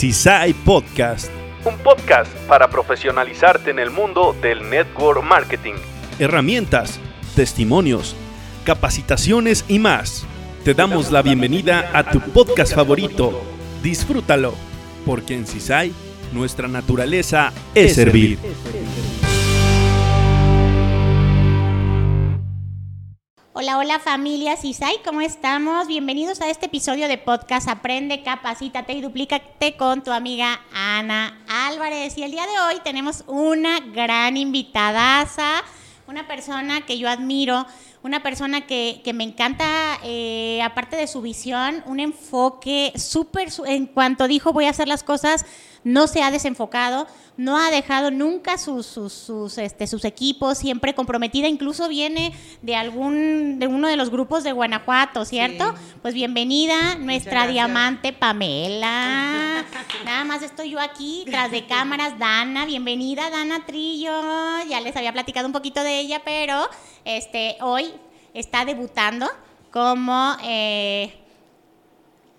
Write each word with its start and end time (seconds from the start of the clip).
CISAI 0.00 0.54
Podcast. 0.54 1.30
Un 1.62 1.76
podcast 1.76 2.34
para 2.48 2.70
profesionalizarte 2.70 3.70
en 3.70 3.78
el 3.78 3.90
mundo 3.90 4.34
del 4.40 4.70
network 4.70 5.22
marketing. 5.22 5.74
Herramientas, 6.18 6.98
testimonios, 7.36 8.16
capacitaciones 8.64 9.66
y 9.68 9.78
más. 9.78 10.24
Te 10.64 10.72
damos 10.72 11.12
la 11.12 11.20
bienvenida 11.20 11.90
a 11.92 12.10
tu 12.10 12.18
podcast 12.18 12.74
favorito. 12.74 13.42
Disfrútalo, 13.82 14.54
porque 15.04 15.34
en 15.34 15.46
CISAI 15.46 15.92
nuestra 16.32 16.66
naturaleza 16.66 17.52
es 17.74 17.94
servir. 17.94 18.38
Hola, 23.62 23.76
hola 23.76 23.98
familia 23.98 24.56
CISAI, 24.56 25.02
¿cómo 25.04 25.20
estamos? 25.20 25.86
Bienvenidos 25.86 26.40
a 26.40 26.48
este 26.48 26.64
episodio 26.64 27.08
de 27.08 27.18
podcast 27.18 27.68
Aprende, 27.68 28.22
Capacítate 28.22 28.94
y 28.94 29.02
Duplícate 29.02 29.76
con 29.76 30.02
tu 30.02 30.12
amiga 30.12 30.62
Ana 30.72 31.38
Álvarez. 31.46 32.16
Y 32.16 32.22
el 32.22 32.30
día 32.30 32.46
de 32.46 32.58
hoy 32.58 32.80
tenemos 32.82 33.22
una 33.26 33.80
gran 33.80 34.38
invitadaza, 34.38 35.62
una 36.06 36.26
persona 36.26 36.86
que 36.86 36.96
yo 36.96 37.06
admiro, 37.10 37.66
una 38.02 38.22
persona 38.22 38.66
que, 38.66 39.02
que 39.04 39.12
me 39.12 39.24
encanta, 39.24 39.98
eh, 40.04 40.62
aparte 40.62 40.96
de 40.96 41.06
su 41.06 41.20
visión, 41.20 41.82
un 41.84 42.00
enfoque 42.00 42.94
súper, 42.96 43.50
en 43.66 43.84
cuanto 43.84 44.26
dijo 44.26 44.54
voy 44.54 44.64
a 44.64 44.70
hacer 44.70 44.88
las 44.88 45.02
cosas, 45.02 45.44
no 45.84 46.06
se 46.06 46.22
ha 46.22 46.30
desenfocado, 46.30 47.06
no 47.36 47.56
ha 47.56 47.70
dejado 47.70 48.10
nunca 48.10 48.58
sus, 48.58 48.84
sus, 48.86 49.12
sus, 49.12 49.56
este, 49.58 49.86
sus 49.86 50.04
equipos, 50.04 50.58
siempre 50.58 50.94
comprometida, 50.94 51.48
incluso 51.48 51.88
viene 51.88 52.32
de 52.60 52.76
algún, 52.76 53.58
de 53.58 53.66
uno 53.66 53.88
de 53.88 53.96
los 53.96 54.10
grupos 54.10 54.44
de 54.44 54.52
Guanajuato, 54.52 55.24
¿cierto? 55.24 55.74
Pues 56.02 56.12
bienvenida, 56.12 56.96
nuestra 56.96 57.46
diamante 57.46 58.12
Pamela. 58.12 59.64
Nada 60.04 60.24
más 60.24 60.42
estoy 60.42 60.70
yo 60.70 60.80
aquí, 60.80 61.24
tras 61.26 61.50
de 61.50 61.66
cámaras, 61.66 62.18
Dana, 62.18 62.66
bienvenida 62.66 63.30
Dana 63.30 63.64
Trillo. 63.64 64.12
Ya 64.68 64.80
les 64.80 64.94
había 64.96 65.12
platicado 65.12 65.46
un 65.46 65.52
poquito 65.52 65.82
de 65.82 66.00
ella, 66.00 66.22
pero 66.24 66.68
este, 67.04 67.56
hoy 67.62 67.92
está 68.34 68.64
debutando 68.64 69.26
como... 69.70 70.36
eh, 70.42 71.19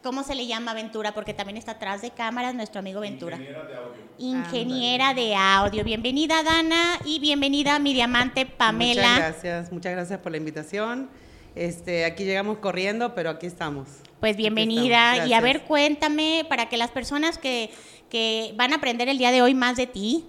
¿Cómo 0.04 0.24
se 0.24 0.34
le 0.34 0.48
llama 0.48 0.74
Ventura? 0.74 1.14
Porque 1.14 1.36
también 1.36 1.58
está 1.58 1.74
atrás 1.74 2.02
de 2.02 2.10
cámaras 2.10 2.56
nuestro 2.56 2.80
amigo 2.80 3.02
Ventura. 3.02 3.38
Ingeniera 3.38 3.64
de 3.68 3.76
audio. 3.76 4.02
Ingeniera 4.18 5.14
de 5.14 5.36
audio. 5.36 5.84
Bienvenida, 5.84 6.42
Dana, 6.42 6.98
y 7.06 7.20
bienvenida 7.20 7.78
mi 7.78 7.94
diamante 7.94 8.48
Pamela. 8.48 9.02
Muchas 9.04 9.20
gracias, 9.20 9.72
muchas 9.72 9.92
gracias 9.92 10.20
por 10.20 10.32
la 10.32 10.40
invitación. 10.40 11.08
Este, 11.54 12.06
aquí 12.06 12.24
llegamos 12.24 12.58
corriendo, 12.58 13.14
pero 13.14 13.30
aquí 13.30 13.46
estamos. 13.46 13.90
Pues 14.20 14.36
bienvenida. 14.38 15.12
estamos, 15.12 15.30
Y 15.30 15.34
a 15.36 15.42
ver, 15.42 15.66
cuéntame, 15.66 16.48
para 16.50 16.68
que 16.68 16.78
las 16.78 16.90
personas 16.90 17.38
que, 17.38 17.70
que 18.10 18.54
van 18.56 18.74
a 18.74 18.78
aprender 18.78 19.08
el 19.08 19.20
día 19.20 19.32
de 19.32 19.44
hoy 19.44 19.54
más 19.54 19.78
de 19.78 19.86
ti, 19.86 20.26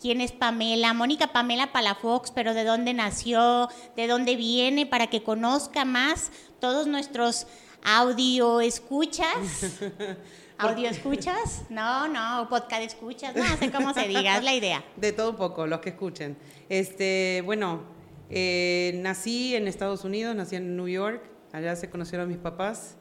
¿quién 0.00 0.20
es 0.20 0.30
Pamela? 0.30 0.92
Mónica 0.92 1.32
Pamela 1.32 1.72
Palafox, 1.72 2.30
pero 2.30 2.54
¿de 2.54 2.62
dónde 2.62 2.94
nació? 2.94 3.68
¿De 3.96 4.06
dónde 4.06 4.36
viene? 4.36 4.86
Para 4.86 5.08
que 5.08 5.24
conozca 5.24 5.84
más 5.84 6.30
todos 6.60 6.86
nuestros 6.86 7.48
audio 7.86 8.60
escuchas. 8.60 9.80
¿Audio 10.58 10.88
escuchas? 10.88 11.66
No, 11.70 12.08
no, 12.08 12.48
podcast 12.48 12.82
escuchas, 12.82 13.36
no 13.36 13.44
sé 13.58 13.70
cómo 13.70 13.94
se 13.94 14.08
diga, 14.08 14.38
es 14.38 14.42
la 14.42 14.54
idea. 14.54 14.84
De 14.96 15.12
todo 15.12 15.30
un 15.30 15.36
poco, 15.36 15.68
los 15.68 15.78
que 15.78 15.90
escuchen. 15.90 16.36
Este, 16.68 17.42
bueno, 17.44 17.82
eh, 18.28 18.98
nací 19.02 19.54
en 19.54 19.68
Estados 19.68 20.04
Unidos, 20.04 20.34
nací 20.34 20.56
en 20.56 20.76
New 20.76 20.88
York, 20.88 21.22
allá 21.52 21.76
se 21.76 21.88
conocieron 21.88 22.28
mis 22.28 22.38
papás 22.38 22.96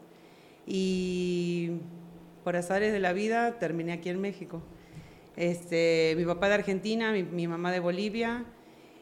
y 0.67 1.71
por 2.43 2.55
azares 2.55 2.93
de 2.93 2.99
la 2.99 3.11
vida 3.11 3.57
terminé 3.57 3.91
aquí 3.91 4.09
en 4.09 4.21
México. 4.21 4.61
Este, 5.35 6.13
mi 6.15 6.25
papá 6.25 6.47
de 6.47 6.53
Argentina, 6.55 7.11
mi, 7.11 7.23
mi 7.23 7.47
mamá 7.47 7.71
de 7.71 7.79
Bolivia 7.79 8.45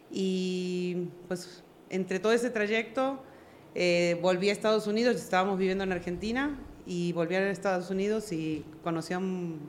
y 0.10 1.10
pues 1.28 1.62
entre 1.90 2.20
todo 2.20 2.32
ese 2.32 2.50
trayecto 2.50 3.22
eh, 3.76 4.18
volví 4.22 4.50
a 4.50 4.52
Estados 4.52 4.88
Unidos, 4.88 5.16
estábamos 5.16 5.58
viviendo 5.58 5.84
en 5.84 5.92
Argentina 5.92 6.58
y 6.86 7.14
volví 7.14 7.36
a 7.36 7.50
Estados 7.50 7.90
Unidos 7.90 8.32
y 8.32 8.66
conocí 8.84 9.14
a 9.14 9.18
un, 9.18 9.60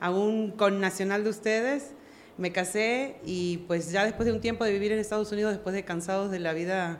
a 0.00 0.10
un 0.10 0.50
connacional 0.52 1.24
de 1.24 1.30
ustedes, 1.30 1.92
me 2.38 2.50
casé 2.52 3.16
y 3.24 3.58
pues 3.68 3.92
ya 3.92 4.04
después 4.04 4.26
de 4.26 4.32
un 4.32 4.40
tiempo 4.40 4.64
de 4.64 4.72
vivir 4.72 4.92
en 4.92 4.98
Estados 4.98 5.30
Unidos, 5.32 5.52
después 5.52 5.74
de 5.74 5.84
cansados 5.84 6.30
de 6.30 6.40
la 6.40 6.52
vida 6.52 6.98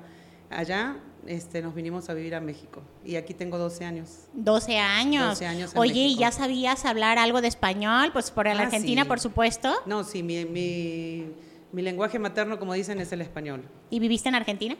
allá, 0.50 0.96
este, 1.26 1.62
nos 1.62 1.74
vinimos 1.74 2.10
a 2.10 2.14
vivir 2.14 2.34
a 2.34 2.40
México 2.40 2.82
y 3.04 3.16
aquí 3.16 3.32
tengo 3.34 3.56
12 3.58 3.84
años. 3.84 4.26
12 4.34 4.76
años. 4.78 5.28
12 5.30 5.46
años 5.46 5.72
Oye, 5.74 6.00
¿y 6.02 6.16
ya 6.16 6.30
sabías 6.30 6.84
hablar 6.84 7.18
algo 7.18 7.40
de 7.40 7.48
español? 7.48 8.10
Pues 8.12 8.30
por 8.30 8.44
la 8.46 8.52
Ah, 8.52 8.62
Argentina, 8.64 9.02
sí. 9.02 9.08
por 9.08 9.18
supuesto. 9.18 9.74
No, 9.86 10.04
sí, 10.04 10.22
mi, 10.22 10.44
mi, 10.44 11.24
mi 11.72 11.82
lenguaje 11.82 12.18
materno, 12.18 12.58
como 12.58 12.74
dicen, 12.74 13.00
es 13.00 13.10
el 13.12 13.22
español. 13.22 13.62
¿Y 13.90 13.98
viviste 14.00 14.28
en 14.28 14.34
Argentina? 14.34 14.76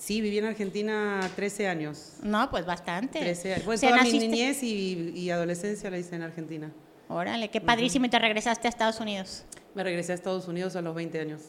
Sí, 0.00 0.22
viví 0.22 0.38
en 0.38 0.46
Argentina 0.46 1.20
13 1.36 1.68
años. 1.68 2.14
No, 2.22 2.50
pues 2.50 2.64
bastante. 2.64 3.18
13 3.20 3.52
años. 3.52 3.64
Pues 3.66 3.82
toda 3.82 4.02
mi 4.02 4.12
niñez 4.18 4.62
y, 4.62 5.12
y 5.14 5.28
adolescencia 5.30 5.90
la 5.90 5.98
hice 5.98 6.16
en 6.16 6.22
Argentina. 6.22 6.72
Órale, 7.10 7.50
qué 7.50 7.60
padrísimo. 7.60 8.06
Y 8.06 8.08
te 8.08 8.18
regresaste 8.18 8.66
a 8.66 8.70
Estados 8.70 8.98
Unidos. 8.98 9.44
Me 9.74 9.84
regresé 9.84 10.12
a 10.12 10.14
Estados 10.14 10.48
Unidos 10.48 10.74
a 10.74 10.80
los 10.80 10.94
20 10.94 11.20
años. 11.20 11.42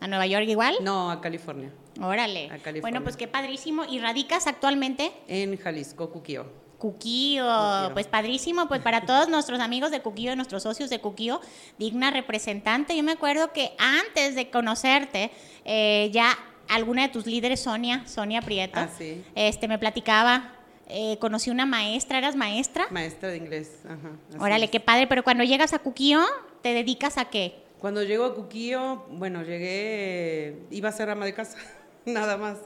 ¿A 0.00 0.06
Nueva 0.08 0.26
York 0.26 0.46
igual? 0.48 0.76
No, 0.80 1.10
a 1.10 1.20
California. 1.20 1.70
Órale. 2.00 2.46
A 2.46 2.56
California. 2.56 2.80
Bueno, 2.80 3.02
pues 3.02 3.18
qué 3.18 3.28
padrísimo. 3.28 3.84
¿Y 3.84 3.98
radicas 3.98 4.46
actualmente? 4.46 5.12
En 5.26 5.58
Jalisco, 5.58 6.08
Cuquío. 6.10 6.46
Cuquío, 6.78 7.44
Cuquío. 7.44 7.90
pues 7.92 8.06
padrísimo, 8.06 8.68
pues 8.68 8.80
para 8.80 9.04
todos 9.04 9.28
nuestros 9.28 9.60
amigos 9.60 9.90
de 9.90 10.00
Cuquío, 10.00 10.34
nuestros 10.34 10.62
socios 10.62 10.88
de 10.88 11.00
Cuquío, 11.00 11.42
digna 11.78 12.10
representante. 12.10 12.96
Yo 12.96 13.02
me 13.02 13.12
acuerdo 13.12 13.52
que 13.52 13.72
antes 13.78 14.34
de 14.34 14.48
conocerte, 14.48 15.30
eh, 15.64 16.08
ya 16.12 16.38
alguna 16.68 17.02
de 17.02 17.08
tus 17.08 17.26
líderes, 17.26 17.60
Sonia, 17.60 18.06
Sonia 18.06 18.42
Prieto, 18.42 18.78
Ah, 18.80 18.88
sí. 18.96 19.22
este, 19.34 19.68
me 19.68 19.78
platicaba, 19.78 20.52
eh, 20.88 21.16
conocí 21.20 21.50
una 21.50 21.66
maestra, 21.66 22.18
¿eras 22.18 22.36
maestra? 22.36 22.86
Maestra 22.90 23.28
de 23.30 23.36
inglés. 23.36 23.80
Ajá, 23.84 24.12
Órale, 24.42 24.66
es. 24.66 24.70
qué 24.70 24.80
padre, 24.80 25.06
pero 25.06 25.22
cuando 25.24 25.44
llegas 25.44 25.72
a 25.72 25.78
Cuquío, 25.80 26.20
¿te 26.62 26.72
dedicas 26.74 27.18
a 27.18 27.26
qué? 27.26 27.54
Cuando 27.80 28.02
llego 28.02 28.24
a 28.24 28.34
Cuquío, 28.34 29.04
bueno, 29.10 29.42
llegué, 29.42 30.56
iba 30.70 30.88
a 30.88 30.92
ser 30.92 31.10
ama 31.10 31.24
de 31.24 31.34
casa, 31.34 31.58
nada 32.06 32.36
más. 32.36 32.58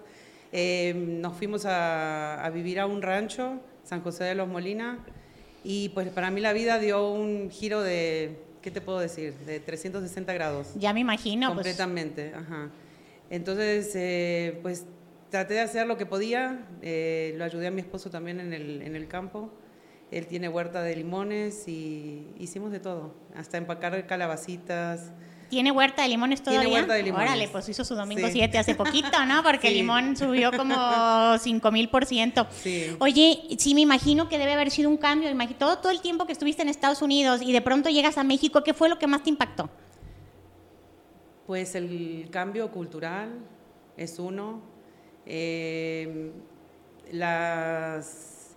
Eh, 0.52 0.94
nos 0.94 1.36
fuimos 1.36 1.64
a, 1.64 2.44
a 2.44 2.50
vivir 2.50 2.78
a 2.80 2.86
un 2.86 3.02
rancho, 3.02 3.58
San 3.84 4.02
José 4.02 4.24
de 4.24 4.34
los 4.34 4.48
Molina, 4.48 4.98
y 5.64 5.88
pues 5.90 6.08
para 6.10 6.30
mí 6.30 6.40
la 6.40 6.52
vida 6.52 6.78
dio 6.78 7.08
un 7.10 7.50
giro 7.50 7.82
de, 7.82 8.36
¿qué 8.62 8.70
te 8.70 8.80
puedo 8.80 8.98
decir? 8.98 9.32
De 9.46 9.60
360 9.60 10.32
grados. 10.32 10.68
Ya 10.76 10.92
me 10.92 11.00
imagino, 11.00 11.48
pues, 11.54 11.66
Completamente, 11.66 12.32
ajá. 12.34 12.70
Entonces, 13.32 13.90
eh, 13.94 14.58
pues 14.60 14.84
traté 15.30 15.54
de 15.54 15.60
hacer 15.60 15.86
lo 15.86 15.96
que 15.96 16.04
podía, 16.04 16.66
eh, 16.82 17.32
lo 17.38 17.44
ayudé 17.44 17.68
a 17.68 17.70
mi 17.70 17.80
esposo 17.80 18.10
también 18.10 18.38
en 18.40 18.52
el, 18.52 18.82
en 18.82 18.94
el 18.94 19.08
campo. 19.08 19.50
Él 20.10 20.26
tiene 20.26 20.50
huerta 20.50 20.82
de 20.82 20.94
limones 20.94 21.66
y 21.66 22.26
hicimos 22.38 22.70
de 22.72 22.78
todo, 22.80 23.14
hasta 23.34 23.56
empacar 23.56 24.06
calabacitas. 24.06 25.12
¿Tiene 25.48 25.70
huerta 25.70 26.02
de 26.02 26.08
limones 26.10 26.42
Tiene 26.42 26.58
todavía? 26.58 26.74
huerta 26.80 26.92
de 26.92 27.02
limones. 27.04 27.28
Órale, 27.30 27.48
pues 27.48 27.66
hizo 27.70 27.86
su 27.86 27.94
domingo 27.94 28.26
Sí. 28.26 28.34
7 28.34 28.58
hace 28.58 28.74
poquito, 28.74 29.24
¿no? 29.24 29.42
Porque 29.42 29.68
el 29.68 29.72
Sí. 29.74 29.80
limón 29.80 30.14
subió 30.14 30.50
como 30.54 30.74
5 31.38 31.72
mil 31.72 31.88
por 31.88 32.04
ciento. 32.04 32.46
Sí. 32.50 32.94
Oye, 33.00 33.38
sí 33.58 33.74
me 33.74 33.80
imagino 33.80 34.28
que 34.28 34.36
debe 34.36 34.52
haber 34.52 34.70
sido 34.70 34.90
un 34.90 34.98
cambio. 34.98 35.30
Todo, 35.58 35.78
todo 35.78 35.90
el 35.90 36.02
tiempo 36.02 36.26
que 36.26 36.32
estuviste 36.32 36.60
en 36.60 36.68
Estados 36.68 37.00
Unidos 37.00 37.40
y 37.42 37.52
de 37.52 37.62
pronto 37.62 37.88
llegas 37.88 38.18
a 38.18 38.24
México, 38.24 38.62
¿qué 38.62 38.74
fue 38.74 38.90
lo 38.90 38.98
que 38.98 39.06
más 39.06 39.22
te 39.22 39.30
impactó? 39.30 39.70
Pues 41.46 41.74
el 41.74 42.28
cambio 42.30 42.70
cultural 42.70 43.30
es 43.96 44.18
uno. 44.18 44.60
Eh, 45.26 46.30
las, 47.10 48.56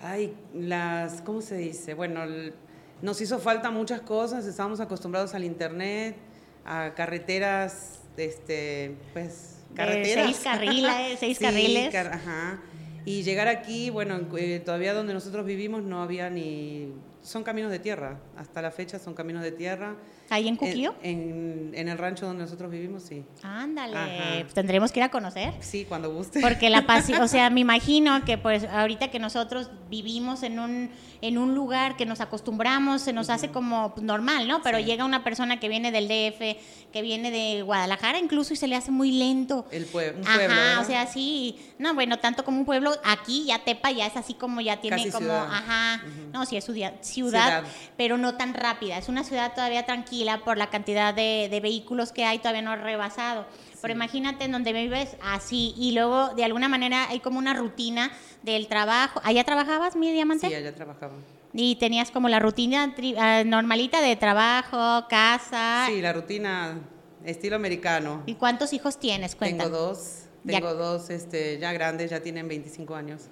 ay, 0.00 0.34
las, 0.54 1.20
¿cómo 1.22 1.40
se 1.40 1.56
dice? 1.56 1.94
Bueno, 1.94 2.22
el- 2.24 2.54
nos 3.02 3.20
hizo 3.20 3.38
falta 3.38 3.70
muchas 3.70 4.00
cosas. 4.00 4.46
Estábamos 4.46 4.80
acostumbrados 4.80 5.34
al 5.34 5.44
internet, 5.44 6.16
a 6.64 6.92
carreteras, 6.94 8.00
este, 8.16 8.96
pues, 9.12 9.58
De 9.70 9.74
carreteras. 9.76 10.24
seis 10.26 10.40
carriles, 10.42 10.92
seis 11.20 11.38
Sí, 11.38 11.44
carriles. 11.44 11.92
car- 11.92 12.12
ajá. 12.12 12.60
Y 13.04 13.22
llegar 13.22 13.46
aquí, 13.46 13.90
bueno, 13.90 14.18
eh, 14.36 14.60
todavía 14.64 14.92
donde 14.94 15.14
nosotros 15.14 15.46
vivimos 15.46 15.82
no 15.84 16.02
había 16.02 16.28
ni, 16.28 16.92
son 17.22 17.44
caminos 17.44 17.70
de 17.70 17.78
tierra. 17.78 18.18
Hasta 18.36 18.60
la 18.62 18.70
fecha 18.72 18.98
son 18.98 19.14
caminos 19.14 19.42
de 19.44 19.52
tierra. 19.52 19.94
¿Ahí 20.28 20.48
en 20.48 20.56
Cuquío? 20.56 20.94
En, 21.02 21.70
en 21.74 21.88
el 21.88 21.98
rancho 21.98 22.26
donde 22.26 22.42
nosotros 22.44 22.70
vivimos, 22.70 23.04
sí. 23.04 23.24
Ándale, 23.42 24.40
pues 24.42 24.54
tendremos 24.54 24.90
que 24.90 25.00
ir 25.00 25.04
a 25.04 25.10
conocer. 25.10 25.54
Sí, 25.60 25.84
cuando 25.88 26.12
guste. 26.12 26.40
Porque 26.40 26.68
la 26.68 26.86
pasión, 26.86 27.20
o 27.22 27.28
sea, 27.28 27.48
me 27.50 27.60
imagino 27.60 28.24
que 28.24 28.36
pues 28.36 28.64
ahorita 28.64 29.08
que 29.08 29.18
nosotros 29.18 29.70
vivimos 29.88 30.42
en 30.42 30.58
un, 30.58 30.90
en 31.20 31.38
un 31.38 31.54
lugar 31.54 31.96
que 31.96 32.06
nos 32.06 32.20
acostumbramos, 32.20 33.02
se 33.02 33.12
nos 33.12 33.30
hace 33.30 33.50
como 33.50 33.94
pues, 33.94 34.04
normal, 34.04 34.48
¿no? 34.48 34.62
Pero 34.62 34.78
Sí. 34.78 34.84
llega 34.84 35.04
una 35.04 35.22
persona 35.22 35.60
que 35.60 35.68
viene 35.68 35.92
del 35.92 36.08
DF, 36.08 36.90
que 36.92 37.02
viene 37.02 37.30
de 37.30 37.62
Guadalajara 37.62 38.18
incluso 38.18 38.52
y 38.52 38.56
se 38.56 38.66
le 38.66 38.74
hace 38.74 38.90
muy 38.90 39.12
lento. 39.12 39.66
El 39.70 39.86
pue- 39.90 40.12
un 40.16 40.26
Ajá, 40.26 40.34
pueblo, 40.38 40.80
o 40.80 40.84
sea, 40.84 41.06
sí, 41.06 41.56
no, 41.78 41.94
bueno, 41.94 42.18
tanto 42.18 42.44
como 42.44 42.58
un 42.58 42.64
pueblo, 42.64 42.90
aquí 43.04 43.44
ya 43.46 43.60
Tepa 43.60 43.92
ya 43.92 44.06
es 44.06 44.16
así 44.16 44.34
como 44.34 44.60
ya 44.60 44.80
tiene 44.80 44.96
Casi 44.96 45.10
como, 45.10 45.26
ciudad. 45.26 45.46
ajá, 45.52 46.02
no, 46.32 46.44
sí 46.46 46.56
es 46.56 46.64
ciudad, 46.64 46.94
Ciudad. 47.00 47.62
pero 47.96 48.18
no 48.18 48.34
tan 48.34 48.54
rápida. 48.54 48.98
Es 48.98 49.08
una 49.08 49.22
ciudad 49.22 49.54
todavía 49.54 49.86
tranquila 49.86 50.15
por 50.44 50.56
la 50.58 50.70
cantidad 50.70 51.12
de, 51.14 51.48
de 51.50 51.60
vehículos 51.60 52.12
que 52.12 52.24
hay, 52.24 52.38
todavía 52.38 52.62
no 52.62 52.70
ha 52.72 52.76
rebasado. 52.76 53.46
Pero 53.82 53.92
imagínate 53.94 54.44
en 54.44 54.52
donde 54.52 54.72
vives 54.72 55.16
así 55.22 55.74
y 55.76 55.92
luego 55.92 56.30
de 56.34 56.44
alguna 56.44 56.68
manera 56.68 57.08
hay 57.08 57.20
como 57.20 57.38
una 57.38 57.54
rutina 57.54 58.10
del 58.42 58.66
trabajo. 58.68 59.20
¿Allá 59.24 59.44
trabajabas, 59.44 59.94
mi 59.96 60.10
diamante? 60.12 60.48
Sí, 60.48 60.54
allá 60.54 60.74
trabajaba. 60.74 61.12
Y 61.52 61.76
tenías 61.76 62.10
como 62.10 62.28
la 62.28 62.38
rutina 62.40 62.94
tri- 62.96 63.14
ah, 63.18 63.44
normalita 63.44 64.00
de 64.00 64.16
trabajo, 64.16 65.06
casa. 65.08 65.86
Sí, 65.88 66.00
la 66.00 66.12
rutina 66.12 66.78
estilo 67.24 67.56
americano. 67.56 68.22
¿Y 68.26 68.34
cuántos 68.34 68.72
hijos 68.72 68.98
tienes? 68.98 69.36
Cuenta. 69.36 69.64
Tengo 69.64 69.76
dos, 69.76 70.24
Ya- 70.44 70.58
tengo 70.60 70.74
dos 70.74 71.10
este, 71.10 71.58
ya 71.58 71.72
grandes, 71.72 72.10
ya 72.10 72.20
tienen 72.20 72.48
25 72.48 72.94
años. 72.94 73.22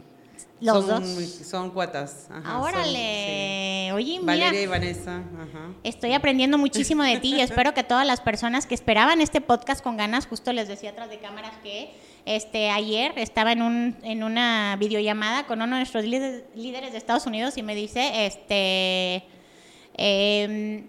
Los 0.61 0.87
son, 0.87 1.03
dos. 1.03 1.29
Son 1.47 1.71
cuatas. 1.71 2.29
ajá, 2.31 2.53
son- 2.53 2.63
Órale. 2.63 3.93
Oye, 3.93 4.15
sí. 4.15 4.19
mira. 4.21 4.33
Valeria 4.47 4.63
y 4.63 4.67
Vanessa. 4.67 5.17
Ajá. 5.17 5.75
Estoy 5.83 6.13
aprendiendo 6.13 6.57
muchísimo 6.59 7.03
de 7.03 7.19
ti 7.19 7.35
y 7.37 7.41
espero 7.43 7.75
que 7.75 7.83
todas 7.85 8.07
las 8.07 8.21
personas 8.21 8.67
que 8.67 8.75
esperaban 8.75 9.21
este 9.21 9.41
podcast 9.41 9.83
con 9.83 9.97
ganas, 9.97 10.27
justo 10.27 10.53
les 10.53 10.69
decía 10.69 10.91
atrás 10.91 11.11
de 11.11 11.19
cámaras 11.19 11.53
que 11.63 11.93
este 12.25 12.71
ayer 12.71 13.13
estaba 13.17 13.53
en 13.53 13.61
un 13.63 13.97
en 14.03 14.23
una 14.23 14.77
videollamada 14.79 15.47
con 15.47 15.61
uno 15.61 15.75
de 15.77 15.81
nuestros 15.81 16.05
líderes, 16.05 16.45
líderes 16.55 16.93
de 16.93 16.99
Estados 16.99 17.27
Unidos 17.27 17.59
y 17.59 17.63
me 17.63 17.75
dice, 17.75 18.25
este 18.27 19.25
em, 19.97 20.87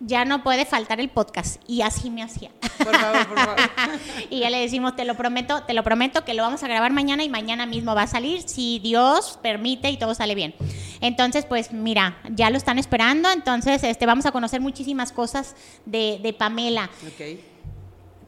ya 0.00 0.24
no 0.26 0.42
puede 0.42 0.66
faltar 0.66 1.00
el 1.00 1.08
podcast 1.08 1.60
y 1.66 1.80
así 1.82 2.10
me 2.10 2.22
hacía. 2.22 2.50
Por 2.78 2.94
favor, 2.94 3.26
por 3.28 3.38
favor. 3.38 3.56
y 4.30 4.40
ya 4.40 4.50
le 4.50 4.58
decimos, 4.60 4.94
te 4.94 5.04
lo 5.04 5.14
prometo, 5.16 5.62
te 5.62 5.72
lo 5.72 5.82
prometo 5.82 6.24
que 6.24 6.34
lo 6.34 6.42
vamos 6.42 6.62
a 6.62 6.68
grabar 6.68 6.92
mañana 6.92 7.24
y 7.24 7.28
mañana 7.30 7.64
mismo 7.66 7.94
va 7.94 8.02
a 8.02 8.06
salir, 8.06 8.42
si 8.42 8.78
Dios 8.80 9.38
permite 9.42 9.88
y 9.90 9.96
todo 9.96 10.14
sale 10.14 10.34
bien. 10.34 10.54
Entonces, 11.00 11.46
pues 11.46 11.72
mira, 11.72 12.18
ya 12.30 12.50
lo 12.50 12.56
están 12.58 12.78
esperando, 12.78 13.30
entonces 13.30 13.82
este, 13.84 14.04
vamos 14.06 14.26
a 14.26 14.32
conocer 14.32 14.60
muchísimas 14.60 15.12
cosas 15.12 15.56
de, 15.86 16.20
de 16.22 16.32
Pamela. 16.34 16.90
Ok. 17.06 17.38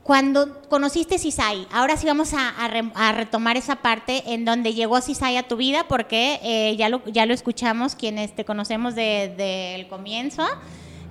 Cuando 0.03 0.62
conociste 0.71 1.19
Cisai, 1.19 1.67
ahora 1.71 1.99
sí 1.99 2.06
vamos 2.06 2.32
a, 2.32 2.49
a 2.49 2.69
re- 2.69 2.91
a 2.94 3.12
retomar 3.12 3.59
esa 3.59 3.76
parte 3.76 4.23
en 4.32 4.47
donde 4.47 4.73
llegó 4.73 5.03
Cisai 5.03 5.37
a 5.37 5.43
tu 5.47 5.56
vida, 5.56 5.85
porque 5.87 6.41
eh, 6.43 6.76
ya, 6.79 6.88
lo, 6.88 7.05
ya 7.05 7.26
lo 7.26 7.35
escuchamos 7.35 7.94
quienes 7.94 8.35
te 8.35 8.47
conocemos 8.47 8.94
desde 8.94 9.75
el 9.75 9.87
comienzo. 9.87 10.47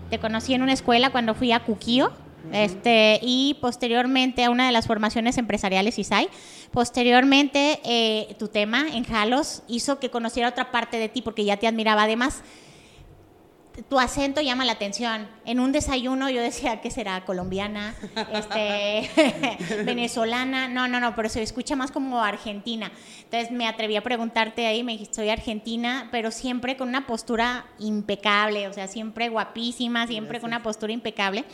Te 0.09 0.19
conocí 0.19 0.53
en 0.53 0.61
una 0.61 0.73
escuela 0.73 1.09
cuando 1.09 1.33
fui 1.35 1.51
a 1.51 1.59
Cuquío. 1.61 2.11
Este, 2.53 3.19
y 3.21 3.57
posteriormente 3.59 4.45
a 4.45 4.49
una 4.49 4.67
de 4.67 4.71
las 4.71 4.87
formaciones 4.87 5.37
empresariales 5.37 5.99
ISAI. 5.99 6.29
Posteriormente, 6.71 7.81
eh, 7.83 8.35
tu 8.39 8.47
tema 8.47 8.85
en 8.93 9.03
Jalos 9.03 9.63
hizo 9.67 9.99
que 9.99 10.09
conociera 10.09 10.47
otra 10.47 10.71
parte 10.71 10.97
de 10.97 11.09
ti 11.09 11.21
porque 11.21 11.43
ya 11.43 11.57
te 11.57 11.67
admiraba. 11.67 12.03
Además, 12.03 12.43
tu 13.89 13.99
acento 13.99 14.41
llama 14.41 14.65
la 14.65 14.73
atención. 14.73 15.27
En 15.45 15.59
un 15.59 15.71
desayuno 15.71 16.29
yo 16.29 16.41
decía 16.41 16.81
que 16.81 16.91
será 16.91 17.23
colombiana, 17.25 17.95
este, 18.33 19.09
venezolana, 19.85 20.67
no, 20.67 20.87
no, 20.87 20.99
no, 20.99 21.15
pero 21.15 21.29
se 21.29 21.41
escucha 21.43 21.75
más 21.75 21.91
como 21.91 22.21
argentina. 22.21 22.91
Entonces 23.23 23.51
me 23.51 23.67
atreví 23.67 23.95
a 23.95 24.03
preguntarte 24.03 24.65
ahí, 24.65 24.83
me 24.83 24.93
dijiste 24.93 25.15
soy 25.15 25.29
argentina, 25.29 26.09
pero 26.11 26.31
siempre 26.31 26.77
con 26.77 26.89
una 26.89 27.05
postura 27.07 27.65
impecable, 27.79 28.67
o 28.67 28.73
sea, 28.73 28.87
siempre 28.87 29.29
guapísima, 29.29 30.07
siempre 30.07 30.39
con 30.39 30.49
una 30.49 30.63
postura 30.63 30.93
impecable. 30.93 31.45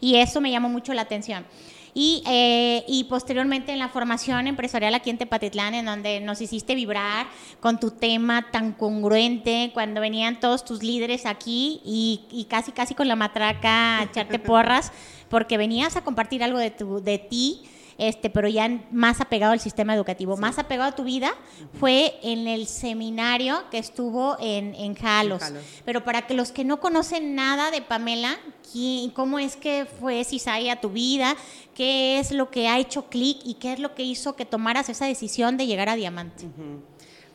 Y 0.00 0.16
eso 0.16 0.40
me 0.40 0.50
llamó 0.50 0.68
mucho 0.68 0.94
la 0.94 1.02
atención. 1.02 1.44
Y, 1.92 2.22
eh, 2.26 2.84
y 2.86 3.04
posteriormente 3.04 3.72
en 3.72 3.78
la 3.78 3.88
formación 3.88 4.46
empresarial 4.46 4.94
aquí 4.94 5.10
en 5.10 5.18
Tepatitlán, 5.18 5.74
en 5.74 5.86
donde 5.86 6.20
nos 6.20 6.40
hiciste 6.40 6.74
vibrar 6.74 7.26
con 7.60 7.80
tu 7.80 7.90
tema 7.90 8.50
tan 8.50 8.72
congruente, 8.72 9.70
cuando 9.74 10.00
venían 10.00 10.38
todos 10.38 10.64
tus 10.64 10.82
líderes 10.82 11.26
aquí 11.26 11.80
y, 11.84 12.22
y 12.30 12.44
casi, 12.44 12.72
casi 12.72 12.94
con 12.94 13.08
la 13.08 13.16
matraca 13.16 13.98
a 13.98 14.02
echarte 14.04 14.38
porras, 14.38 14.92
porque 15.28 15.56
venías 15.56 15.96
a 15.96 16.04
compartir 16.04 16.44
algo 16.44 16.58
de, 16.58 16.70
tu, 16.70 17.02
de 17.02 17.18
ti. 17.18 17.62
Este, 18.02 18.30
pero 18.30 18.48
ya 18.48 18.66
más 18.90 19.20
apegado 19.20 19.52
al 19.52 19.60
sistema 19.60 19.94
educativo, 19.94 20.38
más 20.38 20.58
apegado 20.58 20.88
a 20.88 20.94
tu 20.96 21.04
vida, 21.04 21.32
fue 21.78 22.14
en 22.22 22.48
el 22.48 22.66
seminario 22.66 23.62
que 23.70 23.76
estuvo 23.76 24.38
en, 24.40 24.74
en 24.74 24.94
Jalos. 24.94 25.42
Jalos. 25.42 25.62
Pero 25.84 26.02
para 26.02 26.26
que 26.26 26.32
los 26.32 26.50
que 26.50 26.64
no 26.64 26.80
conocen 26.80 27.34
nada 27.34 27.70
de 27.70 27.82
Pamela, 27.82 28.38
¿qui- 28.72 29.12
¿cómo 29.12 29.38
es 29.38 29.56
que 29.56 29.86
fue 30.00 30.24
Cisai 30.24 30.70
a 30.70 30.80
tu 30.80 30.88
vida? 30.88 31.36
¿Qué 31.74 32.18
es 32.18 32.32
lo 32.32 32.50
que 32.50 32.68
ha 32.68 32.78
hecho 32.78 33.10
clic 33.10 33.38
y 33.44 33.54
qué 33.54 33.74
es 33.74 33.78
lo 33.78 33.94
que 33.94 34.02
hizo 34.02 34.34
que 34.34 34.46
tomaras 34.46 34.88
esa 34.88 35.04
decisión 35.04 35.58
de 35.58 35.66
llegar 35.66 35.90
a 35.90 35.94
Diamante? 35.96 36.46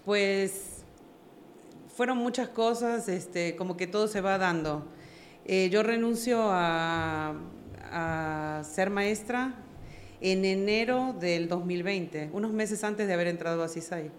Pues 0.04 0.84
fueron 1.96 2.18
muchas 2.18 2.50
cosas, 2.50 3.08
este, 3.08 3.56
como 3.56 3.78
que 3.78 3.88
todo 3.88 4.08
se 4.08 4.20
va 4.22 4.38
dando. 4.38 4.86
Eh, 5.46 5.70
yo 5.72 5.84
renuncio 5.84 6.42
a, 6.52 7.36
a 7.92 8.64
ser 8.64 8.90
maestra 8.90 9.54
en 10.32 10.44
enero 10.44 11.16
del 11.20 11.48
2020, 11.48 12.32
unos 12.34 12.52
meses 12.52 12.84
antes 12.84 13.06
de 13.08 13.14
haber 13.14 13.28
entrado 13.28 13.62
a 13.64 13.68
CISAI. 13.68 14.10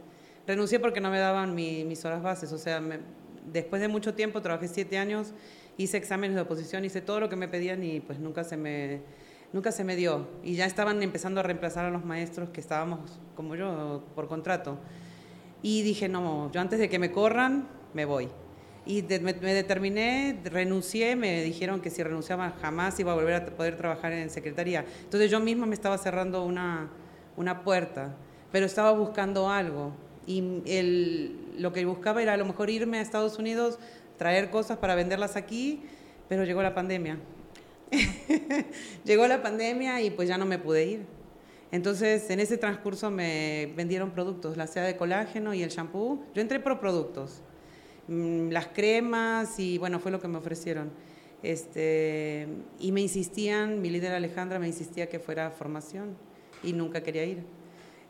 Renuncié 0.47 0.79
porque 0.79 1.01
no 1.01 1.11
me 1.11 1.19
daban 1.19 1.55
mi- 1.57 1.85
mis 1.85 2.05
horas 2.05 2.23
bases, 2.23 2.53
o 2.53 2.59
sea, 2.59 2.81
después 3.53 3.83
de 3.83 3.89
mucho 3.89 4.15
tiempo, 4.15 4.41
trabajé 4.41 4.69
siete 4.69 4.99
años, 4.99 5.33
hice 5.77 5.97
exámenes 5.97 6.37
de 6.37 6.43
oposición, 6.43 6.85
hice 6.85 7.01
todo 7.01 7.19
lo 7.19 7.29
que 7.29 7.35
me 7.35 7.49
pedían 7.49 7.83
y 7.83 7.99
pues 7.99 8.21
nunca 8.21 8.45
se 8.45 8.57
me, 8.57 9.01
nunca 9.53 9.73
se 9.73 9.83
me 9.83 9.97
dio. 9.97 10.29
Y 10.45 10.55
ya 10.55 10.67
estaban 10.67 11.03
empezando 11.03 11.41
a 11.41 11.43
reemplazar 11.43 11.85
a 11.87 11.91
los 11.91 12.05
maestros 12.05 12.51
que 12.51 12.61
estábamos, 12.61 13.19
como 13.35 13.57
yo, 13.57 14.05
por 14.15 14.29
contrato. 14.29 14.79
Y 15.61 15.83
dije, 15.83 16.09
no, 16.09 16.53
yo 16.53 16.61
antes 16.61 16.79
de 16.79 16.89
que 16.89 17.01
me 17.01 17.11
corran, 17.11 17.67
me 17.95 18.05
voy. 18.05 18.29
Y 18.87 19.03
de- 19.03 19.19
me, 19.21 19.35
me 19.35 19.53
determiné, 19.53 20.39
renuncié, 20.45 21.17
me 21.17 21.43
dijeron 21.43 21.81
que 21.81 21.91
si 21.91 22.03
renunciaba 22.03 22.55
jamás 22.63 22.99
iba 23.01 23.13
a 23.13 23.15
volver 23.17 23.35
a 23.35 23.47
poder 23.47 23.77
trabajar 23.77 24.13
en 24.13 24.31
secretaría. 24.31 24.85
Entonces 25.03 25.31
yo 25.31 25.41
misma 25.41 25.67
me 25.67 25.75
estaba 25.75 25.99
cerrando 25.99 26.45
una, 26.45 26.89
una 27.37 27.63
puerta, 27.65 28.15
pero 28.53 28.65
estaba 28.67 28.93
buscando 28.93 29.51
algo. 29.51 29.93
Y 30.27 30.63
el, 30.67 31.37
lo 31.59 31.73
que 31.73 31.85
buscaba 31.85 32.23
era 32.23 32.35
a 32.35 32.37
lo 32.37 32.45
mejor 32.45 32.71
irme 32.71 32.99
a 32.99 33.01
Estados 33.03 33.39
Unidos, 33.39 33.79
traer 34.19 34.51
cosas 34.51 34.79
para 34.79 34.95
venderlas 34.95 35.37
aquí, 35.37 35.83
pero 36.29 36.45
llegó 36.45 36.63
la 36.63 36.75
pandemia. 36.75 37.19
llegó 39.05 39.27
la 39.27 39.43
pandemia 39.43 40.01
y 40.03 40.11
pues 40.11 40.29
ya 40.29 40.39
no 40.39 40.47
me 40.47 40.59
pude 40.59 40.85
ir. 40.87 41.07
Entonces, 41.73 42.31
en 42.31 42.41
ese 42.41 42.57
transcurso 42.57 43.11
me 43.11 43.73
vendieron 43.77 44.13
productos, 44.13 44.57
la 44.57 44.67
seda 44.67 44.85
de 44.85 44.97
colágeno 44.97 45.53
y 45.55 45.63
el 45.63 45.71
shampoo. 45.71 46.23
Yo 46.35 46.41
entré 46.41 46.61
por 46.61 46.79
productos, 46.81 47.43
las 48.09 48.69
cremas 48.69 49.59
y 49.59 49.79
bueno, 49.79 49.99
fue 49.99 50.11
lo 50.11 50.21
que 50.21 50.29
me 50.29 50.39
ofrecieron. 50.39 50.91
Este, 51.43 52.47
y 52.81 52.93
me 52.93 53.01
insistían, 53.01 53.81
mi 53.81 53.91
líder 53.91 54.13
Alejandra 54.13 54.59
me 54.59 54.67
insistía 54.67 55.09
que 55.09 55.19
fuera 55.19 55.51
formación 55.51 56.17
y 56.63 56.73
nunca 56.73 57.03
quería 57.03 57.25
ir. 57.25 57.45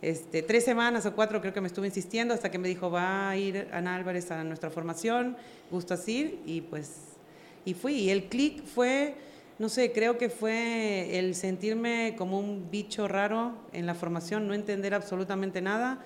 Este, 0.03 0.43
tres 0.43 0.65
semanas 0.65 1.07
o 1.07 1.15
cuatro 1.15 1.41
creo 1.41 1.53
que 1.53 1.61
me 1.61 1.67
estuve 1.67 1.87
insistiendo 1.87 2.35
hasta 2.35 2.51
que 2.51 2.59
me 2.59 2.69
dijo, 2.69 2.91
va 2.91 3.31
a 3.31 3.37
ir 3.37 3.69
Ana 3.73 3.97
Álvarez 3.97 4.31
a 4.31 4.45
nuestra 4.45 4.71
formación, 4.71 5.37
gustas 5.71 6.07
ir 6.09 6.41
y 6.47 6.61
pues, 6.61 7.17
y 7.65 7.75
fui. 7.75 7.95
Y 7.95 8.11
el 8.11 8.25
clic 8.25 8.65
fue, 8.65 9.15
no 9.59 9.69
sé, 9.69 9.93
creo 9.93 10.19
que 10.19 10.29
fue 10.29 11.19
el 11.19 11.35
sentirme 11.35 12.15
como 12.17 12.39
un 12.39 12.71
bicho 12.71 13.09
raro 13.09 13.55
en 13.73 13.87
la 13.87 13.95
formación, 13.95 14.47
no 14.47 14.55
entender 14.55 14.95
absolutamente 14.95 15.63
nada 15.63 16.05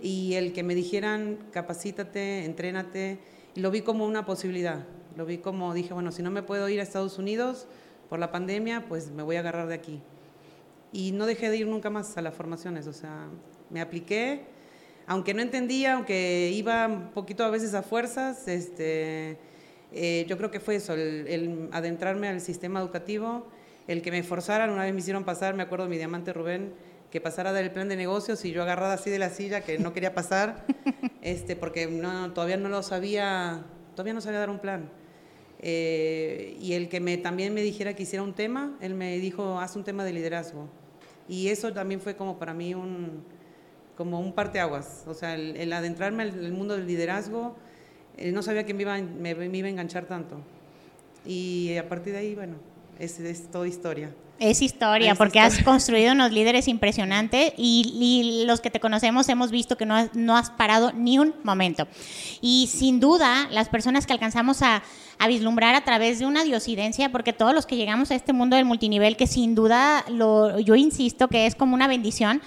y 0.00 0.34
el 0.34 0.52
que 0.52 0.62
me 0.62 0.74
dijeran 0.74 1.38
capacítate, 1.52 2.44
entrénate, 2.44 3.18
lo 3.54 3.70
vi 3.70 3.82
como 3.82 4.06
una 4.06 4.24
posibilidad. 4.26 4.84
Lo 5.16 5.24
vi 5.24 5.38
como, 5.38 5.72
dije, 5.72 5.94
bueno, 5.94 6.12
si 6.12 6.22
no 6.22 6.30
me 6.30 6.42
puedo 6.42 6.68
ir 6.68 6.78
a 6.80 6.82
Estados 6.82 7.18
Unidos 7.18 7.66
por 8.10 8.18
la 8.18 8.30
pandemia, 8.30 8.84
pues 8.86 9.10
me 9.10 9.22
voy 9.22 9.36
a 9.36 9.40
agarrar 9.40 9.66
de 9.66 9.74
aquí. 9.74 10.02
Y 10.92 11.12
no 11.12 11.26
dejé 11.26 11.48
de 11.48 11.56
ir 11.56 11.66
nunca 11.66 11.88
más 11.88 12.16
a 12.18 12.22
las 12.22 12.34
formaciones, 12.34 12.86
o 12.86 12.92
sea, 12.92 13.28
me 13.70 13.80
apliqué, 13.80 14.42
aunque 15.06 15.34
no 15.34 15.42
entendía, 15.42 15.94
aunque 15.94 16.50
iba 16.52 16.86
un 16.86 17.10
poquito 17.12 17.44
a 17.44 17.50
veces 17.50 17.74
a 17.74 17.82
fuerzas, 17.82 18.46
este, 18.48 19.38
eh, 19.92 20.26
yo 20.28 20.36
creo 20.36 20.50
que 20.50 20.60
fue 20.60 20.76
eso, 20.76 20.94
el, 20.94 21.68
adentrarme 21.72 22.28
al 22.28 22.40
sistema 22.40 22.80
educativo, 22.80 23.46
el 23.86 24.02
que 24.02 24.10
me 24.10 24.22
forzaran, 24.22 24.70
una 24.70 24.82
vez 24.82 24.92
me 24.92 25.00
hicieron 25.00 25.24
pasar, 25.24 25.54
me 25.54 25.62
acuerdo 25.62 25.88
mi 25.88 25.96
diamante 25.96 26.32
Rubén, 26.32 26.72
que 27.10 27.20
pasara 27.20 27.52
del 27.52 27.70
plan 27.70 27.88
de 27.88 27.96
negocios 27.96 28.44
y 28.44 28.52
yo 28.52 28.62
agarrada 28.62 28.94
así 28.94 29.10
de 29.10 29.18
la 29.18 29.30
silla 29.30 29.60
que 29.60 29.78
no 29.78 29.92
quería 29.92 30.14
pasar, 30.14 30.64
este, 31.22 31.56
porque 31.56 31.86
no, 31.86 32.32
todavía 32.32 32.56
no 32.56 32.68
lo 32.68 32.82
sabía, 32.82 33.62
todavía 33.94 34.14
no 34.14 34.20
sabía 34.20 34.40
dar 34.40 34.50
un 34.50 34.58
plan. 34.58 34.90
Eh, 35.60 36.56
y 36.60 36.74
el 36.74 36.88
que 36.88 37.00
me, 37.00 37.16
también 37.16 37.54
me 37.54 37.62
dijera 37.62 37.94
que 37.94 38.02
hiciera 38.02 38.22
un 38.22 38.34
tema, 38.34 38.76
él 38.80 38.94
me 38.94 39.18
dijo, 39.18 39.58
haz 39.60 39.76
un 39.76 39.84
tema 39.84 40.04
de 40.04 40.12
liderazgo. 40.12 40.68
Y 41.28 41.48
eso 41.48 41.72
también 41.72 42.00
fue 42.00 42.14
como 42.16 42.38
para 42.38 42.54
mí 42.54 42.74
un, 42.74 43.24
como 43.96 44.20
un 44.20 44.32
parteaguas. 44.32 45.04
O 45.06 45.14
sea, 45.14 45.34
el, 45.34 45.56
el 45.56 45.72
adentrarme 45.72 46.24
al, 46.24 46.44
al 46.44 46.52
mundo 46.52 46.76
del 46.76 46.86
liderazgo, 46.86 47.56
eh, 48.16 48.32
no 48.32 48.42
sabía 48.42 48.64
que 48.64 48.74
me 48.74 48.82
iba, 48.82 48.98
me, 48.98 49.34
me 49.34 49.58
iba 49.58 49.66
a 49.66 49.70
enganchar 49.70 50.06
tanto. 50.06 50.36
Y 51.24 51.76
a 51.76 51.88
partir 51.88 52.12
de 52.12 52.20
ahí, 52.20 52.34
bueno, 52.34 52.56
es, 52.98 53.18
es 53.18 53.50
toda 53.50 53.66
historia. 53.66 54.10
Es 54.38 54.60
historia, 54.60 55.12
Es 55.12 55.18
porque 55.18 55.40
has 55.40 55.62
construido 55.62 56.12
unos 56.12 56.30
líderes 56.30 56.68
impresionantes 56.68 57.52
y, 57.56 57.92
y 57.98 58.44
los 58.44 58.60
que 58.60 58.70
te 58.70 58.80
conocemos 58.80 59.28
hemos 59.28 59.50
visto 59.50 59.76
que 59.76 59.86
no 59.86 59.94
has, 59.94 60.14
no 60.14 60.36
has 60.36 60.50
parado 60.50 60.92
ni 60.92 61.18
un 61.18 61.34
momento. 61.42 61.88
Y 62.42 62.68
sin 62.70 63.00
duda, 63.00 63.48
las 63.50 63.68
personas 63.68 64.06
que 64.06 64.12
alcanzamos 64.12 64.62
a, 64.62 64.82
a 65.18 65.28
vislumbrar 65.28 65.74
a 65.74 65.84
través 65.84 66.18
de 66.18 66.26
una 66.26 66.44
diosidencia, 66.44 67.10
porque 67.10 67.32
todos 67.32 67.54
los 67.54 67.66
que 67.66 67.76
llegamos 67.76 68.10
a 68.10 68.14
este 68.14 68.32
mundo 68.32 68.56
del 68.56 68.66
multinivel, 68.66 69.16
que 69.16 69.26
sin 69.26 69.54
duda, 69.54 70.04
lo, 70.08 70.58
yo 70.60 70.74
insisto 70.74 71.28
que 71.28 71.46
es 71.46 71.54
como 71.54 71.74
una 71.74 71.88
bendición, 71.88 72.42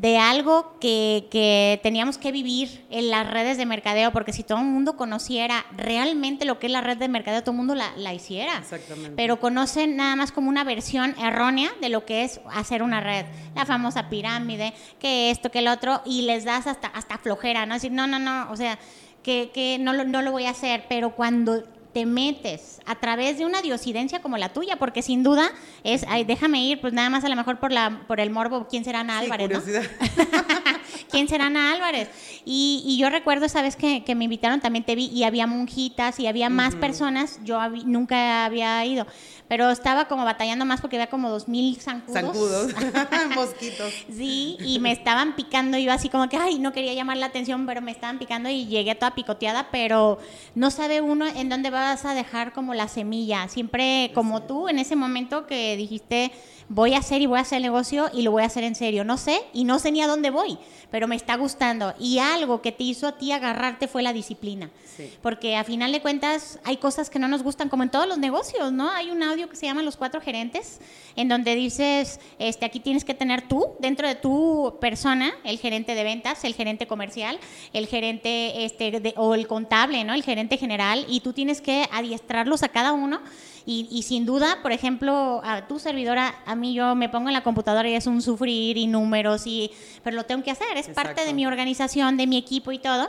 de 0.00 0.16
algo 0.16 0.78
que, 0.80 1.26
que 1.28 1.80
teníamos 1.82 2.18
que 2.18 2.30
vivir 2.30 2.86
en 2.88 3.10
las 3.10 3.28
redes 3.28 3.58
de 3.58 3.66
mercadeo, 3.66 4.12
porque 4.12 4.32
si 4.32 4.44
todo 4.44 4.58
el 4.58 4.64
mundo 4.64 4.96
conociera 4.96 5.66
realmente 5.76 6.44
lo 6.44 6.60
que 6.60 6.66
es 6.66 6.72
la 6.72 6.80
red 6.80 6.98
de 6.98 7.08
mercadeo, 7.08 7.40
todo 7.40 7.50
el 7.50 7.56
mundo 7.56 7.74
la, 7.74 7.90
la 7.96 8.14
hiciera. 8.14 8.58
Exactamente. 8.58 9.16
Pero 9.16 9.40
conocen 9.40 9.96
nada 9.96 10.14
más 10.14 10.30
como 10.30 10.48
una 10.48 10.62
versión 10.62 11.16
errónea 11.18 11.70
de 11.80 11.88
lo 11.88 12.04
que 12.04 12.22
es 12.22 12.40
hacer 12.52 12.84
una 12.84 13.00
red. 13.00 13.26
La 13.56 13.66
famosa 13.66 14.08
pirámide, 14.08 14.72
que 15.00 15.32
esto, 15.32 15.50
que 15.50 15.58
el 15.58 15.66
otro, 15.66 16.00
y 16.04 16.22
les 16.22 16.44
das 16.44 16.68
hasta, 16.68 16.86
hasta 16.86 17.18
flojera, 17.18 17.66
¿no? 17.66 17.74
Decir, 17.74 17.90
no, 17.90 18.06
no, 18.06 18.20
no, 18.20 18.52
o 18.52 18.56
sea, 18.56 18.78
que, 19.24 19.50
que 19.52 19.78
no, 19.80 19.92
lo, 19.94 20.04
no 20.04 20.22
lo 20.22 20.30
voy 20.30 20.44
a 20.44 20.50
hacer, 20.50 20.84
pero 20.88 21.16
cuando 21.16 21.64
te 21.98 22.06
metes 22.06 22.78
a 22.86 22.94
través 22.94 23.38
de 23.38 23.44
una 23.44 23.60
diosidencia 23.60 24.22
como 24.22 24.36
la 24.38 24.50
tuya, 24.52 24.76
porque 24.76 25.02
sin 25.02 25.24
duda 25.24 25.50
es, 25.82 26.04
ay, 26.08 26.22
déjame 26.22 26.64
ir, 26.64 26.80
pues 26.80 26.92
nada 26.92 27.10
más 27.10 27.24
a 27.24 27.28
lo 27.28 27.34
mejor 27.34 27.58
por, 27.58 27.72
la, 27.72 28.04
por 28.06 28.20
el 28.20 28.30
morbo, 28.30 28.68
¿quién 28.70 28.84
será 28.84 29.00
Ana 29.00 29.18
Sí, 29.18 29.24
Álvarez? 29.24 29.50
¿no? 29.50 29.58
curiosidad. 29.60 29.90
¿Quién 31.10 31.26
será 31.28 31.46
Ana 31.46 31.72
Álvarez? 31.72 32.08
Y, 32.44 32.84
y 32.86 32.98
yo 32.98 33.10
recuerdo 33.10 33.46
esa 33.46 33.62
vez 33.62 33.74
que, 33.74 34.04
que 34.04 34.14
me 34.14 34.24
invitaron, 34.24 34.60
también 34.60 34.84
te 34.84 34.94
vi, 34.94 35.06
y 35.06 35.24
había 35.24 35.48
monjitas 35.48 36.20
y 36.20 36.28
había 36.28 36.48
más 36.50 36.76
personas, 36.76 37.40
yo 37.44 37.58
hab- 37.58 37.82
nunca 37.84 38.44
había 38.44 38.84
ido, 38.86 39.06
pero 39.48 39.70
estaba 39.70 40.06
como 40.06 40.24
batallando 40.24 40.64
más 40.64 40.80
porque 40.80 40.96
había 40.96 41.08
como 41.08 41.30
dos 41.30 41.48
mil 41.48 41.80
zancudos. 41.80 42.20
Zancudos, 42.20 42.74
mosquitos. 43.34 43.92
Sí, 44.10 44.56
y 44.60 44.78
me 44.78 44.92
estaban 44.92 45.34
picando, 45.34 45.78
yo 45.78 45.92
así 45.92 46.08
como 46.08 46.28
que, 46.28 46.36
ay, 46.36 46.58
no 46.58 46.72
quería 46.72 46.92
llamar 46.92 47.16
la 47.16 47.26
atención, 47.26 47.66
pero 47.66 47.80
me 47.80 47.90
estaban 47.90 48.18
picando 48.18 48.48
y 48.48 48.66
llegué 48.66 48.94
toda 48.94 49.14
picoteada, 49.14 49.68
pero 49.70 50.18
no 50.54 50.70
sabe 50.70 51.00
uno 51.00 51.26
en 51.26 51.48
dónde 51.48 51.70
vas 51.70 52.04
a 52.04 52.14
dejar 52.14 52.52
como 52.52 52.74
la 52.74 52.88
semilla. 52.88 53.48
Siempre 53.48 54.10
como 54.14 54.42
tú 54.42 54.68
en 54.68 54.78
ese 54.78 54.96
momento 54.96 55.46
que 55.46 55.76
dijiste, 55.76 56.30
voy 56.68 56.94
a 56.94 56.98
hacer 56.98 57.22
y 57.22 57.26
voy 57.26 57.38
a 57.38 57.42
hacer 57.42 57.56
el 57.56 57.62
negocio 57.62 58.10
y 58.12 58.22
lo 58.22 58.30
voy 58.30 58.42
a 58.42 58.46
hacer 58.46 58.64
en 58.64 58.74
serio. 58.74 59.04
No 59.04 59.16
sé 59.16 59.40
y 59.52 59.64
no 59.64 59.78
sé 59.78 59.90
ni 59.92 60.02
a 60.02 60.06
dónde 60.06 60.30
voy, 60.30 60.58
pero 60.90 61.08
me 61.08 61.16
está 61.16 61.36
gustando. 61.36 61.94
Y 61.98 62.18
algo 62.18 62.60
que 62.62 62.72
te 62.72 62.84
hizo 62.84 63.06
a 63.06 63.12
ti 63.12 63.32
agarrarte 63.32 63.88
fue 63.88 64.02
la 64.02 64.12
disciplina. 64.12 64.70
Sí. 64.96 65.12
Porque 65.22 65.56
a 65.56 65.64
final 65.64 65.92
de 65.92 66.02
cuentas 66.02 66.58
hay 66.64 66.76
cosas 66.78 67.08
que 67.08 67.18
no 67.18 67.28
nos 67.28 67.42
gustan, 67.42 67.68
como 67.68 67.84
en 67.84 67.90
todos 67.90 68.06
los 68.08 68.18
negocios, 68.18 68.72
¿no? 68.72 68.90
Hay 68.90 69.10
un 69.10 69.22
audio 69.22 69.48
que 69.48 69.56
se 69.56 69.66
llama 69.66 69.82
Los 69.82 69.96
Cuatro 69.96 70.20
Gerentes, 70.20 70.80
en 71.14 71.28
donde 71.28 71.54
dices, 71.54 72.18
este, 72.38 72.64
aquí 72.66 72.80
tienes 72.80 73.04
que 73.04 73.14
tener 73.14 73.46
tú, 73.48 73.74
dentro 73.78 74.08
de 74.08 74.16
tu 74.16 74.76
persona, 74.80 75.32
el 75.44 75.58
gerente 75.58 75.94
de 75.94 76.02
ventas, 76.04 76.44
el 76.44 76.54
gerente 76.54 76.86
comercial, 76.86 77.38
el 77.72 77.86
gerente, 77.86 78.64
este, 78.64 79.00
de- 79.00 79.14
o 79.16 79.34
el 79.34 79.46
contable, 79.46 80.02
¿no? 80.04 80.14
El 80.14 80.22
gerente 80.24 80.56
general, 80.56 81.06
y 81.08 81.20
tú 81.20 81.32
tienes 81.32 81.60
que 81.60 81.88
adiestrarlos 81.92 82.62
a 82.62 82.68
cada 82.68 82.92
uno. 82.92 83.20
Y, 83.66 83.86
y 83.90 84.02
sin 84.04 84.24
duda, 84.24 84.60
por 84.62 84.72
ejemplo, 84.72 85.42
a 85.44 85.68
tu 85.68 85.78
servidora, 85.78 86.36
a 86.46 86.54
mí 86.58 86.74
yo 86.74 86.94
me 86.94 87.08
pongo 87.08 87.28
en 87.28 87.34
la 87.34 87.42
computadora 87.42 87.88
y 87.88 87.94
es 87.94 88.06
un 88.06 88.20
sufrir 88.20 88.76
y 88.76 88.86
números, 88.86 89.46
y, 89.46 89.70
pero 90.04 90.16
lo 90.16 90.24
tengo 90.24 90.42
que 90.42 90.50
hacer, 90.50 90.76
es 90.76 90.88
parte 90.88 91.08
de 91.08 91.12
Exacto. 91.12 91.34
mi 91.34 91.46
organización, 91.46 92.16
de 92.16 92.26
mi 92.26 92.36
equipo 92.36 92.72
y 92.72 92.78
todo. 92.78 93.08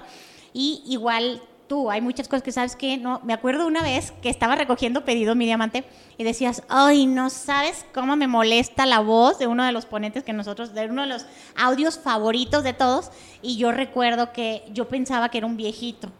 Y 0.54 0.84
igual 0.88 1.42
tú, 1.70 1.90
hay 1.90 2.02
muchas 2.02 2.28
cosas 2.28 2.44
que 2.44 2.52
sabes 2.52 2.76
que 2.76 2.98
no. 2.98 3.22
Me 3.24 3.32
acuerdo 3.32 3.68
una 3.68 3.82
vez 3.82 4.12
que 4.22 4.30
estaba 4.30 4.56
recogiendo 4.56 5.06
pedidos 5.06 5.38
mi 5.38 5.46
diamante 5.46 5.86
y 6.18 6.24
decías, 6.26 6.64
ay, 6.68 7.06
no 7.06 7.30
sabes 7.30 7.86
cómo 7.94 8.18
me 8.18 8.28
molesta 8.28 8.86
la 8.86 9.00
voz 9.00 9.40
de 9.40 9.48
uno 9.48 9.64
de 9.64 9.72
los 9.72 9.86
ponentes 9.86 10.24
que 10.24 10.34
nosotros, 10.34 10.74
de 10.74 10.88
uno 10.88 11.04
de 11.04 11.08
los 11.08 11.26
audios 11.56 11.98
favoritos 12.00 12.64
de 12.64 12.74
todos. 12.74 13.12
Y 13.42 13.56
yo 13.58 13.72
recuerdo 13.72 14.34
que 14.34 14.64
yo 14.74 14.90
pensaba 14.90 15.30
que 15.30 15.38
era 15.38 15.48
un 15.48 15.56
viejito. 15.56 16.12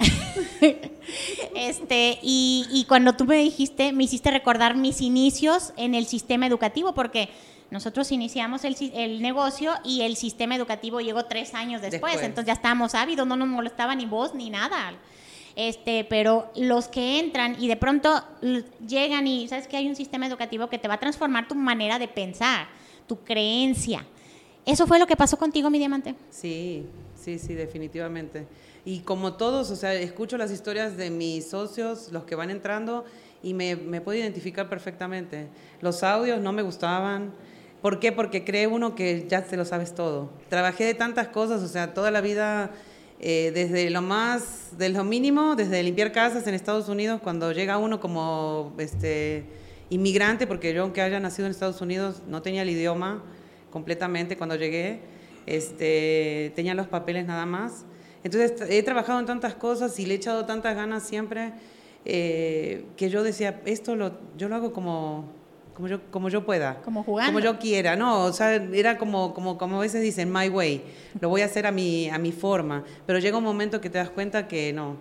este, 1.54 2.18
y, 2.22 2.66
y 2.70 2.84
cuando 2.84 3.14
tú 3.14 3.24
me 3.24 3.36
dijiste, 3.36 3.92
me 3.92 4.04
hiciste 4.04 4.30
recordar 4.30 4.76
mis 4.76 5.00
inicios 5.00 5.72
en 5.76 5.94
el 5.94 6.06
sistema 6.06 6.46
educativo, 6.46 6.94
porque 6.94 7.28
nosotros 7.70 8.10
iniciamos 8.12 8.64
el, 8.64 8.76
el 8.94 9.22
negocio 9.22 9.72
y 9.84 10.02
el 10.02 10.16
sistema 10.16 10.56
educativo 10.56 11.00
llegó 11.00 11.24
tres 11.26 11.54
años 11.54 11.80
después, 11.80 12.12
Después. 12.12 12.26
entonces 12.26 12.46
ya 12.46 12.54
estábamos 12.54 12.94
ávidos, 12.94 13.26
no 13.26 13.36
nos 13.36 13.48
molestaba 13.48 13.94
ni 13.94 14.06
voz 14.06 14.34
ni 14.34 14.50
nada. 14.50 14.94
Este, 15.56 16.04
pero 16.04 16.50
los 16.56 16.88
que 16.88 17.18
entran 17.18 17.56
y 17.60 17.66
de 17.68 17.76
pronto 17.76 18.22
llegan 18.86 19.26
y 19.26 19.48
sabes 19.48 19.66
que 19.66 19.76
hay 19.76 19.88
un 19.88 19.96
sistema 19.96 20.26
educativo 20.26 20.68
que 20.68 20.78
te 20.78 20.88
va 20.88 20.94
a 20.94 21.00
transformar 21.00 21.48
tu 21.48 21.54
manera 21.54 21.98
de 21.98 22.08
pensar, 22.08 22.68
tu 23.06 23.18
creencia. 23.24 24.06
¿Eso 24.64 24.86
fue 24.86 24.98
lo 24.98 25.06
que 25.06 25.16
pasó 25.16 25.36
contigo, 25.36 25.68
mi 25.68 25.78
diamante? 25.78 26.14
Sí, 26.30 26.86
sí, 27.16 27.38
sí, 27.38 27.54
definitivamente. 27.54 28.46
Y 28.84 29.00
como 29.00 29.34
todos, 29.34 29.70
o 29.70 29.76
sea, 29.76 29.94
escucho 29.94 30.38
las 30.38 30.50
historias 30.50 30.96
de 30.96 31.10
mis 31.10 31.50
socios, 31.50 32.10
los 32.12 32.24
que 32.24 32.34
van 32.34 32.50
entrando, 32.50 33.04
y 33.42 33.54
me, 33.54 33.76
me 33.76 34.00
puedo 34.00 34.18
identificar 34.18 34.68
perfectamente. 34.68 35.48
Los 35.80 36.02
audios 36.02 36.40
no 36.40 36.52
me 36.52 36.62
gustaban. 36.62 37.32
¿Por 37.82 37.98
qué? 37.98 38.12
Porque 38.12 38.44
cree 38.44 38.66
uno 38.66 38.94
que 38.94 39.26
ya 39.28 39.42
te 39.42 39.56
lo 39.56 39.64
sabes 39.64 39.94
todo. 39.94 40.30
Trabajé 40.48 40.84
de 40.84 40.94
tantas 40.94 41.28
cosas, 41.28 41.62
o 41.62 41.68
sea, 41.68 41.94
toda 41.94 42.10
la 42.10 42.20
vida, 42.20 42.70
eh, 43.20 43.52
desde 43.54 43.88
lo 43.90 44.02
más, 44.02 44.76
de 44.76 44.90
lo 44.90 45.04
mínimo, 45.04 45.56
desde 45.56 45.82
limpiar 45.82 46.12
casas 46.12 46.46
en 46.46 46.54
Estados 46.54 46.88
Unidos, 46.88 47.20
cuando 47.22 47.52
llega 47.52 47.78
uno 47.78 48.00
como 48.00 48.74
este, 48.78 49.44
inmigrante, 49.88 50.46
porque 50.46 50.72
yo 50.74 50.82
aunque 50.82 51.02
haya 51.02 51.20
nacido 51.20 51.46
en 51.46 51.52
Estados 51.52 51.80
Unidos, 51.80 52.22
no 52.26 52.42
tenía 52.42 52.62
el 52.62 52.70
idioma 52.70 53.22
completamente 53.70 54.36
cuando 54.36 54.56
llegué, 54.56 55.00
este, 55.46 56.52
tenía 56.54 56.74
los 56.74 56.86
papeles 56.86 57.26
nada 57.26 57.46
más. 57.46 57.84
Entonces 58.22 58.68
he 58.68 58.82
trabajado 58.82 59.20
en 59.20 59.26
tantas 59.26 59.54
cosas 59.54 59.98
y 59.98 60.06
le 60.06 60.14
he 60.14 60.16
echado 60.16 60.44
tantas 60.44 60.74
ganas 60.74 61.02
siempre 61.02 61.52
eh, 62.04 62.86
que 62.96 63.10
yo 63.10 63.22
decía, 63.22 63.60
esto 63.64 63.96
lo, 63.96 64.12
yo 64.36 64.48
lo 64.48 64.56
hago 64.56 64.72
como, 64.72 65.24
como, 65.74 65.88
yo, 65.88 66.00
como 66.10 66.28
yo 66.28 66.44
pueda. 66.44 66.80
Como 66.82 67.02
jugando. 67.02 67.32
Como 67.32 67.44
yo 67.44 67.58
quiera, 67.58 67.96
¿no? 67.96 68.24
O 68.24 68.32
sea, 68.32 68.54
era 68.54 68.98
como, 68.98 69.34
como, 69.34 69.58
como 69.58 69.76
a 69.76 69.80
veces 69.80 70.02
dicen, 70.02 70.32
my 70.32 70.48
way. 70.48 70.82
Lo 71.20 71.28
voy 71.28 71.42
a 71.42 71.46
hacer 71.46 71.66
a 71.66 71.72
mi, 71.72 72.08
a 72.08 72.18
mi 72.18 72.32
forma. 72.32 72.84
Pero 73.06 73.18
llega 73.18 73.36
un 73.38 73.44
momento 73.44 73.80
que 73.80 73.90
te 73.90 73.98
das 73.98 74.10
cuenta 74.10 74.48
que 74.48 74.72
no. 74.72 74.96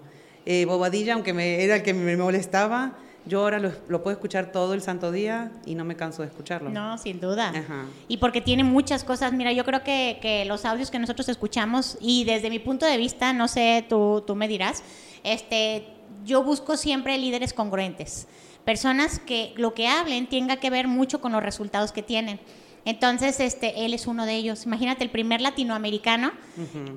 Eh, 0.45 0.65
Bobadilla, 0.65 1.13
aunque 1.13 1.33
me, 1.33 1.63
era 1.63 1.77
el 1.77 1.83
que 1.83 1.93
me 1.93 2.17
molestaba, 2.17 2.97
yo 3.25 3.41
ahora 3.41 3.59
lo, 3.59 3.71
lo 3.87 4.01
puedo 4.01 4.15
escuchar 4.15 4.51
todo 4.51 4.73
el 4.73 4.81
santo 4.81 5.11
día 5.11 5.51
y 5.65 5.75
no 5.75 5.85
me 5.85 5.95
canso 5.95 6.21
de 6.21 6.29
escucharlo. 6.29 6.69
No, 6.69 6.97
sin 6.97 7.19
duda. 7.19 7.49
Ajá. 7.49 7.85
Y 8.07 8.17
porque 8.17 8.41
tiene 8.41 8.63
muchas 8.63 9.03
cosas. 9.03 9.33
Mira, 9.33 9.51
yo 9.51 9.65
creo 9.65 9.83
que, 9.83 10.19
que 10.21 10.45
los 10.45 10.65
audios 10.65 10.89
que 10.89 10.99
nosotros 10.99 11.29
escuchamos, 11.29 11.97
y 12.01 12.23
desde 12.23 12.49
mi 12.49 12.59
punto 12.59 12.85
de 12.85 12.97
vista, 12.97 13.33
no 13.33 13.47
sé, 13.47 13.85
tú, 13.87 14.23
tú 14.25 14.35
me 14.35 14.47
dirás, 14.47 14.83
este, 15.23 15.87
yo 16.25 16.43
busco 16.43 16.77
siempre 16.77 17.17
líderes 17.17 17.53
congruentes. 17.53 18.27
Personas 18.65 19.19
que 19.19 19.53
lo 19.57 19.73
que 19.73 19.87
hablen 19.87 20.27
tenga 20.27 20.57
que 20.57 20.69
ver 20.69 20.87
mucho 20.87 21.21
con 21.21 21.31
los 21.31 21.43
resultados 21.43 21.91
que 21.91 22.03
tienen. 22.03 22.39
Entonces, 22.85 23.39
este, 23.39 23.85
él 23.85 23.93
es 23.93 24.07
uno 24.07 24.25
de 24.25 24.35
ellos. 24.35 24.65
Imagínate, 24.65 25.03
el 25.03 25.09
primer 25.09 25.41
latinoamericano, 25.41 26.31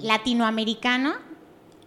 latinoamericano 0.00 1.14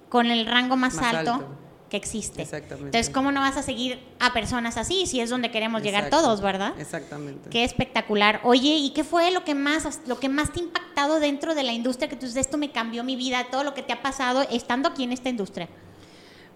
con 0.10 0.28
el 0.28 0.46
rango 0.46 0.76
más, 0.76 0.96
Más 0.96 1.14
alto, 1.14 1.34
alto. 1.34 1.48
Que 1.96 2.06
existe. 2.06 2.42
Exactamente. 2.42 2.88
Entonces, 2.88 3.14
¿cómo 3.14 3.32
no 3.32 3.40
vas 3.40 3.56
a 3.58 3.64
seguir 3.64 4.00
a 4.20 4.34
personas 4.34 4.78
así 4.78 5.06
si 5.06 5.22
es 5.22 5.30
donde 5.30 5.50
queremos 5.50 5.82
llegar 5.82 6.10
todos, 6.10 6.42
verdad? 6.42 6.74
Exactamente. 6.78 7.50
Qué 7.50 7.64
espectacular. 7.64 8.42
Oye, 8.44 8.76
¿y 8.76 8.92
qué 8.92 9.04
fue 9.04 9.32
lo 9.32 9.44
que 9.44 9.56
más 9.56 10.02
lo 10.08 10.20
que 10.20 10.30
más 10.30 10.52
te 10.52 10.60
ha 10.60 10.64
impactado 10.64 11.20
dentro 11.20 11.56
de 11.56 11.64
la 11.64 11.74
industria 11.74 12.10
que 12.10 12.16
tú 12.16 12.26
dices, 12.26 12.42
esto 12.42 12.58
me 12.58 12.72
cambió 12.72 13.04
mi 13.04 13.16
vida, 13.16 13.48
todo 13.50 13.64
lo 13.64 13.74
que 13.74 13.82
te 13.82 13.94
ha 13.94 14.02
pasado 14.02 14.46
estando 14.52 14.90
aquí 14.90 15.04
en 15.04 15.14
esta 15.14 15.30
industria? 15.30 15.70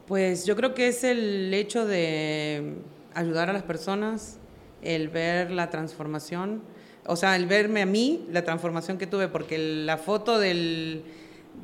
Pues 0.08 0.46
yo 0.46 0.55
creo 0.55 0.74
que 0.74 0.88
es 0.88 1.03
el 1.03 1.53
hecho 1.53 1.86
de 1.86 2.77
ayudar 3.13 3.50
a 3.50 3.53
las 3.53 3.63
personas, 3.63 4.38
el 4.81 5.10
ver 5.10 5.51
la 5.51 5.69
transformación, 5.69 6.63
o 7.05 7.15
sea, 7.15 7.36
el 7.36 7.46
verme 7.46 7.81
a 7.81 7.86
mí, 7.86 8.25
la 8.31 8.43
transformación 8.43 8.98
que 8.98 9.08
tuve, 9.08 9.27
porque 9.27 9.58
la 9.58 9.98
foto 9.98 10.39
del, 10.39 11.03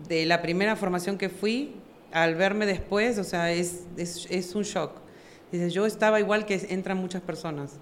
de 0.07 0.25
la 0.25 0.41
primera 0.41 0.75
formación 0.75 1.17
que 1.17 1.29
fui, 1.29 1.75
al 2.15 2.35
verme 2.35 2.65
después, 2.65 3.17
o 3.17 3.25
sea, 3.25 3.51
es, 3.51 3.83
es, 3.97 4.55
un 4.55 4.63
shock. 4.63 4.93
Dices, 5.51 5.73
yo 5.73 5.85
estaba 5.85 6.17
igual 6.21 6.45
que 6.45 6.65
entran 6.69 6.97
muchas 6.97 7.21
personas, 7.21 7.77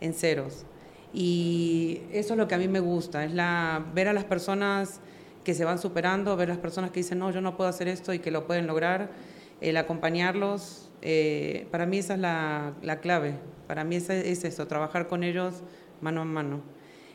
en 0.00 0.12
ceros. 0.12 0.66
Y 1.14 2.00
eso 2.10 2.34
es 2.34 2.38
lo 2.38 2.48
que 2.48 2.56
a 2.56 2.58
mí 2.58 2.66
me 2.66 2.80
gusta, 2.80 3.24
es 3.24 3.32
la, 3.32 3.86
ver 3.94 4.08
a 4.08 4.12
las 4.12 4.24
personas 4.24 5.00
que 5.44 5.54
se 5.54 5.64
van 5.64 5.78
superando, 5.78 6.36
ver 6.36 6.50
a 6.50 6.54
las 6.54 6.60
personas 6.60 6.90
que 6.90 6.98
dicen, 6.98 7.20
no, 7.20 7.30
yo 7.30 7.40
no 7.40 7.56
puedo 7.56 7.70
hacer 7.70 7.86
esto 7.86 8.12
y 8.12 8.18
que 8.18 8.32
lo 8.32 8.44
pueden 8.48 8.66
lograr, 8.66 9.10
el 9.60 9.76
acompañarlos. 9.76 10.90
eh, 11.02 11.68
para 11.70 11.86
mí 11.86 11.98
esa 11.98 12.14
es 12.14 12.20
la, 12.20 12.72
la 12.82 12.98
clave, 12.98 13.34
para 13.68 13.84
mí 13.84 13.94
es, 13.94 14.10
es 14.10 14.42
eso, 14.42 14.66
trabajar 14.66 15.06
con 15.06 15.22
ellos 15.22 15.62
mano 16.00 16.22
a 16.22 16.24
mano. 16.24 16.60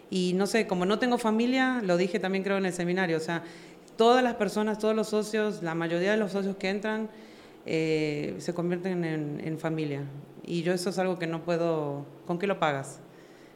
Y 0.09 0.33
no 0.35 0.47
sé, 0.47 0.67
como 0.67 0.85
no 0.85 0.99
tengo 0.99 1.17
familia, 1.17 1.81
lo 1.83 1.97
dije 1.97 2.19
también 2.19 2.45
creo 2.45 2.57
en 2.57 2.65
el 2.65 2.73
seminario, 2.73 3.17
o 3.17 3.21
sea, 3.21 3.43
todas 4.01 4.23
las 4.23 4.33
personas, 4.33 4.79
todos 4.79 4.95
los 4.95 5.09
socios, 5.09 5.61
la 5.61 5.75
mayoría 5.75 6.09
de 6.09 6.17
los 6.17 6.31
socios 6.31 6.55
que 6.55 6.69
entran 6.69 7.07
eh, 7.67 8.33
se 8.39 8.51
convierten 8.51 9.05
en, 9.05 9.39
en 9.45 9.59
familia. 9.59 10.01
Y 10.43 10.63
yo 10.63 10.73
eso 10.73 10.89
es 10.89 10.97
algo 10.97 11.19
que 11.19 11.27
no 11.27 11.43
puedo, 11.43 12.03
¿con 12.25 12.39
qué 12.39 12.47
lo 12.47 12.57
pagas? 12.57 12.99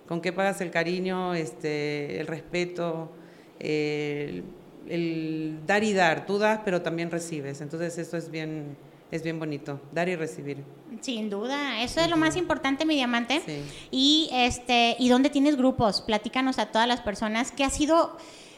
con 0.07 0.21
qué 0.21 0.31
pagas 0.31 0.61
el 0.61 0.71
cariño, 0.71 1.33
este, 1.33 2.19
el 2.19 2.27
respeto, 2.27 3.11
el, 3.59 4.43
el 4.87 5.59
dar 5.65 5.83
y 5.83 5.93
dar. 5.93 6.25
Tú 6.25 6.37
das, 6.37 6.61
pero 6.63 6.81
también 6.81 7.11
recibes. 7.11 7.61
Entonces 7.61 7.97
eso 7.97 8.17
es 8.17 8.29
bien, 8.29 8.77
es 9.11 9.23
bien 9.23 9.39
bonito, 9.39 9.79
dar 9.91 10.07
y 10.09 10.15
recibir. 10.15 10.63
Sin 11.01 11.29
duda, 11.29 11.81
eso 11.81 12.01
es 12.01 12.09
lo 12.09 12.17
más 12.17 12.35
importante, 12.35 12.85
mi 12.85 12.95
diamante. 12.95 13.41
Sí. 13.45 13.61
Y 13.91 14.29
este, 14.31 14.95
¿y 14.99 15.09
dónde 15.09 15.29
tienes 15.29 15.57
grupos? 15.57 16.01
Platícanos 16.01 16.59
a 16.59 16.67
todas 16.67 16.87
las 16.87 17.01
personas 17.01 17.51
qué 17.51 17.63
ha 17.63 17.69
sido 17.69 18.15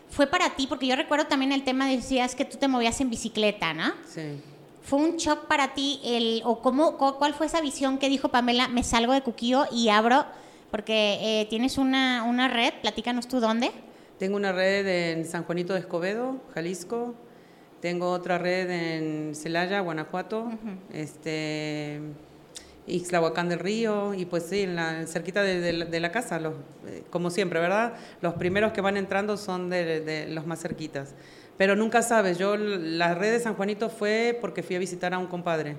fue 0.10 0.28
para 0.28 0.56
ti, 0.56 0.68
porque 0.68 0.88
yo 0.88 0.96
recuerdo 0.96 1.28
también 1.28 1.52
el 1.52 1.64
tema 1.64 1.88
decías 1.88 2.34
que 2.36 2.46
tú 2.46 2.58
te 2.58 2.68
movías 2.68 3.00
en 3.02 3.10
bicicleta, 3.10 3.74
¿no? 3.74 3.92
Sí. 4.08 4.42
¿Fue 4.82 5.00
un 5.00 5.18
shock 5.18 5.48
para 5.48 5.74
ti 5.74 6.00
el 6.04 6.42
o 6.46 6.62
cómo 6.62 6.98
cu- 6.98 7.16
cuál 7.18 7.34
fue 7.34 7.46
esa 7.46 7.60
visión 7.62 7.98
que 7.98 8.08
dijo 8.10 8.30
Pamela, 8.30 8.68
me 8.70 8.84
salgo 8.84 9.12
de 9.14 9.22
Cuquío 9.22 9.66
y 9.72 9.90
abro 9.90 10.26
porque 10.72 11.18
eh, 11.22 11.46
tienes 11.50 11.78
una, 11.78 12.24
una 12.24 12.48
red, 12.48 12.74
platícanos 12.82 13.28
tú 13.28 13.40
dónde? 13.42 13.72
Tengo 14.18 14.36
una 14.38 14.52
red 14.54 14.88
en 14.88 15.26
San 15.26 15.44
Juanito 15.44 15.74
de 15.74 15.80
Escobedo, 15.82 16.38
Jalisco. 16.56 17.14
Tengo 17.82 18.10
otra 18.12 18.38
red 18.38 18.70
en 18.70 19.36
Celaya, 19.36 19.82
Guanajuato. 19.82 20.50
Este 20.94 22.00
Ixtlahuacán 22.88 23.50
del 23.50 23.60
Río 23.60 24.14
y 24.14 24.26
pues 24.26 24.44
sí, 24.44 24.62
en 24.62 24.76
la, 24.76 25.06
cerquita 25.08 25.44
de, 25.44 25.60
de 25.60 25.74
la- 25.74 25.86
de 25.86 26.00
la 26.00 26.12
casa, 26.12 26.40
los, 26.40 26.54
eh, 26.88 27.04
como 27.10 27.30
siempre, 27.30 27.60
¿verdad? 27.60 27.94
Los 28.22 28.34
primeros 28.36 28.72
que 28.72 28.82
van 28.82 28.98
entrando 28.98 29.38
son 29.38 29.70
de, 29.70 30.00
de 30.02 30.28
los 30.28 30.46
más 30.48 30.60
cerquitas. 30.62 31.14
Pero 31.58 31.76
nunca 31.76 32.02
sabes, 32.02 32.38
yo 32.38 32.56
la 32.56 33.14
red 33.16 33.32
de 33.34 33.40
San 33.40 33.56
Juanito 33.56 33.90
fue 33.90 34.38
porque 34.40 34.64
fui 34.64 34.76
a 34.76 34.80
visitar 34.80 35.14
a 35.14 35.18
un 35.18 35.28
compadre. 35.28 35.76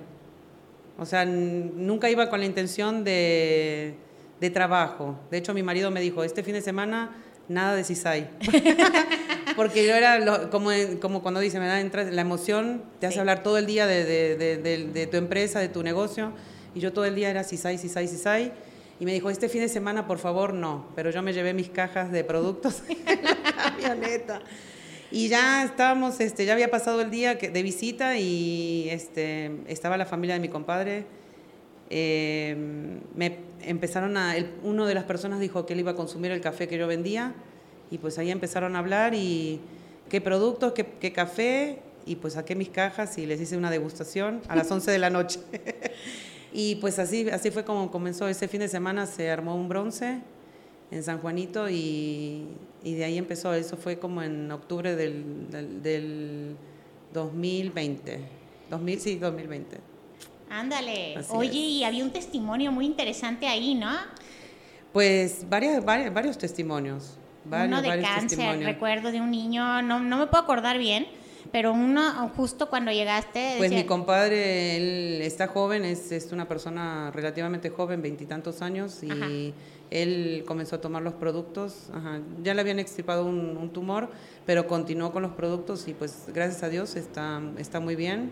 O 0.97 1.05
sea, 1.05 1.23
nunca 1.25 2.09
iba 2.09 2.29
con 2.29 2.39
la 2.41 2.45
intención 2.45 3.03
de, 3.05 3.95
de 4.41 4.49
trabajo. 4.49 5.17
De 5.31 5.37
hecho, 5.37 5.53
mi 5.53 5.63
marido 5.63 5.89
me 5.91 6.01
dijo, 6.01 6.23
este 6.23 6.43
fin 6.43 6.53
de 6.53 6.61
semana 6.61 7.15
nada 7.47 7.73
de 7.75 7.83
CISAI. 7.85 8.29
Porque 9.55 9.85
yo 9.87 9.95
era 9.95 10.19
lo- 10.19 10.49
como, 10.49 10.69
como 11.01 11.21
cuando 11.21 11.39
dice, 11.39 11.59
me 11.59 11.67
da 11.67 11.79
entra 11.79 12.03
la 12.03 12.21
emoción, 12.21 12.83
te 12.99 13.07
hace 13.07 13.15
Sí. 13.15 13.19
hablar 13.19 13.41
todo 13.43 13.57
el 13.57 13.65
día 13.65 13.87
de- 13.87 14.05
de- 14.05 14.57
de 14.93 15.07
tu 15.07 15.17
empresa, 15.17 15.59
de 15.59 15.69
tu 15.69 15.81
negocio. 15.83 16.33
Y 16.75 16.79
yo 16.79 16.93
todo 16.93 17.05
el 17.05 17.15
día 17.15 17.29
era 17.29 17.43
CISAI, 17.43 17.77
CISAI, 17.77 18.07
CISAI. 18.07 18.51
Y 18.99 19.05
me 19.05 19.13
dijo, 19.13 19.29
este 19.29 19.47
fin 19.49 19.61
de 19.61 19.69
semana, 19.69 20.05
por 20.07 20.17
favor, 20.19 20.53
no. 20.53 20.87
Pero 20.95 21.09
yo 21.09 21.21
me 21.21 21.33
llevé 21.33 21.53
mis 21.53 21.69
cajas 21.69 22.11
de 22.11 22.23
productos 22.23 22.83
en 23.05 23.23
la 23.23 23.37
camioneta. 23.53 24.41
Y 25.11 25.27
ya 25.29 25.63
estábamos, 25.63 26.19
este, 26.19 26.45
ya 26.45 26.53
había 26.53 26.69
pasado 26.69 27.01
el 27.01 27.09
día 27.09 27.33
de 27.35 27.63
visita 27.63 28.17
y 28.19 28.87
este, 28.91 29.51
estaba 29.67 29.97
la 29.97 30.05
familia 30.05 30.35
de 30.35 30.39
mi 30.41 30.49
compadre. 30.49 31.05
Eh, 31.89 32.55
me 33.15 33.37
empezaron 33.63 34.15
a, 34.17 34.37
el- 34.37 34.51
uno 34.63 34.85
de 34.85 34.93
las 34.93 35.05
personas 35.05 35.39
dijo 35.39 35.65
que 35.65 35.73
él 35.73 35.79
iba 35.79 35.91
a 35.91 35.95
consumir 35.95 36.29
el 36.31 36.41
café 36.41 36.67
que 36.67 36.77
yo 36.77 36.85
vendía 36.85 37.33
y 37.89 37.97
pues 37.97 38.19
ahí 38.19 38.29
empezaron 38.29 38.75
a 38.75 38.79
hablar 38.79 39.15
y 39.15 39.59
qué 40.09 40.21
productos, 40.21 40.73
qué, 40.73 40.85
qué 40.99 41.11
café 41.11 41.79
y 42.05 42.17
pues 42.17 42.33
saqué 42.33 42.53
mis 42.53 42.69
cajas 42.69 43.17
y 43.17 43.25
les 43.25 43.41
hice 43.41 43.57
una 43.57 43.71
degustación 43.71 44.41
a 44.47 44.55
las 44.55 44.69
11 44.69 44.91
de 44.91 44.99
la 44.99 45.09
noche. 45.09 45.39
y 46.53 46.75
pues 46.75 46.99
así, 46.99 47.29
así 47.29 47.51
fue 47.51 47.63
como 47.63 47.91
comenzó 47.91 48.27
ese 48.27 48.47
fin 48.47 48.59
de 48.61 48.67
semana, 48.67 49.05
se 49.05 49.29
armó 49.29 49.55
un 49.55 49.69
bronce 49.69 50.19
en 50.91 51.03
San 51.03 51.19
Juanito 51.19 51.69
y, 51.69 52.45
y 52.83 52.93
de 52.95 53.03
ahí 53.05 53.17
empezó, 53.17 53.53
eso 53.53 53.77
fue 53.77 53.99
como 53.99 54.21
en 54.23 54.51
octubre 54.51 54.95
del, 54.95 55.49
del, 55.51 55.83
del 55.83 56.55
2020. 57.13 58.19
2000, 58.69 58.99
sí, 58.99 59.15
2020. 59.17 59.77
Ándale. 60.49 61.15
Así 61.17 61.31
Oye, 61.33 61.49
es. 61.49 61.55
y 61.55 61.83
había 61.83 62.03
un 62.03 62.11
testimonio 62.11 62.71
muy 62.71 62.85
interesante 62.85 63.47
ahí, 63.47 63.75
¿no? 63.75 63.91
Pues 64.93 65.45
varias, 65.47 65.83
varias- 65.85 66.13
varios 66.13 66.37
testimonios. 66.37 67.15
Varios, 67.45 67.67
uno 67.69 67.81
de 67.81 67.87
varios 67.87 68.09
cáncer, 68.09 68.59
recuerdo 68.63 69.11
de 69.11 69.21
un 69.21 69.31
niño, 69.31 69.81
no, 69.81 69.99
no 69.99 70.17
me 70.17 70.27
puedo 70.27 70.43
acordar 70.43 70.77
bien, 70.77 71.07
pero 71.51 71.73
uno 71.73 72.29
justo 72.35 72.69
cuando 72.69 72.91
llegaste 72.91 73.55
Pues 73.57 73.71
mi 73.71 73.85
compadre, 73.85 74.77
él 74.77 75.21
está 75.21 75.47
joven, 75.47 75.85
es, 75.85 76.11
es 76.11 76.31
una 76.31 76.47
persona 76.47 77.11
relativamente 77.11 77.69
joven, 77.69 78.01
veintitantos 78.01 78.61
años, 78.61 79.01
y 79.03 79.11
Ajá. 79.11 79.27
él 79.89 80.43
comenzó 80.47 80.75
a 80.77 80.81
tomar 80.81 81.01
los 81.01 81.13
productos. 81.13 81.89
ajá, 81.93 82.19
Ya 82.43 82.53
le 82.53 82.61
habían 82.61 82.79
extirpado 82.79 83.25
un, 83.25 83.57
un 83.57 83.71
tumor, 83.71 84.09
pero 84.45 84.67
continuó 84.67 85.11
con 85.11 85.23
los 85.23 85.31
productos 85.33 85.87
y 85.87 85.93
pues 85.93 86.25
gracias 86.33 86.63
a 86.63 86.69
Dios 86.69 86.95
está, 86.95 87.41
está 87.57 87.79
muy 87.79 87.95
bien. 87.95 88.31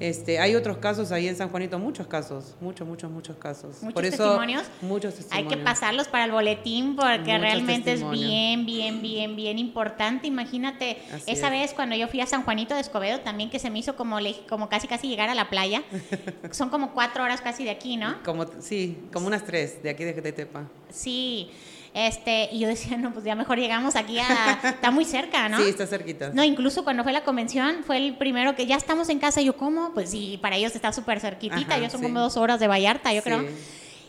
Este, 0.00 0.38
hay 0.38 0.54
otros 0.56 0.78
casos 0.78 1.12
ahí 1.12 1.28
en 1.28 1.36
San 1.36 1.50
Juanito, 1.50 1.78
muchos 1.78 2.06
casos, 2.06 2.54
muchos, 2.60 2.88
muchos, 2.88 3.10
muchos 3.10 3.36
casos. 3.36 3.82
¿Muchos 3.82 3.92
Por 3.94 4.04
eso, 4.06 4.16
testimonios? 4.24 4.62
Muchos 4.80 5.12
Hay 5.12 5.20
testimonios. 5.20 5.54
que 5.54 5.58
pasarlos 5.62 6.08
para 6.08 6.24
el 6.24 6.32
boletín 6.32 6.96
porque 6.96 7.18
Muchos 7.18 7.40
realmente 7.40 7.92
es 7.92 8.10
bien, 8.10 8.64
bien, 8.64 9.02
bien, 9.02 9.36
bien 9.36 9.58
importante. 9.58 10.26
Imagínate, 10.26 10.96
Así 11.12 11.30
esa 11.30 11.46
es. 11.48 11.52
vez 11.52 11.74
cuando 11.74 11.94
yo 11.96 12.08
fui 12.08 12.22
a 12.22 12.26
San 12.26 12.44
Juanito 12.44 12.74
de 12.74 12.80
Escobedo 12.80 13.20
también 13.20 13.50
que 13.50 13.58
se 13.58 13.68
me 13.68 13.78
hizo 13.78 13.94
como, 13.94 14.16
como 14.48 14.70
casi 14.70 14.88
casi 14.88 15.06
llegar 15.08 15.28
a 15.28 15.34
la 15.34 15.50
playa. 15.50 15.82
Son 16.50 16.70
como 16.70 16.92
cuatro 16.94 17.22
horas 17.22 17.42
casi 17.42 17.64
de 17.64 17.70
aquí, 17.70 17.98
¿no? 17.98 18.22
Como, 18.22 18.46
sí, 18.60 18.98
como 19.12 19.26
unas 19.26 19.44
tres 19.44 19.82
de 19.82 19.90
aquí 19.90 20.04
de, 20.04 20.14
de 20.14 20.32
Tepa. 20.32 20.64
Sí. 20.88 21.50
Este, 21.92 22.48
y 22.52 22.60
yo 22.60 22.68
decía, 22.68 22.96
no, 22.96 23.12
pues 23.12 23.24
ya 23.24 23.34
mejor 23.34 23.58
llegamos 23.58 23.96
aquí 23.96 24.18
a... 24.18 24.60
Está 24.62 24.90
muy 24.90 25.04
cerca, 25.04 25.48
¿no? 25.48 25.56
Sí, 25.58 25.64
está 25.70 25.86
cerquita. 25.86 26.30
No, 26.32 26.44
incluso 26.44 26.84
cuando 26.84 27.02
fue 27.02 27.12
la 27.12 27.24
convención, 27.24 27.82
fue 27.84 27.96
el 27.96 28.16
primero 28.16 28.54
que 28.54 28.66
ya 28.66 28.76
estamos 28.76 29.08
en 29.08 29.18
casa. 29.18 29.40
Y 29.40 29.46
yo, 29.46 29.56
¿cómo? 29.56 29.90
Pues 29.92 30.10
sí, 30.10 30.38
para 30.40 30.56
ellos 30.56 30.74
está 30.76 30.92
súper 30.92 31.18
cerquitita. 31.20 31.74
Ajá, 31.74 31.78
yo 31.82 31.90
son 31.90 32.00
sí. 32.00 32.06
como 32.06 32.20
dos 32.20 32.36
horas 32.36 32.60
de 32.60 32.68
Vallarta, 32.68 33.12
yo 33.12 33.20
Sí. 33.20 33.24
creo. 33.24 33.44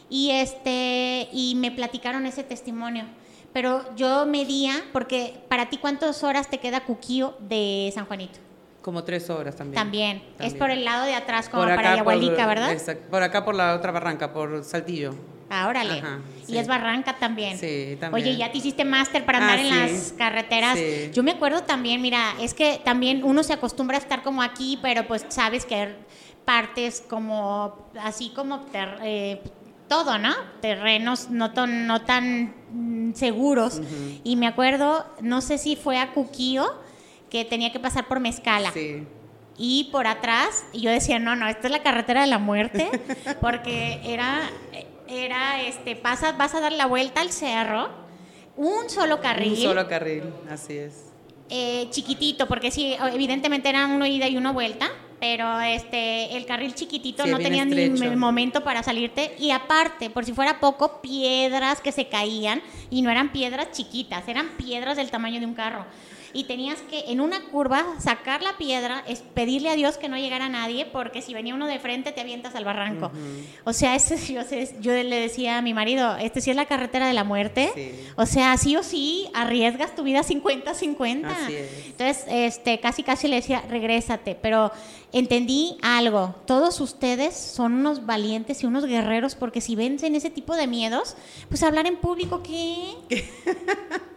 Y 0.10 0.30
este, 0.32 1.30
y 1.32 1.56
me 1.56 1.72
platicaron 1.72 2.26
ese 2.26 2.44
testimonio. 2.44 3.06
Pero 3.54 3.84
yo 3.96 4.26
medía, 4.26 4.74
porque 4.94 5.42
para 5.50 5.70
ti, 5.70 5.78
¿cuántas 5.78 6.24
horas 6.24 6.50
te 6.50 6.60
queda 6.60 6.82
Cuquío 6.86 7.36
de 7.40 7.92
San 7.94 8.06
Juanito? 8.06 8.40
Como 8.82 9.04
tres 9.04 9.30
horas 9.30 9.56
también. 9.56 9.76
También. 9.76 10.24
Es 10.40 10.54
por 10.54 10.72
el 10.72 10.86
lado 10.86 11.06
de 11.06 11.16
atrás, 11.16 11.50
como 11.50 11.64
para 11.64 12.04
por- 12.04 12.18
¿verdad? 12.20 12.78
por 13.10 13.24
acá, 13.24 13.44
por 13.46 13.56
la 13.56 13.76
otra 13.76 13.92
barranca, 13.92 14.32
por 14.34 14.64
Saltillo. 14.64 15.14
Ah, 15.54 15.68
órale. 15.68 16.00
Ajá, 16.00 16.20
Y 16.48 16.58
es 16.58 16.68
Barranca 16.68 17.18
también. 17.20 17.58
Sí, 17.58 17.98
también. 18.00 18.14
Oye, 18.26 18.38
ya 18.38 18.52
te 18.52 18.58
hiciste 18.60 18.86
máster 18.86 19.26
para 19.26 19.40
andar 19.40 19.60
Ah, 19.60 19.62
en 19.62 19.68
sí. 19.90 19.94
las 19.94 20.14
carreteras. 20.14 20.78
Sí. 20.78 21.10
Yo 21.14 21.24
me 21.24 21.32
acuerdo 21.32 21.64
también, 21.64 22.02
mira, 22.02 22.34
es 22.40 22.54
que 22.54 22.80
también 22.86 23.24
uno 23.24 23.44
se 23.44 23.54
acostumbra 23.54 23.98
a 23.98 24.00
estar 24.00 24.24
como 24.24 24.42
aquí, 24.42 24.80
pero 24.82 25.06
pues 25.08 25.26
sabes 25.30 25.66
que 25.66 25.76
hay 25.76 25.96
partes 26.46 27.04
como, 27.08 27.88
así 28.02 28.30
como 28.36 28.66
eh, 29.04 29.42
todo, 29.88 30.18
¿no? 30.18 30.34
Terrenos 30.62 31.30
no, 31.30 31.52
tan- 31.52 31.86
no 31.86 32.02
tan 32.02 32.54
mm, 32.72 33.14
seguros. 33.14 33.82
Y 34.24 34.38
me 34.38 34.48
acuerdo, 34.48 35.06
no 35.22 35.42
sé 35.42 35.58
si 35.58 35.76
fue 35.76 35.98
a 36.00 36.14
Cuquío, 36.14 36.74
que 37.30 37.46
tenía 37.46 37.72
que 37.72 37.80
pasar 37.80 38.08
por 38.08 38.20
Mezcala 38.20 38.72
Sí. 38.72 39.06
y 39.58 39.90
por 39.92 40.08
atrás 40.08 40.66
y 40.74 40.82
yo 40.82 40.90
decía 40.92 41.18
no 41.20 41.36
no 41.38 41.48
esta 41.48 41.68
es 41.68 41.72
la 41.72 41.82
carretera 41.84 42.22
de 42.22 42.28
la 42.28 42.40
muerte 42.40 42.90
porque 43.42 44.02
era 44.04 44.42
era 45.12 45.62
este 45.62 45.96
pasa 45.96 46.32
vas 46.34 46.56
a 46.56 46.62
dar 46.62 46.72
la 46.72 46.86
vuelta 46.86 47.22
al 47.22 47.32
cerro 47.32 47.90
un 48.56 48.90
solo 48.90 49.20
carril 49.22 49.52
Un 49.54 49.58
solo 49.58 49.88
carril, 49.88 50.24
así 50.50 50.78
es. 50.78 51.12
eh, 51.50 51.88
chiquitito 51.90 52.48
porque 52.48 52.72
sí 52.72 52.96
evidentemente 53.14 53.70
era 53.70 53.88
uno 53.88 54.06
ida 54.06 54.28
y 54.28 54.38
uno 54.38 54.54
vuelta 54.54 54.90
pero 55.20 55.60
este 55.62 56.36
el 56.36 56.46
carril 56.48 56.74
chiquitito 56.74 57.24
Sí, 57.26 57.30
no 57.30 57.38
tenía 57.38 57.64
ni 57.66 57.80
estrecho. 57.80 58.06
el 58.12 58.18
momento 58.18 58.64
para 58.64 58.82
salirte 58.84 59.36
y 59.38 59.52
aparte 59.52 60.10
por 60.10 60.26
si 60.26 60.34
fuera 60.34 60.60
poco 60.60 61.02
piedras 61.02 61.80
que 61.82 61.92
se 61.92 62.08
caían 62.08 62.62
y 62.90 63.02
no 63.02 63.12
eran 63.12 63.32
piedras 63.32 63.72
chiquitas 63.72 64.28
eran 64.28 64.50
piedras 64.58 64.98
del 64.98 65.12
tamaño 65.12 65.40
de 65.40 65.46
un 65.46 65.54
carro 65.54 65.86
y 66.34 66.46
tenías 66.46 66.80
que 66.82 67.12
en 67.12 67.22
una 67.22 67.42
curva 67.50 67.86
sacar 68.00 68.42
la 68.42 68.58
piedra, 68.58 69.04
es 69.08 69.20
pedirle 69.20 69.70
a 69.70 69.76
Dios 69.76 69.98
que 69.98 70.10
no 70.10 70.18
llegara 70.18 70.50
nadie, 70.50 70.86
porque 70.86 71.22
si 71.22 71.34
venía 71.34 71.54
uno 71.56 71.68
de 71.68 71.80
frente 71.80 72.12
te 72.12 72.22
avientas 72.22 72.56
al 72.56 72.66
barranco. 72.66 73.12
O 73.64 73.74
sea, 73.74 73.96
ese, 73.96 74.18
yo, 74.34 74.42
yo 74.80 74.92
le 74.92 75.20
decía 75.20 75.58
a 75.58 75.62
mi 75.62 75.74
marido, 75.74 76.16
este 76.18 76.42
sí 76.42 76.50
es 76.50 76.56
la 76.56 76.66
carretera 76.66 77.08
de 77.08 77.14
la 77.14 77.24
muerte. 77.24 77.72
Sí. 77.76 77.92
O 78.16 78.26
sea, 78.26 78.58
sí 78.58 78.76
o 78.76 78.84
sí, 78.84 79.30
arriesgas 79.34 79.96
tu 79.96 80.04
vida 80.04 80.22
50-50. 80.22 81.26
Así 81.26 81.56
es. 81.56 81.86
Entonces, 81.88 82.26
este, 82.30 82.80
casi 82.80 83.04
casi 83.04 83.28
le 83.28 83.38
decía, 83.38 83.64
regrésate, 83.70 84.36
pero 84.36 84.72
entendí 85.14 85.78
algo, 85.82 86.36
todos 86.46 86.80
ustedes 86.80 87.36
son 87.36 87.74
unos 87.74 88.06
valientes 88.06 88.64
y 88.64 88.66
unos 88.66 88.86
guerreros 88.86 89.36
porque 89.36 89.62
si 89.62 89.76
vencen 89.76 90.16
ese 90.16 90.30
tipo 90.30 90.56
de 90.56 90.68
miedos, 90.68 91.16
pues 91.50 91.64
hablar 91.64 91.86
en 91.86 91.98
público, 91.98 92.42
¿qué? 92.44 92.96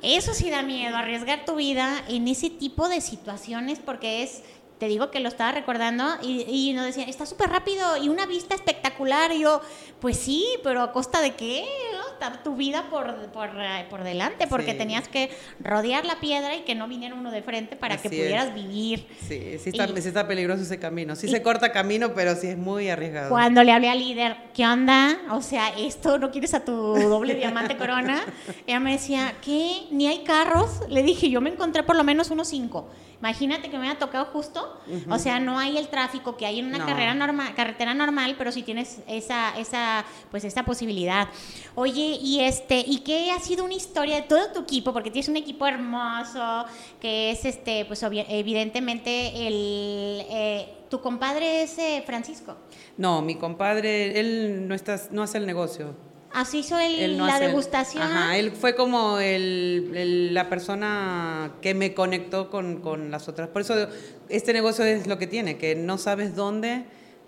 Eso 0.02 0.34
sí 0.34 0.50
da 0.50 0.62
miedo, 0.62 0.96
arriesgar 0.96 1.44
tu 1.44 1.56
vida 1.56 2.04
en 2.08 2.28
ese 2.28 2.50
tipo 2.50 2.88
de 2.88 3.00
situaciones 3.00 3.78
porque 3.78 4.22
es, 4.22 4.42
te 4.78 4.86
digo 4.88 5.10
que 5.10 5.20
lo 5.20 5.28
estaba 5.28 5.52
recordando 5.52 6.04
y, 6.22 6.42
y 6.48 6.72
nos 6.72 6.84
decían, 6.86 7.08
está 7.08 7.26
súper 7.26 7.48
rápido 7.50 7.96
y 7.96 8.08
una 8.08 8.26
vista 8.26 8.54
espectacular. 8.54 9.32
Y 9.32 9.40
yo, 9.40 9.60
pues 10.00 10.18
sí, 10.18 10.44
pero 10.62 10.82
¿a 10.82 10.92
costa 10.92 11.20
de 11.20 11.32
qué? 11.34 11.64
no? 11.92 12.04
tu 12.42 12.56
vida 12.56 12.86
por, 12.88 13.14
por, 13.32 13.50
eh, 13.60 13.86
por 13.90 14.02
delante, 14.02 14.46
porque 14.46 14.72
Sí. 14.72 14.78
tenías 14.78 15.08
que 15.08 15.28
rodear 15.60 16.06
la 16.06 16.20
piedra 16.20 16.56
y 16.56 16.62
que 16.62 16.74
no 16.74 16.88
viniera 16.88 17.14
uno 17.14 17.30
de 17.30 17.42
frente 17.42 17.76
para 17.76 17.98
que 17.98 18.08
pudieras 18.08 18.48
es. 18.48 18.54
vivir. 18.54 19.06
Sí, 19.28 19.58
sí 19.58 19.68
está, 19.70 19.84
Y- 19.86 20.00
sí 20.00 20.08
está 20.08 20.26
peligroso 20.26 20.62
ese 20.62 20.78
camino. 20.78 21.16
Sí 21.16 21.28
se 21.28 21.42
corta 21.42 21.70
camino, 21.70 22.14
pero 22.14 22.34
sí 22.34 22.46
es 22.46 22.56
muy 22.56 22.88
arriesgado. 22.88 23.28
Cuando 23.28 23.62
le 23.62 23.72
hablé 23.72 23.90
al 23.90 23.98
líder, 23.98 24.36
¿qué 24.54 24.64
onda? 24.66 25.18
O 25.32 25.42
sea, 25.42 25.68
esto 25.76 26.18
no 26.18 26.30
quieres 26.30 26.54
a 26.54 26.64
tu 26.64 26.72
doble 26.72 27.34
diamante 27.34 27.76
corona. 27.76 28.24
Ella 28.66 28.80
me 28.80 28.92
decía, 28.92 29.34
¿qué? 29.42 29.82
Ni 29.90 30.06
hay 30.06 30.24
carros. 30.24 30.80
Le 30.88 31.02
dije, 31.02 31.28
yo 31.28 31.42
me 31.42 31.50
encontré 31.50 31.82
por 31.82 31.94
lo 31.94 32.04
menos 32.04 32.30
unos 32.30 32.48
cinco. 32.48 32.88
Imagínate 33.18 33.68
que 33.70 33.76
me 33.78 33.88
haya 33.90 33.98
tocado 33.98 34.24
justo. 34.26 34.73
O 35.10 35.18
sea, 35.18 35.40
no 35.40 35.58
hay 35.58 35.78
el 35.78 35.88
tráfico 35.88 36.36
que 36.36 36.46
hay 36.46 36.58
en 36.60 36.66
una 36.66 36.78
No. 36.78 36.86
carrera 36.86 37.14
normal, 37.14 37.54
carretera 37.54 37.94
normal, 37.94 38.34
pero 38.38 38.52
sí 38.52 38.62
tienes 38.62 39.00
esa, 39.06 39.56
esa, 39.58 40.04
pues 40.30 40.44
esa 40.44 40.64
posibilidad. 40.64 41.28
Oye, 41.74 42.18
y 42.20 42.40
este, 42.40 42.84
¿y 42.86 42.98
qué 42.98 43.30
ha 43.32 43.40
sido 43.40 43.64
una 43.64 43.74
historia 43.74 44.16
de 44.16 44.22
todo 44.22 44.52
tu 44.52 44.60
equipo? 44.60 44.92
Porque 44.92 45.10
tienes 45.10 45.28
un 45.28 45.36
equipo 45.36 45.66
hermoso, 45.66 46.64
que 47.00 47.30
es 47.30 47.44
este, 47.44 47.84
pues 47.86 48.02
evidentemente 48.02 49.46
el 49.46 50.24
eh, 50.30 50.68
tu 50.90 51.00
compadre 51.00 51.62
es 51.62 51.76
eh, 51.78 52.02
Francisco. 52.06 52.56
No, 52.96 53.20
mi 53.22 53.34
compadre, 53.36 54.20
él 54.20 54.68
no, 54.68 54.74
está, 54.74 55.00
no 55.10 55.22
hace 55.22 55.38
el 55.38 55.46
negocio. 55.46 55.94
Así 56.34 56.58
hizo 56.58 56.78
el- 56.78 56.98
Él 56.98 57.16
no 57.16 57.26
la 57.26 57.36
hace 57.36 57.46
degustación. 57.46 58.02
Ajá, 58.02 58.36
él 58.36 58.50
fue 58.52 58.74
como 58.74 59.18
el, 59.20 59.92
el- 59.94 60.34
la 60.34 60.48
persona 60.50 61.52
que 61.62 61.74
me 61.74 61.94
conectó 61.94 62.50
con, 62.50 62.80
con 62.80 63.10
las 63.10 63.28
otras. 63.28 63.48
Por 63.48 63.62
eso 63.62 63.88
este 64.28 64.52
negocio 64.52 64.84
es 64.84 65.06
lo 65.06 65.16
que 65.16 65.26
tiene, 65.26 65.56
que 65.58 65.74
no 65.76 65.96
sabes 65.96 66.34
dónde 66.34 66.84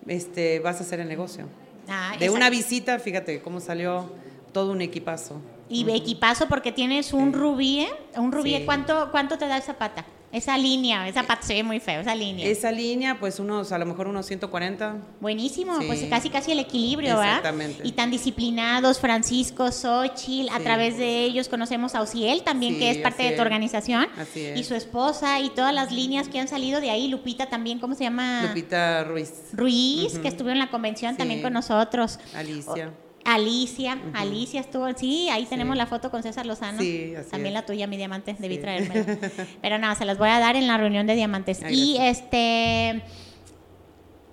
este, 0.08 0.58
vas 0.60 0.80
a 0.80 0.84
hacer 0.84 1.00
el 1.00 1.08
negocio. 1.08 1.46
Ah, 1.88 2.16
De 2.18 2.30
una 2.30 2.50
visita, 2.50 2.98
fíjate 2.98 3.40
cómo 3.42 3.60
salió 3.60 4.10
todo 4.52 4.72
un 4.72 4.80
equipazo. 4.82 5.40
Y 5.68 5.84
ve 5.84 5.94
equipazo 5.96 6.48
porque 6.48 6.72
tienes 6.72 7.12
un 7.12 7.32
rubí, 7.32 7.80
¿eh? 7.80 7.88
Un 8.16 8.32
rubí, 8.32 8.56
Sí. 8.56 8.62
¿cuánto, 8.64 9.08
¿cuánto 9.10 9.36
te 9.38 9.46
da 9.46 9.56
esa 9.56 9.74
pata? 9.74 10.04
Esa 10.32 10.58
línea, 10.58 11.08
esa 11.08 11.24
se 11.40 11.54
ve 11.54 11.62
muy 11.62 11.80
feo, 11.80 12.00
esa 12.00 12.14
línea. 12.14 12.46
Esa 12.46 12.70
línea, 12.72 13.18
pues 13.18 13.38
unos, 13.40 13.72
a 13.72 13.78
lo 13.78 13.86
mejor 13.86 14.08
unos 14.08 14.26
140. 14.26 14.96
Buenísimo, 15.20 15.78
Sí. 15.80 15.86
pues 15.86 16.04
casi 16.10 16.30
casi 16.30 16.52
el 16.52 16.58
equilibrio, 16.58 17.10
¿verdad? 17.16 17.36
Exactamente. 17.38 17.82
Y 17.86 17.92
tan 17.92 18.10
disciplinados, 18.10 18.98
Francisco, 18.98 19.70
Xochitl, 19.72 20.50
a 20.50 20.58
Sí. 20.58 20.64
través 20.64 20.98
de 20.98 21.24
ellos 21.24 21.48
conocemos 21.48 21.94
a 21.94 22.02
Ociel 22.02 22.42
también, 22.42 22.74
Sí, 22.74 22.80
que 22.80 22.90
es 22.90 22.98
parte 22.98 23.22
de 23.22 23.28
tu 23.30 23.34
es. 23.36 23.40
organización. 23.40 24.08
Así 24.18 24.44
es. 24.44 24.58
Y 24.58 24.64
su 24.64 24.74
esposa 24.74 25.40
y 25.40 25.50
todas 25.50 25.72
las 25.72 25.92
líneas 25.92 26.28
que 26.28 26.38
han 26.40 26.48
salido 26.48 26.80
de 26.80 26.90
ahí, 26.90 27.08
Lupita 27.08 27.46
también, 27.46 27.78
¿cómo 27.78 27.94
se 27.94 28.04
llama? 28.04 28.42
Lupita 28.48 29.04
Ruiz, 29.04 29.32
Ruiz, 29.52 30.18
que 30.18 30.28
estuvo 30.28 30.50
en 30.50 30.58
la 30.58 30.70
convención 30.70 31.16
también 31.16 31.40
con 31.40 31.52
nosotros. 31.52 32.18
Alicia. 32.34 32.92
Alicia, 33.26 33.98
Alicia 34.14 34.60
estuvo, 34.60 34.86
sí, 34.96 35.28
ahí 35.30 35.44
tenemos 35.46 35.76
la 35.76 35.86
foto 35.86 36.10
con 36.10 36.22
César 36.22 36.46
Lozano. 36.46 36.80
Sí, 36.80 37.14
así 37.16 37.28
También 37.30 37.54
es. 37.56 37.60
la 37.60 37.66
tuya, 37.66 37.86
mi 37.86 37.96
diamante, 37.96 38.36
debí 38.38 38.54
Sí. 38.56 38.60
traérmela. 38.60 39.04
Pero 39.62 39.78
no, 39.78 39.94
se 39.96 40.04
las 40.04 40.16
voy 40.16 40.28
a 40.28 40.38
dar 40.38 40.54
en 40.56 40.66
la 40.68 40.78
reunión 40.78 41.06
de 41.06 41.14
diamantes. 41.16 41.62
Ay, 41.62 41.74
y 41.74 41.94
gracias. 41.94 42.18
este 42.24 43.02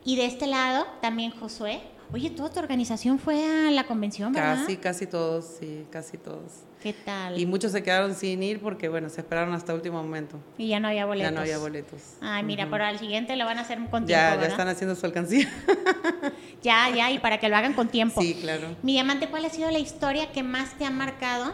y 0.05 0.15
de 0.15 0.25
este 0.25 0.47
lado 0.47 0.85
también 1.01 1.31
Josué. 1.31 1.81
Oye, 2.13 2.29
toda 2.29 2.51
tu 2.51 2.59
organización 2.59 3.17
fue 3.17 3.43
a 3.43 3.71
la 3.71 3.85
convención, 3.85 4.31
¿verdad? 4.31 4.59
Casi, 4.61 4.77
casi 4.77 5.07
todos, 5.07 5.45
sí, 5.59 5.85
casi 5.89 6.17
todos. 6.17 6.51
¿Qué 6.83 6.91
tal? 6.93 7.39
Y 7.39 7.43
Y, 7.43 7.45
muchos 7.45 7.71
se 7.71 7.81
quedaron 7.81 8.13
sin 8.13 8.43
ir 8.43 8.59
porque, 8.59 8.89
bueno, 8.89 9.09
se 9.09 9.21
esperaron 9.21 9.53
hasta 9.53 9.73
último 9.73 10.03
momento. 10.03 10.37
ya 10.57 10.79
no 10.81 10.89
había 10.89 11.05
boletos. 11.05 11.29
Ya 11.29 11.33
no 11.33 11.39
había 11.41 11.57
boletos. 11.57 12.01
Ay, 12.19 12.43
mira, 12.43 12.63
Ujú. 12.65 12.71
pero 12.71 12.83
al 12.83 12.99
siguiente 12.99 13.35
lo 13.37 13.45
van 13.45 13.57
a 13.57 13.61
hacer 13.61 13.77
con 13.89 14.05
tiempo, 14.05 14.07
Ya, 14.07 14.35
ya 14.39 14.47
están 14.47 14.67
haciendo 14.67 14.95
su 14.95 15.05
alcancía. 15.05 15.49
Ya, 16.61 16.89
ya, 16.95 17.11
y 17.11 17.19
para 17.19 17.39
que 17.41 17.49
lo 17.49 17.57
hagan 17.57 17.73
con 17.73 17.89
tiempo. 17.89 18.21
sí, 18.21 18.35
claro. 18.39 18.69
Mi 18.83 18.93
diamante, 18.93 19.27
¿cuál 19.27 19.43
ha 19.45 19.49
sido 19.49 19.69
la 19.69 19.79
historia 19.79 20.31
que 20.31 20.43
más 20.43 20.77
te 20.77 20.85
ha 20.85 20.89
marcado 20.91 21.51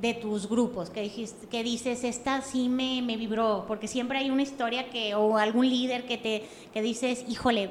de 0.00 0.12
tus 0.12 0.46
grupos? 0.48 0.90
Que, 0.90 1.00
dijiste, 1.00 1.46
que 1.46 1.62
dices, 1.62 2.04
esta 2.04 2.42
sí 2.42 2.68
me, 2.68 3.00
me 3.00 3.16
vibró, 3.16 3.64
porque 3.66 3.88
siempre 3.88 4.18
hay 4.18 4.28
una 4.30 4.42
historia 4.42 4.90
que, 4.90 5.14
o 5.14 5.38
algún 5.38 5.68
líder 5.70 6.04
que 6.06 6.18
te 6.18 6.44
que 6.74 6.82
dices, 6.82 7.24
híjole, 7.28 7.70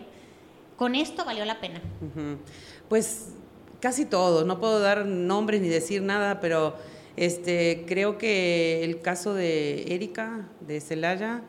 con 0.75 0.95
esto 0.95 1.23
valió 1.23 1.45
la 1.45 1.59
pena. 1.59 1.79
Pues 2.89 3.29
casi 3.85 4.05
todos, 4.05 4.47
no 4.47 4.59
puedo 4.59 4.79
dar 4.79 5.05
nombres 5.05 5.61
ni 5.61 5.69
decir 5.69 6.01
nada, 6.01 6.39
pero 6.39 6.73
este, 7.17 7.85
creo 7.87 8.17
que 8.17 8.83
el 8.83 8.99
caso 8.99 9.35
de 9.35 9.93
Erika, 9.93 10.49
de 10.61 10.81
Celaya, 10.81 11.43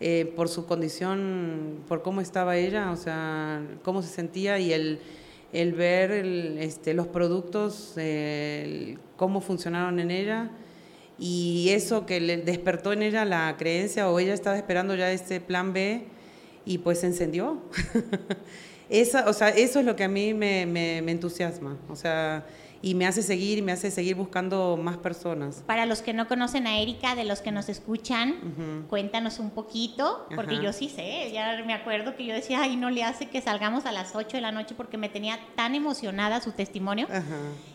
eh, 0.00 0.32
por 0.34 0.48
su 0.48 0.66
condición, 0.66 1.84
por 1.86 2.02
cómo 2.02 2.20
estaba 2.20 2.56
ella, 2.56 2.90
o 2.90 2.96
sea, 2.96 3.62
cómo 3.84 4.02
se 4.02 4.08
sentía 4.08 4.58
y 4.58 4.72
el, 4.72 4.98
el 5.52 5.72
ver 5.72 6.10
este, 6.58 6.94
los 6.94 7.06
productos, 7.06 7.94
cómo 9.16 9.40
funcionaron 9.40 10.00
en 10.00 10.10
ella 10.10 10.50
y 11.16 11.68
eso 11.70 12.06
que 12.06 12.18
despertó 12.38 12.92
en 12.92 13.04
ella 13.04 13.24
la 13.24 13.54
creencia 13.56 14.10
o 14.10 14.18
ella 14.18 14.34
estaba 14.34 14.56
esperando 14.56 14.96
ya 14.96 15.12
este 15.12 15.40
plan 15.40 15.72
B 15.72 16.06
y 16.64 16.78
pues 16.78 16.98
se 16.98 17.06
encendió. 17.06 17.62
Esa, 18.90 19.28
o 19.28 19.32
sea, 19.32 19.48
eso 19.50 19.80
es 19.80 19.84
lo 19.84 19.96
que 19.96 20.04
a 20.04 20.08
mí 20.08 20.34
me, 20.34 20.64
me- 20.66 21.02
me 21.02 21.12
entusiasma, 21.12 21.76
o 21.90 21.96
sea, 21.96 22.46
y 22.80 22.94
me 22.94 23.06
hace 23.06 23.22
seguir 23.22 23.58
y 23.58 23.62
me 23.62 23.72
hace 23.72 23.90
seguir 23.90 24.14
buscando 24.14 24.76
más 24.80 24.96
personas. 24.98 25.64
Para 25.66 25.84
los 25.84 26.00
que 26.00 26.12
no 26.14 26.28
conocen 26.28 26.68
a 26.68 26.78
Erika, 26.78 27.16
de 27.16 27.24
los 27.24 27.40
que 27.40 27.50
nos 27.50 27.68
escuchan, 27.68 28.86
cuéntanos 28.88 29.40
un 29.40 29.50
poquito, 29.50 30.26
porque 30.36 30.54
Ajá. 30.54 30.62
yo 30.62 30.72
sí 30.72 30.88
sé, 30.88 31.30
ya 31.32 31.60
me 31.66 31.74
acuerdo 31.74 32.14
que 32.16 32.24
yo 32.24 32.32
decía, 32.34 32.62
ay, 32.62 32.76
no 32.76 32.88
le 32.90 33.02
hace 33.02 33.26
que 33.26 33.40
salgamos 33.42 33.84
a 33.84 33.90
las 33.90 34.14
8 34.14 34.36
de 34.36 34.42
la 34.42 34.52
noche 34.52 34.74
porque 34.76 34.96
me 34.96 35.08
tenía 35.08 35.40
tan 35.56 35.74
emocionada 35.74 36.40
su 36.40 36.52
testimonio. 36.52 37.08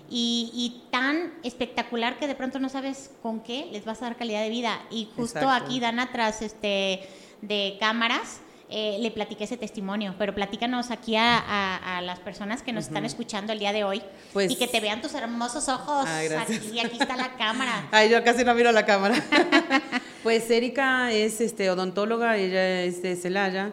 Y, 0.10 0.52
y 0.54 0.90
tan 0.92 1.34
espectacular 1.44 2.18
que 2.18 2.28
de 2.28 2.36
pronto 2.36 2.60
no 2.60 2.70
sabes 2.70 3.12
con 3.22 3.42
qué 3.42 3.68
les 3.74 3.84
vas 3.84 4.02
a 4.02 4.06
dar 4.06 4.16
calidad 4.16 4.42
de 4.42 4.50
vida. 4.50 4.80
Y 4.90 5.10
justo 5.16 5.40
Exacto. 5.40 5.66
aquí, 5.66 5.80
Dana, 5.80 6.12
tras 6.14 6.42
este, 6.42 7.02
de 7.42 7.76
cámaras, 7.80 8.40
eh, 8.76 8.98
le 9.00 9.12
platiqué 9.12 9.44
ese 9.44 9.56
testimonio, 9.56 10.16
pero 10.18 10.34
platícanos 10.34 10.90
aquí 10.92 11.16
a, 11.16 11.38
a- 11.38 11.98
a 11.98 12.02
las 12.02 12.20
personas 12.20 12.64
que 12.64 12.74
nos 12.74 12.86
están 12.88 13.06
escuchando 13.06 13.54
el 13.54 13.60
día 13.60 13.72
de 13.72 13.84
hoy 13.84 14.02
Pues- 14.34 14.52
y 14.52 14.56
que 14.56 14.68
te 14.68 14.80
vean 14.80 15.00
tus 15.02 15.14
hermosos 15.14 15.70
ojos. 15.70 16.06
Ah, 16.08 16.22
gracias. 16.24 16.66
aquí, 16.66 16.80
aquí 16.80 16.98
está 17.00 17.16
la 17.16 17.36
cámara. 17.38 17.88
Ay, 17.92 18.10
yo 18.10 18.24
casi 18.24 18.44
no 18.44 18.54
miro 18.56 18.72
la 18.72 18.86
cámara. 18.86 19.16
pues 20.24 20.50
Erika 20.50 21.12
es 21.12 21.40
este, 21.42 21.70
odontóloga, 21.70 22.38
ella 22.38 22.82
es 22.82 23.02
de 23.02 23.16
Celaya 23.16 23.72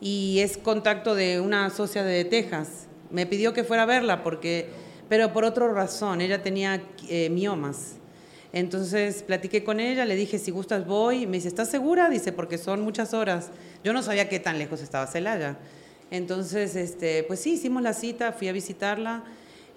y 0.00 0.38
es 0.40 0.56
contacto 0.58 1.14
de 1.14 1.40
una 1.40 1.68
socia 1.70 2.04
de 2.04 2.24
Texas. 2.24 2.86
Me 3.10 3.26
pidió 3.26 3.52
que 3.52 3.64
fuera 3.64 3.82
a 3.84 3.86
verla 3.86 4.22
porque, 4.22 4.68
pero 5.08 5.32
por 5.32 5.44
otra 5.44 5.68
razón, 5.68 6.20
ella 6.20 6.42
tenía 6.42 6.82
eh, 7.08 7.30
miomas. 7.30 7.96
Entonces 8.52 9.22
platiqué 9.22 9.64
con 9.64 9.80
ella, 9.80 10.04
le 10.04 10.16
dije, 10.16 10.38
si 10.38 10.50
gustas 10.50 10.86
voy. 10.86 11.26
Me 11.26 11.36
dice, 11.38 11.48
¿estás 11.48 11.68
segura? 11.70 12.08
Dice, 12.08 12.32
porque 12.32 12.58
son 12.58 12.80
muchas 12.80 13.12
horas. 13.14 13.50
Yo 13.84 13.92
no 13.92 14.02
sabía 14.02 14.28
qué 14.28 14.38
tan 14.40 14.58
lejos 14.58 14.80
estaba 14.82 15.06
Celaya. 15.06 15.58
Entonces, 16.10 16.76
este, 16.76 17.24
pues 17.24 17.40
sí, 17.40 17.54
hicimos 17.54 17.82
la 17.82 17.92
cita, 17.92 18.32
fui 18.32 18.48
a 18.48 18.52
visitarla. 18.52 19.24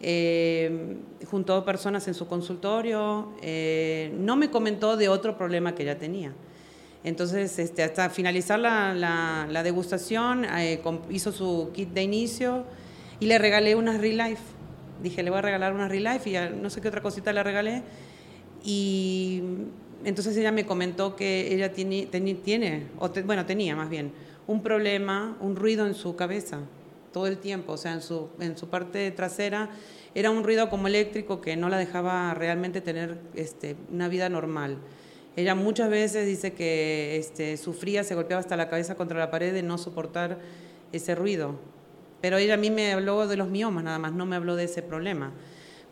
eh, 0.02 0.96
juntó 1.30 1.66
personas 1.66 2.08
en 2.08 2.14
su 2.14 2.26
consultorio. 2.28 3.34
eh, 3.42 4.14
no 4.18 4.38
me 4.38 4.50
comentó 4.50 4.96
de 4.96 5.10
otro 5.10 5.38
problema 5.38 5.76
que 5.76 5.84
ella 5.84 5.98
tenía. 5.98 6.32
Entonces, 7.04 7.60
este, 7.60 7.84
hasta 7.84 8.10
finalizar 8.10 8.60
la, 8.60 8.94
la- 8.94 9.46
la 9.50 9.62
degustación, 9.64 10.46
eh, 10.46 10.82
hizo 11.10 11.32
su 11.34 11.72
kit 11.74 11.90
de 11.90 12.04
inicio 12.04 12.64
y 13.20 13.26
le 13.26 13.38
regalé 13.40 13.76
unas 13.76 14.00
Relife. 14.00 14.42
Dije, 15.04 15.22
le 15.24 15.30
voy 15.32 15.40
a 15.40 15.42
regalar 15.42 15.74
unas 15.74 15.90
Relife 15.90 16.30
y 16.30 16.34
ya 16.34 16.50
no 16.50 16.70
sé 16.70 16.80
qué 16.82 16.88
otra 16.90 17.02
cosita 17.02 17.34
le 17.34 17.44
regalé. 17.44 17.84
Y 18.63 19.41
entonces 20.06 20.36
ella 20.38 20.52
me 20.52 20.65
comentó 20.65 21.15
que 21.15 21.54
ella 21.54 21.72
tiene, 21.74 22.08
teni- 22.12 22.41
tiene 22.41 22.88
o 23.00 23.10
te- 23.12 23.22
bueno, 23.24 23.45
tenía 23.45 23.76
más 23.76 23.89
bien, 23.89 24.12
un 24.48 24.62
problema, 24.63 25.38
un 25.41 25.56
ruido 25.56 25.86
en 25.86 25.93
su 25.93 26.15
cabeza 26.15 26.60
todo 27.13 27.26
el 27.28 27.38
tiempo, 27.39 27.74
o 27.74 27.78
sea, 27.78 27.93
en 27.93 28.02
su, 28.02 28.30
en 28.39 28.56
su 28.58 28.69
parte 28.69 29.10
trasera 29.12 29.69
era 30.13 30.30
un 30.30 30.43
ruido 30.43 30.69
como 30.69 30.88
eléctrico 30.88 31.41
que 31.41 31.56
no 31.56 31.67
la 31.69 31.78
dejaba 31.78 32.34
realmente 32.36 32.82
tener 32.82 33.17
este, 33.34 33.76
una 33.91 34.08
vida 34.08 34.30
normal. 34.30 34.78
Ella 35.36 35.56
muchas 35.56 35.89
veces 35.89 36.28
dice 36.28 36.54
que 36.54 37.17
este, 37.17 37.58
sufría, 37.58 38.04
se 38.04 38.13
golpeaba 38.15 38.39
hasta 38.41 38.58
la 38.58 38.69
cabeza 38.69 38.95
contra 38.95 39.17
la 39.17 39.32
pared 39.32 39.54
de 39.54 39.63
no 39.63 39.78
soportar 39.78 40.38
ese 40.91 41.15
ruido. 41.15 41.56
Pero 42.22 42.38
ella 42.38 42.56
a 42.56 42.58
mí 42.58 42.69
me 42.69 42.91
habló 42.91 43.28
de 43.28 43.38
los 43.38 43.48
miomas 43.50 43.84
nada 43.84 43.98
más, 44.00 44.12
no 44.13 44.26
me 44.26 44.36
habló 44.36 44.56
de 44.56 44.65
ese 44.65 44.82
problema. 44.82 45.32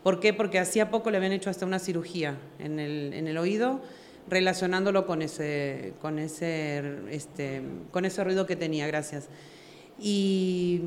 ¿Por 0.08 0.20
qué? 0.20 0.32
Porque 0.32 0.58
hacía 0.58 0.90
poco 0.90 1.10
le 1.10 1.18
habían 1.18 1.32
hecho 1.32 1.50
hasta 1.50 1.66
una 1.66 1.78
cirugía 1.78 2.38
en 2.58 2.78
el, 2.80 3.12
en 3.12 3.28
el 3.28 3.36
oído 3.36 3.82
relacionándolo 4.26 5.04
con 5.06 5.20
ese, 5.20 5.92
con, 6.00 6.18
ese, 6.18 6.82
este, 7.10 7.60
con 7.90 8.06
ese 8.06 8.24
ruido 8.24 8.46
que 8.46 8.56
tenía, 8.56 8.86
gracias. 8.86 9.28
Y 9.98 10.80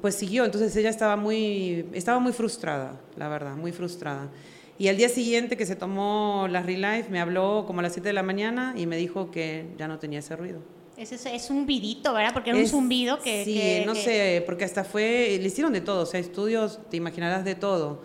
pues 0.00 0.16
siguió, 0.16 0.44
entonces 0.44 0.74
ella 0.74 0.90
estaba 0.90 1.14
muy, 1.14 1.86
estaba 1.92 2.18
muy 2.18 2.32
frustrada, 2.32 3.00
la 3.16 3.28
verdad, 3.28 3.54
muy 3.54 3.70
frustrada. 3.70 4.28
Y 4.76 4.88
al 4.88 4.96
día 4.96 5.08
siguiente 5.08 5.56
que 5.56 5.66
se 5.66 5.76
tomó 5.76 6.48
la 6.50 6.60
Relife, 6.60 7.10
me 7.10 7.20
habló 7.20 7.62
como 7.68 7.78
a 7.78 7.82
las 7.84 7.92
7 7.92 8.08
de 8.08 8.12
la 8.12 8.24
mañana 8.24 8.74
y 8.76 8.86
me 8.86 8.96
dijo 8.96 9.30
que 9.30 9.66
ya 9.78 9.86
no 9.86 10.00
tenía 10.00 10.18
ese 10.18 10.34
ruido. 10.34 10.58
Ese 10.96 11.14
es, 11.14 11.26
es 11.26 11.48
un 11.50 11.64
vidito, 11.64 12.12
¿verdad? 12.12 12.32
Porque 12.32 12.50
era 12.50 12.58
Es- 12.58 12.72
un 12.72 12.80
zumbido 12.80 13.20
que... 13.20 13.44
Sí, 13.44 13.54
que- 13.54 13.84
no 13.86 13.92
que- 13.92 14.00
sé, 14.02 14.42
porque 14.46 14.64
hasta 14.64 14.82
fue, 14.82 15.38
le 15.40 15.46
hicieron 15.46 15.72
de 15.72 15.80
todo, 15.80 16.02
o 16.02 16.06
sea, 16.06 16.18
estudios, 16.18 16.80
te 16.90 16.96
imaginarás 16.96 17.44
de 17.44 17.54
todo. 17.54 18.02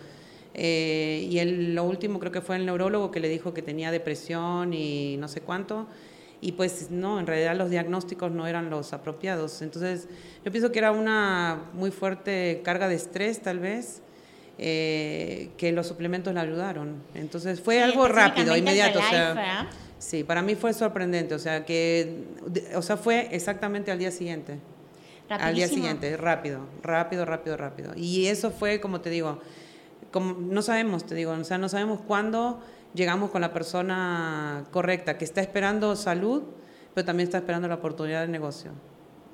Eh, 0.54 1.28
y 1.30 1.40
él, 1.40 1.76
lo 1.76 1.84
último 1.84 2.20
creo 2.20 2.32
que 2.32 2.42
fue 2.42 2.56
el 2.56 2.66
neurólogo 2.66 3.12
que 3.12 3.20
le 3.20 3.30
dijo 3.30 3.54
que 3.54 3.62
tenía 3.62 3.92
depresión 3.92 4.74
y 4.74 5.18
no 5.18 5.28
sé 5.28 5.42
cuánto. 5.42 5.88
Y 6.42 6.54
pues 6.54 6.90
no, 6.90 7.20
en 7.20 7.28
realidad 7.28 7.56
los 7.56 7.70
diagnósticos 7.70 8.32
no 8.32 8.48
eran 8.48 8.70
los 8.70 8.94
apropiados. 8.94 9.62
Entonces 9.62 10.08
yo 10.44 10.52
pienso 10.52 10.72
que 10.72 10.80
era 10.80 10.92
una 10.92 11.64
muy 11.74 11.92
fuerte 11.92 12.62
carga 12.64 12.88
de 12.88 12.96
estrés 12.96 13.42
tal 13.42 13.60
vez. 13.60 14.02
Eh, 14.62 15.52
que 15.56 15.72
los 15.72 15.88
suplementos 15.88 16.34
le 16.34 16.42
ayudaron. 16.42 17.02
Entonces 17.16 17.62
fue 17.62 17.82
algo 17.82 18.10
rápido, 18.10 18.58
inmediato. 18.58 19.00
O 19.00 19.10
sea, 19.10 19.70
sí, 20.00 20.26
para 20.26 20.42
mí 20.42 20.56
fue 20.56 20.74
sorprendente. 20.74 21.34
O 21.34 21.40
sea, 21.40 21.64
que, 21.64 22.26
o 22.76 22.82
sea, 22.82 22.98
fue 22.98 23.30
exactamente 23.32 23.90
al 23.90 24.00
día 24.00 24.12
siguiente. 24.12 24.60
Al 25.30 25.56
día 25.56 25.70
siguiente, 25.70 26.18
rápido, 26.18 26.66
rápido, 26.82 27.24
rápido, 27.24 27.56
rápido. 27.56 27.94
Y 27.96 28.26
eso 28.26 28.52
fue, 28.52 28.82
como 28.82 29.00
te 29.00 29.10
digo, 29.10 29.40
como, 30.12 30.34
no 30.34 30.62
sabemos, 30.62 31.06
te 31.06 31.16
digo, 31.16 31.32
o 31.32 31.44
sea, 31.44 31.58
no 31.58 31.70
sabemos 31.70 32.02
cuándo 32.02 32.60
llegamos 32.94 33.32
con 33.32 33.42
la 33.42 33.54
persona 33.54 34.66
correcta, 34.72 35.18
que 35.18 35.26
está 35.26 35.42
esperando 35.42 35.96
salud, 35.96 36.44
pero 36.94 37.06
también 37.06 37.28
está 37.28 37.38
esperando 37.38 37.68
la 37.68 37.76
oportunidad 37.76 38.22
de 38.22 38.28
negocio. 38.28 38.72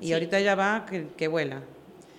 Y 0.01 0.13
ahorita 0.13 0.39
ella 0.39 0.55
va 0.55 0.85
que, 0.85 1.27
vuela. 1.27 1.61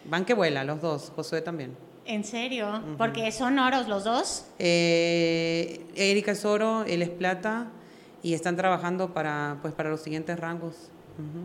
Van 0.06 0.24
que 0.24 0.34
vuela, 0.34 0.64
los 0.64 0.80
dos, 0.80 1.12
Josué 1.14 1.42
también. 1.42 1.76
¿En 2.06 2.24
serio? 2.24 2.82
Porque 2.96 3.30
son 3.32 3.58
oros 3.58 3.88
los 3.88 4.04
dos. 4.04 4.46
Eh, 4.58 5.84
Erika 5.94 6.32
es 6.32 6.44
oro, 6.44 6.84
él 6.84 7.02
es 7.02 7.10
plata 7.10 7.66
y 8.22 8.34
están 8.34 8.56
trabajando 8.56 9.12
para, 9.12 9.58
pues, 9.60 9.74
para 9.74 9.90
los 9.90 10.00
siguientes 10.00 10.38
rangos. 10.38 10.90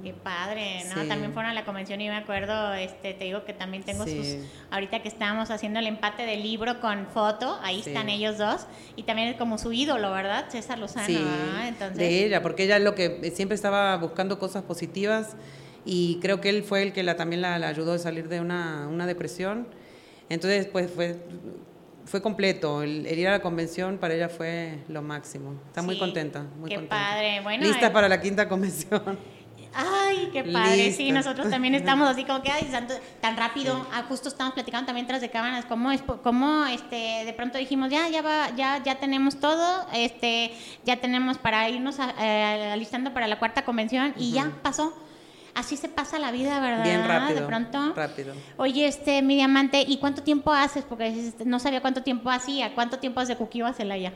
Qué 0.04 0.14
padre, 0.14 0.84
¿no? 0.90 1.04
También 1.06 1.34
fueron 1.34 1.52
a 1.52 1.54
la 1.54 1.64
convención 1.64 2.02
y 2.02 2.10
me 2.10 2.16
acuerdo, 2.16 2.74
este, 2.74 3.14
te 3.14 3.26
digo 3.26 3.46
que 3.46 3.54
también 3.54 3.84
tengo 3.84 4.06
sus, 4.06 4.38
ahorita 4.70 5.02
que 5.02 5.08
estábamos 5.08 5.50
haciendo 5.50 5.80
el 5.80 5.88
empate 5.88 6.24
del 6.24 6.44
libro 6.44 6.80
con 6.82 7.08
foto, 7.08 7.58
ahí 7.64 7.80
están 7.80 8.10
ellos 8.10 8.38
dos, 8.38 8.68
y 8.96 9.04
también 9.04 9.30
es 9.30 9.38
como 9.38 9.58
su 9.58 9.72
ídolo, 9.72 10.12
¿verdad? 10.12 10.50
César 10.50 10.78
Lozano, 10.80 11.08
Entonces... 11.66 11.98
de 11.98 12.26
ella, 12.26 12.42
porque 12.42 12.64
ella 12.64 12.80
lo 12.80 12.96
que 12.96 13.32
siempre 13.34 13.56
estaba 13.56 13.96
buscando 13.98 14.40
cosas 14.40 14.64
positivas 14.64 15.36
y 15.86 16.20
creo 16.22 16.42
que 16.42 16.50
él 16.50 16.64
fue 16.64 16.84
el 16.84 16.94
que 16.94 17.04
la, 17.04 17.16
también 17.16 17.42
la, 17.42 17.56
ayudó 17.56 17.94
a 17.94 17.98
salir 17.98 18.28
de 18.28 18.40
una, 18.40 18.88
una 18.88 19.08
depresión. 19.08 19.68
Entonces, 20.30 20.68
pues 20.68 20.92
fue 20.92 21.18
fue 22.06 22.22
completo. 22.22 22.84
El, 22.84 23.08
ir 23.08 23.28
a 23.28 23.32
la 23.32 23.42
convención 23.42 23.98
para 23.98 24.14
ella 24.14 24.30
fue 24.30 24.80
lo 24.88 25.02
máximo. 25.02 25.56
Está 25.68 25.82
muy 25.82 25.98
contenta. 25.98 26.46
Muy 26.58 26.70
qué 26.70 26.80
padre. 26.80 27.42
Bueno, 27.42 27.64
Lista 27.64 27.88
eh, 27.88 27.92
para 27.92 28.10
la 28.10 28.22
quinta 28.22 28.48
convención. 28.48 29.18
Ay, 29.74 30.30
qué 30.34 30.44
padre. 30.44 30.92
Sí, 30.92 31.12
nosotros 31.12 31.50
también 31.50 31.76
estamos 31.76 32.10
así 32.10 32.24
como 32.24 32.42
que 32.42 32.52
tan, 33.22 33.38
rápido. 33.38 33.88
Ah, 33.94 34.04
justo 34.08 34.30
estamos 34.30 34.54
platicando 34.54 34.86
también 34.86 35.08
tras 35.08 35.22
de 35.22 35.30
cámaras 35.30 35.66
cómo 35.66 35.92
es 35.92 36.02
cómo 36.02 36.66
este 36.66 37.26
de 37.26 37.34
pronto 37.34 37.58
dijimos, 37.58 37.90
ya 37.90 38.08
ya 38.10 38.22
va, 38.22 38.50
ya 38.56 38.82
ya 38.84 38.96
tenemos 38.96 39.40
todo, 39.40 39.86
este 39.94 40.52
ya 40.84 40.98
tenemos 40.98 41.38
para 41.38 41.70
irnos 41.70 42.00
alistando 42.00 43.14
para 43.14 43.28
la 43.28 43.40
cuarta 43.40 43.64
convención 43.64 44.14
y 44.18 44.32
ya 44.32 44.52
pasó. 44.62 44.94
Así 45.54 45.76
se 45.76 45.90
pasa 45.90 46.18
la 46.18 46.32
vida, 46.32 46.62
¿verdad? 46.62 46.84
Bien 46.84 47.06
rápido. 47.06 47.42
De 47.42 47.46
pronto. 47.46 47.94
Rápido. 47.94 48.34
Oye, 48.56 48.88
este, 48.88 49.22
mi 49.22 49.36
diamante, 49.36 49.84
¿y 49.86 49.98
cuánto 49.98 50.24
tiempo 50.24 50.54
haces? 50.54 50.86
Porque 50.86 51.34
no 51.46 51.60
sabía 51.60 51.82
cuánto 51.82 52.04
tiempo 52.04 52.30
hacía. 52.30 52.74
¿Cuánto 52.74 53.00
tiempo 53.00 53.20
hace 53.20 53.36
Cuquío 53.36 53.66
a 53.66 53.74
Celaya? 53.74 54.14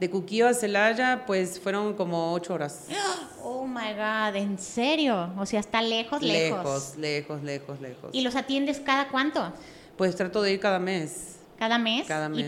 De 0.00 0.08
Cuquío 0.08 0.46
a 0.46 0.54
Celaya, 0.54 1.24
pues 1.26 1.58
fueron 1.58 1.94
como 1.94 2.32
ocho 2.32 2.54
horas. 2.54 2.86
Oh 3.42 3.66
my 3.66 3.92
God, 3.94 4.36
¿en 4.36 4.58
serio? 4.58 5.32
O 5.38 5.44
sea, 5.44 5.58
está 5.58 5.82
lejos, 5.82 6.22
lejos. 6.22 6.96
Lejos, 6.96 6.96
lejos, 6.96 7.42
lejos, 7.42 7.80
lejos. 7.80 8.10
¿Y 8.12 8.20
los 8.20 8.36
atiendes 8.36 8.78
cada 8.78 9.08
cuánto? 9.08 9.52
Pues 9.96 10.14
trato 10.14 10.40
de 10.42 10.52
ir 10.52 10.60
cada 10.60 10.78
mes. 10.78 11.38
¿Cada 11.58 11.78
mes? 11.78 12.06
Cada 12.06 12.28
mes. 12.28 12.46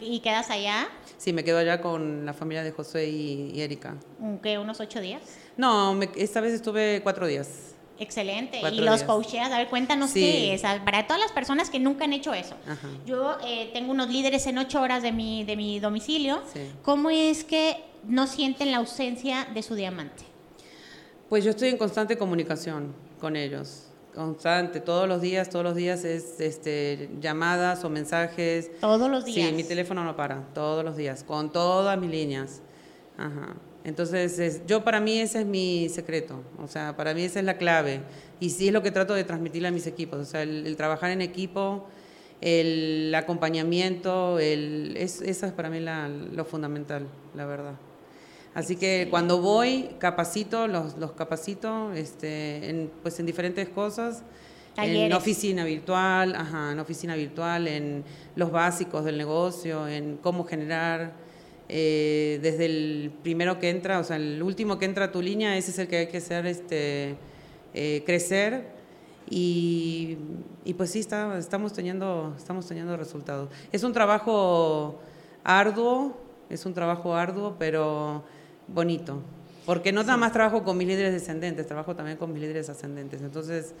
¿Y, 0.00 0.20
quedas 0.20 0.50
allá? 0.50 0.86
Sí, 1.18 1.32
me 1.32 1.42
quedo 1.42 1.58
allá 1.58 1.80
con 1.80 2.24
la 2.24 2.32
familia 2.32 2.62
de 2.62 2.70
José 2.70 3.08
y, 3.08 3.60
Erika. 3.60 3.96
¿Qué, 4.40 4.56
unos 4.58 4.78
ocho 4.78 5.00
días? 5.00 5.22
No, 5.56 6.00
esta 6.14 6.40
vez 6.40 6.52
estuve 6.52 7.00
cuatro 7.02 7.26
días. 7.26 7.75
Excelente. 7.98 8.60
y 8.72 8.80
los 8.80 9.02
coaches, 9.02 9.40
a 9.40 9.58
ver, 9.58 9.68
cuéntanos 9.68 10.12
qué 10.12 10.54
es. 10.54 10.62
Para 10.62 11.06
todas 11.06 11.20
las 11.20 11.32
personas 11.32 11.70
que 11.70 11.78
nunca 11.78 12.04
han 12.04 12.12
hecho 12.12 12.34
eso. 12.34 12.54
Yo 13.06 13.38
eh, 13.44 13.70
tengo 13.72 13.92
unos 13.92 14.08
líderes 14.08 14.46
en 14.46 14.58
ocho 14.58 14.80
horas 14.80 15.02
de 15.02 15.12
mi, 15.12 15.44
de 15.44 15.56
mi 15.56 15.80
domicilio. 15.80 16.42
¿Cómo 16.82 17.10
es 17.10 17.44
que 17.44 17.84
no 18.06 18.26
sienten 18.26 18.70
la 18.70 18.78
ausencia 18.78 19.46
de 19.52 19.62
su 19.62 19.74
diamante? 19.74 20.24
Pues 21.28 21.44
yo 21.44 21.50
estoy 21.50 21.68
en 21.68 21.76
constante 21.76 22.16
comunicación 22.16 22.94
con 23.20 23.36
ellos. 23.36 23.84
Constante, 24.14 24.80
todos 24.80 25.06
los 25.06 25.20
días, 25.20 25.50
todos 25.50 25.64
los 25.64 25.74
días 25.74 26.04
es 26.04 26.40
este, 26.40 27.10
llamadas 27.20 27.84
o 27.84 27.90
mensajes. 27.90 28.70
Todos 28.80 29.10
los 29.10 29.26
días. 29.26 29.50
Sí, 29.50 29.54
mi 29.54 29.62
teléfono 29.62 30.04
no 30.04 30.16
para, 30.16 30.40
todos 30.54 30.82
los 30.84 30.96
días, 30.96 31.22
con 31.22 31.52
todas 31.52 31.98
mis 31.98 32.10
líneas. 32.10 32.62
Ajá. 33.18 33.56
Entonces, 33.86 34.62
yo 34.66 34.82
para 34.82 34.98
mí 34.98 35.20
ese 35.20 35.42
es 35.42 35.46
mi 35.46 35.88
secreto, 35.88 36.42
o 36.58 36.66
sea, 36.66 36.96
para 36.96 37.14
mí 37.14 37.22
esa 37.22 37.38
es 37.38 37.44
la 37.44 37.56
clave. 37.56 38.00
Y 38.40 38.50
sí 38.50 38.66
es 38.66 38.72
lo 38.72 38.82
que 38.82 38.90
trato 38.90 39.14
de 39.14 39.22
transmitirle 39.22 39.68
a 39.68 39.70
mis 39.70 39.86
equipos, 39.86 40.18
o 40.18 40.24
sea, 40.24 40.42
el, 40.42 40.76
trabajar 40.76 41.12
en 41.12 41.22
equipo, 41.22 41.86
el 42.40 43.14
acompañamiento, 43.14 44.40
el, 44.40 44.96
es, 44.96 45.22
eso 45.22 45.46
es 45.46 45.52
para 45.52 45.70
mí 45.70 45.78
lo 45.78 46.44
fundamental, 46.44 47.06
la 47.36 47.46
verdad. 47.46 47.74
Así 48.54 48.74
que 48.74 49.06
cuando 49.08 49.40
voy, 49.40 49.90
capacito, 50.00 50.66
los, 50.66 50.96
los 50.98 51.12
capacito 51.12 51.92
este, 51.92 52.68
en, 52.68 52.90
pues 53.02 53.20
en 53.20 53.26
diferentes 53.26 53.68
cosas. 53.68 54.24
En 54.78 55.12
oficina 55.12 55.64
virtual, 55.64 56.34
ajá, 56.34 56.72
en 56.72 56.80
oficina 56.80 57.14
virtual, 57.14 57.68
en 57.68 58.02
los 58.34 58.50
básicos 58.50 59.04
del 59.04 59.16
negocio, 59.16 59.86
en 59.86 60.16
cómo 60.16 60.44
generar 60.44 61.24
eh, 61.68 62.38
desde 62.42 62.66
el 62.66 63.12
primero 63.22 63.58
que 63.58 63.70
entra, 63.70 63.98
o 63.98 64.04
sea, 64.04 64.16
el 64.16 64.42
último 64.42 64.78
que 64.78 64.84
entra 64.84 65.06
a 65.06 65.12
tu 65.12 65.20
línea, 65.20 65.56
ese 65.56 65.70
es 65.70 65.78
el 65.78 65.88
que 65.88 65.96
hay 65.98 66.06
que 66.06 66.18
hacer 66.18 66.46
este, 66.46 67.16
eh, 67.74 68.02
crecer. 68.06 68.76
Y, 69.28 70.18
y, 70.64 70.74
pues 70.74 70.90
sí, 70.90 71.00
está, 71.00 71.36
estamos, 71.36 71.72
teniendo, 71.72 72.34
estamos 72.36 72.66
teniendo 72.66 72.96
resultados. 72.96 73.50
Es 73.72 73.82
un 73.82 73.92
trabajo 73.92 75.00
arduo, 75.42 76.16
es 76.48 76.64
un 76.64 76.74
trabajo 76.74 77.16
arduo, 77.16 77.56
pero 77.58 78.22
bonito. 78.68 79.22
Porque 79.64 79.90
no 79.90 80.02
nada 80.02 80.16
más 80.16 80.32
trabajo 80.32 80.62
con 80.62 80.76
mis 80.76 80.86
líderes 80.86 81.12
descendentes, 81.12 81.66
trabajo 81.66 81.96
también 81.96 82.16
con 82.16 82.32
mis 82.32 82.40
líderes 82.40 82.68
ascendentes. 82.68 83.20
Entonces, 83.20 83.74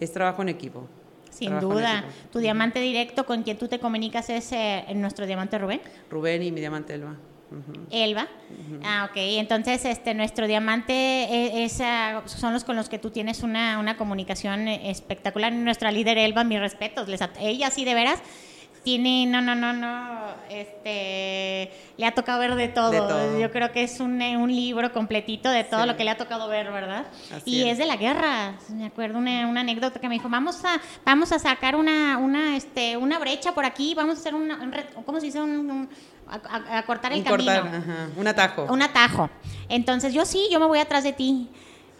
es 0.00 0.12
trabajo 0.12 0.42
en 0.42 0.48
equipo. 0.48 0.88
Sin 1.30 1.60
duda. 1.60 2.04
¿Tu 2.32 2.40
diamante 2.40 2.80
directo 2.80 3.24
con 3.24 3.44
quien 3.44 3.56
tú 3.56 3.68
te 3.68 3.78
comunicas 3.78 4.28
es 4.30 4.50
eh, 4.50 4.84
nuestro 4.96 5.26
diamante 5.26 5.58
Rubén? 5.58 5.80
Rubén 6.10 6.42
y 6.42 6.50
mi 6.50 6.58
diamante 6.58 6.94
Elba. 6.94 7.16
Elba. 7.90 8.28
Ah, 8.84 9.08
ok. 9.10 9.16
Entonces, 9.16 9.84
este, 9.84 10.14
nuestro 10.14 10.46
diamante 10.46 10.92
e, 10.92 11.64
es, 11.64 11.80
son 12.26 12.52
los 12.52 12.64
con 12.64 12.76
los 12.76 12.88
que 12.88 12.98
tú 12.98 13.10
tienes 13.10 13.42
una, 13.42 13.78
una 13.78 13.96
comunicación 13.96 14.68
espectacular. 14.68 15.52
Nuestra 15.52 15.90
líder 15.90 16.18
Elba, 16.18 16.44
mis 16.44 16.60
respetos. 16.60 17.08
Les, 17.08 17.20
ella 17.40 17.70
sí, 17.70 17.84
de 17.84 17.94
veras, 17.94 18.20
tiene, 18.82 19.26
no, 19.26 19.40
no, 19.40 19.54
no, 19.54 19.72
no, 19.72 20.18
este, 20.50 21.70
le 21.96 22.06
ha 22.06 22.12
tocado 22.12 22.38
ver 22.38 22.54
de 22.54 22.68
todo. 22.68 23.38
Yo 23.38 23.50
creo 23.50 23.72
que 23.72 23.82
es 23.82 24.00
un, 24.00 24.20
un, 24.20 24.54
libro 24.54 24.92
completito 24.92 25.50
de 25.50 25.64
todo 25.64 25.86
lo 25.86 25.96
que 25.96 26.04
le 26.04 26.10
ha 26.10 26.16
tocado 26.16 26.48
ver, 26.48 26.70
¿verdad? 26.70 27.06
y 27.44 27.68
es. 27.68 27.78
de 27.78 27.86
la 27.86 27.96
guerra. 27.96 28.54
Me 28.70 28.86
acuerdo 28.86 29.18
una, 29.18 29.46
una, 29.46 29.60
anécdota 29.60 30.00
que 30.00 30.08
me 30.08 30.14
dijo, 30.14 30.28
vamos 30.28 30.64
a, 30.64 30.80
vamos 31.04 31.32
a 31.32 31.38
sacar 31.38 31.76
una, 31.76 32.18
una, 32.18 32.56
este, 32.56 32.96
una 32.96 33.18
brecha 33.18 33.52
por 33.52 33.64
aquí, 33.64 33.94
vamos 33.94 34.16
a 34.16 34.20
hacer 34.20 34.34
una, 34.34 34.56
un, 34.56 34.74
¿cómo 35.04 35.20
se 35.20 35.26
dice? 35.26 35.40
un 35.40 35.88
a, 36.30 36.82
cortar 36.84 37.12
el 37.12 37.24
camino. 37.24 37.52
un 38.16 38.26
atajo. 38.26 38.66
Un 38.70 38.82
atajo. 38.82 39.30
Entonces 39.68 40.12
yo 40.12 40.24
sí, 40.24 40.48
yo 40.50 40.60
me 40.60 40.66
voy 40.66 40.78
atrás 40.78 41.04
de 41.04 41.12
ti, 41.12 41.48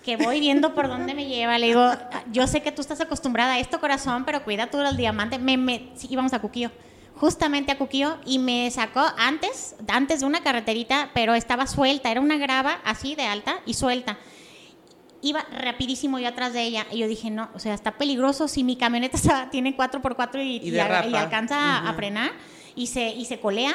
que 0.09 0.17
voy 0.17 0.41
viendo 0.41 0.75
por 0.75 0.89
dónde 0.89 1.13
me 1.13 1.27
lleva. 1.27 1.59
Le 1.59 1.67
digo, 1.67 1.87
yo 2.33 2.47
sé 2.47 2.63
que 2.63 2.73
tú 2.73 2.81
estás 2.81 2.99
acostumbrada 3.03 3.53
a 3.53 3.59
esto, 3.59 3.79
corazón, 3.79 4.25
pero 4.25 4.43
cuida 4.43 4.71
tú 4.71 4.81
el 4.81 4.97
diamante. 4.97 5.39
Me, 5.39 5.59
me, 5.59 5.91
sí, 5.97 6.09
íbamos 6.11 6.33
a 6.33 6.41
Cuquío, 6.41 6.71
justamente 7.15 7.73
a 7.73 7.77
Cuquío, 7.77 8.17
y 8.25 8.39
me 8.39 8.71
sacó 8.71 9.05
antes, 9.19 9.77
antes 9.87 10.21
de 10.21 10.27
una 10.27 10.43
carreterita, 10.43 11.11
pero 11.13 11.35
estaba 11.35 11.67
suelta, 11.67 12.11
era 12.11 12.23
una 12.23 12.39
grava 12.39 12.79
así 12.87 13.17
de 13.17 13.25
alta 13.25 13.61
y 13.67 13.75
suelta 13.75 14.19
iba 15.21 15.45
rapidísimo 15.51 16.21
yo 16.21 16.29
atrás 16.29 16.53
de 16.53 16.63
ella 16.63 16.87
y 16.93 16.99
yo 16.99 17.09
dije, 17.09 17.29
no, 17.29 17.51
o 17.53 17.59
sea, 17.59 17.75
está 17.75 17.99
peligroso 17.99 18.47
si 18.47 18.63
mi 18.63 18.77
camioneta 18.77 19.19
tiene 19.51 19.77
4x4 19.77 20.45
y, 20.45 20.71
y, 20.71 20.79
alcanza 20.79 21.89
a 21.89 21.93
frenar 21.95 22.31
y 22.77 22.87
se, 22.87 23.09
y 23.09 23.25
se 23.25 23.41
colea 23.41 23.75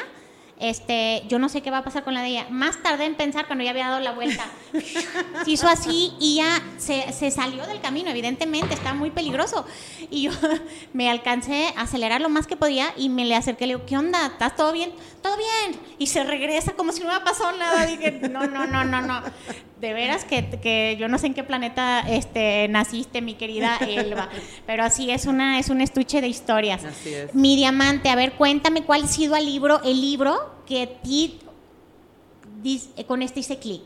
este, 0.59 1.23
yo 1.27 1.39
no 1.39 1.49
sé 1.49 1.61
qué 1.61 1.71
va 1.71 1.79
a 1.79 1.83
pasar 1.83 2.03
con 2.03 2.13
la 2.13 2.21
de 2.21 2.29
ella. 2.29 2.47
Más 2.49 2.81
tardé 2.81 3.05
en 3.05 3.15
pensar 3.15 3.47
cuando 3.47 3.63
ya 3.63 3.71
había 3.71 3.87
dado 3.87 3.99
la 3.99 4.11
vuelta. 4.11 4.45
se 5.43 5.51
hizo 5.51 5.67
así 5.67 6.13
y 6.19 6.37
ya 6.37 6.61
se, 6.77 7.11
se, 7.11 7.31
salió 7.31 7.65
del 7.65 7.81
camino, 7.81 8.09
evidentemente, 8.09 8.73
está 8.73 8.93
muy 8.93 9.11
peligroso. 9.11 9.65
Y 10.09 10.23
yo 10.23 10.31
me 10.93 11.09
alcancé 11.09 11.73
a 11.75 11.81
acelerar 11.81 12.21
lo 12.21 12.29
más 12.29 12.47
que 12.47 12.55
podía 12.55 12.93
y 12.97 13.09
me 13.09 13.25
le 13.25 13.35
acerqué, 13.35 13.67
le 13.67 13.75
digo, 13.75 13.85
¿qué 13.85 13.97
onda? 13.97 14.25
¿Estás 14.27 14.55
todo 14.55 14.71
bien? 14.71 14.93
Todo 15.21 15.35
bien. 15.37 15.79
Y 15.97 16.07
se 16.07 16.23
regresa 16.23 16.73
como 16.73 16.91
si 16.91 16.99
no 16.99 17.07
hubiera 17.07 17.23
pasado 17.23 17.57
nada. 17.57 17.85
Dije, 17.85 18.11
no, 18.29 18.47
no, 18.47 18.65
no, 18.65 18.83
no, 18.83 19.01
no. 19.01 19.21
De 19.83 19.93
veras 19.93 20.23
que, 20.23 20.49
que, 20.61 20.95
yo 20.97 21.07
no 21.09 21.17
sé 21.17 21.27
en 21.27 21.33
qué 21.33 21.43
planeta 21.43 21.99
este, 22.09 22.67
naciste, 22.69 23.21
mi 23.21 23.35
querida 23.35 23.77
Elba, 23.85 24.29
pero 24.65 24.83
así 24.83 25.11
es 25.11 25.25
una 25.25 25.59
es 25.59 25.69
un 25.69 25.81
estuche 25.81 26.21
de 26.21 26.27
historias. 26.27 26.83
Así 26.85 27.13
es. 27.13 27.35
Mi 27.35 27.55
diamante, 27.57 28.09
a 28.09 28.15
ver, 28.15 28.31
cuéntame 28.33 28.83
cuál 28.83 29.03
ha 29.03 29.07
sido 29.07 29.35
el 29.35 29.45
libro, 29.45 29.81
el 29.83 29.99
libro 29.99 30.55
que 30.65 30.87
ti 30.87 31.39
dis- 32.63 32.89
con 33.05 33.21
este 33.21 33.41
hice 33.41 33.59
clic. 33.59 33.83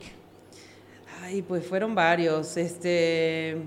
Ay, 1.24 1.42
pues 1.42 1.66
fueron 1.66 1.96
varios. 1.96 2.56
Este, 2.58 3.58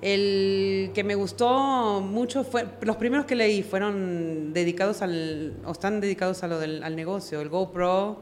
el 0.00 0.92
que 0.94 1.02
me 1.04 1.14
gustó 1.14 2.00
mucho 2.00 2.44
fue, 2.44 2.64
los 2.82 2.96
primeros 2.96 3.26
que 3.26 3.34
leí 3.34 3.62
fueron 3.62 4.52
dedicados 4.52 5.02
al, 5.02 5.56
o 5.64 5.72
están 5.72 6.00
dedicados 6.00 6.42
a 6.42 6.46
lo 6.46 6.58
del 6.60 6.82
al 6.84 6.94
negocio. 6.94 7.40
El 7.40 7.48
GoPro, 7.48 8.20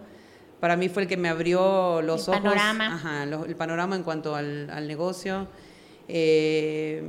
para 0.65 0.79
mí 0.79 0.89
fue 0.89 1.03
el 1.03 1.09
que 1.11 1.19
me 1.19 1.29
abrió 1.29 2.01
los 2.01 2.27
El 2.27 2.37
ojos. 2.37 2.43
panorama. 2.43 2.95
Ajá, 2.95 3.27
lo- 3.27 3.45
el 3.45 3.55
panorama 3.55 3.97
en 3.97 4.03
cuanto 4.03 4.35
al, 4.35 4.71
al 4.71 4.89
negocio. 4.89 5.47
Eh, 6.09 7.03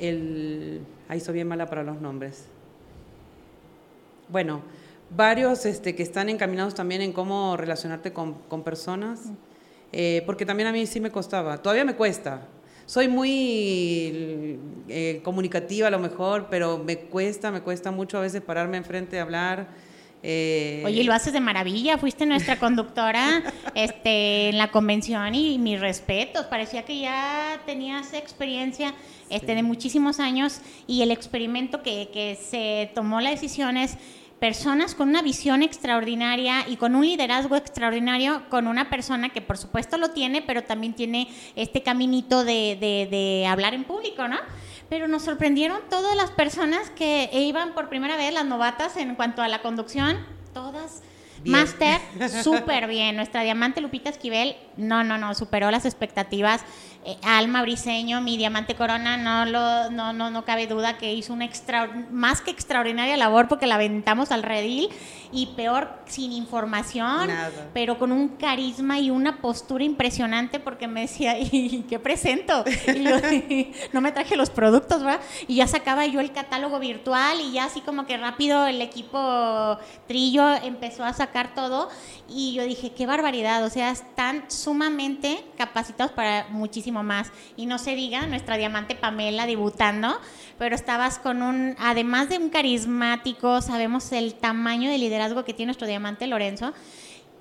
el, 0.00 0.80
ahí 1.08 1.20
soy 1.20 1.34
bien 1.34 1.46
mala 1.46 1.66
para 1.66 1.84
los 1.84 2.00
nombres. 2.00 2.46
Bueno, 4.28 4.62
varios 5.16 5.64
este, 5.64 5.94
que 5.94 6.02
están 6.02 6.28
encaminados 6.28 6.74
también 6.74 7.02
en 7.02 7.12
cómo 7.12 7.56
relacionarte 7.56 8.12
con, 8.12 8.34
con 8.48 8.64
personas, 8.64 9.20
eh, 9.92 10.24
porque 10.26 10.44
también 10.44 10.68
a 10.68 10.72
mí 10.72 10.86
sí 10.86 10.98
me 10.98 11.12
costaba, 11.12 11.58
todavía 11.58 11.84
me 11.84 11.94
cuesta. 11.94 12.48
Soy 12.84 13.06
muy 13.06 14.58
eh, 14.88 15.20
comunicativa 15.22 15.86
a 15.86 15.90
lo 15.92 16.00
mejor, 16.00 16.48
pero 16.50 16.78
me 16.78 16.98
cuesta, 16.98 17.52
me 17.52 17.60
cuesta 17.60 17.92
mucho 17.92 18.18
a 18.18 18.22
veces 18.22 18.42
pararme 18.42 18.76
enfrente 18.76 19.20
a 19.20 19.22
hablar. 19.22 19.68
Eh, 20.22 20.82
Oye, 20.84 21.04
lo 21.04 21.12
haces 21.12 21.32
de 21.32 21.40
maravilla, 21.40 21.96
fuiste 21.98 22.26
nuestra 22.26 22.58
conductora 22.60 23.42
este, 23.74 24.48
en 24.50 24.58
la 24.58 24.70
convención 24.70 25.34
y 25.34 25.58
mis 25.58 25.80
respetos, 25.80 26.46
parecía 26.46 26.84
que 26.84 26.98
ya 27.00 27.60
tenías 27.66 28.12
experiencia 28.14 28.94
este, 29.30 29.54
de 29.54 29.62
muchísimos 29.62 30.20
años 30.20 30.60
y 30.86 31.02
el 31.02 31.10
experimento 31.10 31.82
que, 31.82 32.08
que 32.12 32.36
se 32.36 32.90
tomó 32.94 33.20
la 33.20 33.30
decisión 33.30 33.76
es 33.76 33.96
personas 34.40 34.94
con 34.94 35.08
una 35.08 35.20
visión 35.20 35.62
extraordinaria 35.64 36.64
y 36.68 36.76
con 36.76 36.94
un 36.94 37.04
liderazgo 37.04 37.56
extraordinario, 37.56 38.42
con 38.48 38.68
una 38.68 38.88
persona 38.88 39.30
que 39.30 39.40
por 39.40 39.58
supuesto 39.58 39.98
lo 39.98 40.10
tiene, 40.10 40.42
pero 40.42 40.62
también 40.62 40.94
tiene 40.94 41.28
este 41.56 41.82
caminito 41.82 42.44
de, 42.44 42.76
de- 42.80 43.08
de 43.10 43.46
hablar 43.46 43.74
en 43.74 43.82
público, 43.84 44.28
¿no? 44.28 44.36
Pero 44.88 45.06
nos 45.08 45.22
sorprendieron 45.22 45.80
todas 45.90 46.16
las 46.16 46.30
personas 46.30 46.90
que 46.90 47.28
iban 47.32 47.74
por 47.74 47.88
primera 47.88 48.16
vez, 48.16 48.32
las 48.32 48.46
novatas 48.46 48.96
en 48.96 49.14
cuanto 49.14 49.42
a 49.42 49.48
la 49.48 49.60
conducción, 49.60 50.18
todas. 50.54 51.02
Bien. 51.42 51.56
Máster, 51.56 52.00
súper 52.42 52.88
bien. 52.88 53.14
Nuestra 53.16 53.42
diamante 53.42 53.80
Lupita 53.80 54.10
Esquivel, 54.10 54.56
no, 54.76 55.04
no, 55.04 55.18
no, 55.18 55.34
superó 55.34 55.70
las 55.70 55.84
expectativas. 55.84 56.62
Eh, 57.08 57.16
Alma 57.22 57.62
Briseño, 57.62 58.20
mi 58.20 58.36
diamante 58.36 58.74
corona, 58.74 59.16
no, 59.16 59.46
lo, 59.46 59.90
no, 59.90 60.12
no, 60.12 60.28
no 60.28 60.44
cabe 60.44 60.66
duda 60.66 60.98
que 60.98 61.14
hizo 61.14 61.32
una 61.32 61.46
extra, 61.46 61.86
más 62.10 62.42
que 62.42 62.50
extraordinaria 62.50 63.16
labor 63.16 63.48
porque 63.48 63.66
la 63.66 63.76
aventamos 63.76 64.30
al 64.30 64.42
redil 64.42 64.90
y 65.32 65.46
peor 65.56 65.88
sin 66.04 66.32
información, 66.32 67.28
Nada. 67.28 67.70
pero 67.72 67.98
con 67.98 68.12
un 68.12 68.28
carisma 68.28 68.98
y 68.98 69.10
una 69.10 69.38
postura 69.40 69.84
impresionante 69.84 70.60
porque 70.60 70.86
me 70.86 71.00
decía, 71.00 71.38
¿y 71.40 71.86
qué 71.88 71.98
presento? 71.98 72.62
Y 72.66 73.02
yo, 73.02 73.16
no 73.94 74.02
me 74.02 74.12
traje 74.12 74.36
los 74.36 74.50
productos, 74.50 75.02
¿verdad? 75.02 75.20
Y 75.46 75.56
ya 75.56 75.66
sacaba 75.66 76.04
yo 76.04 76.20
el 76.20 76.32
catálogo 76.32 76.78
virtual 76.78 77.40
y 77.40 77.52
ya 77.52 77.64
así 77.64 77.80
como 77.80 78.04
que 78.04 78.18
rápido 78.18 78.66
el 78.66 78.82
equipo 78.82 79.78
Trillo 80.06 80.46
empezó 80.62 81.04
a 81.04 81.14
sacar 81.14 81.54
todo 81.54 81.88
y 82.28 82.52
yo 82.52 82.64
dije, 82.64 82.92
qué 82.92 83.06
barbaridad, 83.06 83.64
o 83.64 83.70
sea, 83.70 83.90
están 83.90 84.44
sumamente 84.50 85.42
capacitados 85.56 86.12
para 86.12 86.48
muchísimo 86.50 86.97
más. 87.02 87.30
Y 87.56 87.66
no 87.66 87.78
se 87.78 87.94
diga, 87.94 88.26
nuestra 88.26 88.56
diamante 88.56 88.94
Pamela 88.94 89.46
debutando, 89.46 90.18
pero 90.58 90.74
estabas 90.74 91.18
con 91.18 91.42
un, 91.42 91.76
además 91.78 92.28
de 92.28 92.38
un 92.38 92.50
carismático, 92.50 93.60
sabemos 93.62 94.12
el 94.12 94.34
tamaño 94.34 94.90
de 94.90 94.98
liderazgo 94.98 95.44
que 95.44 95.54
tiene 95.54 95.68
nuestro 95.68 95.86
diamante 95.86 96.26
Lorenzo, 96.26 96.72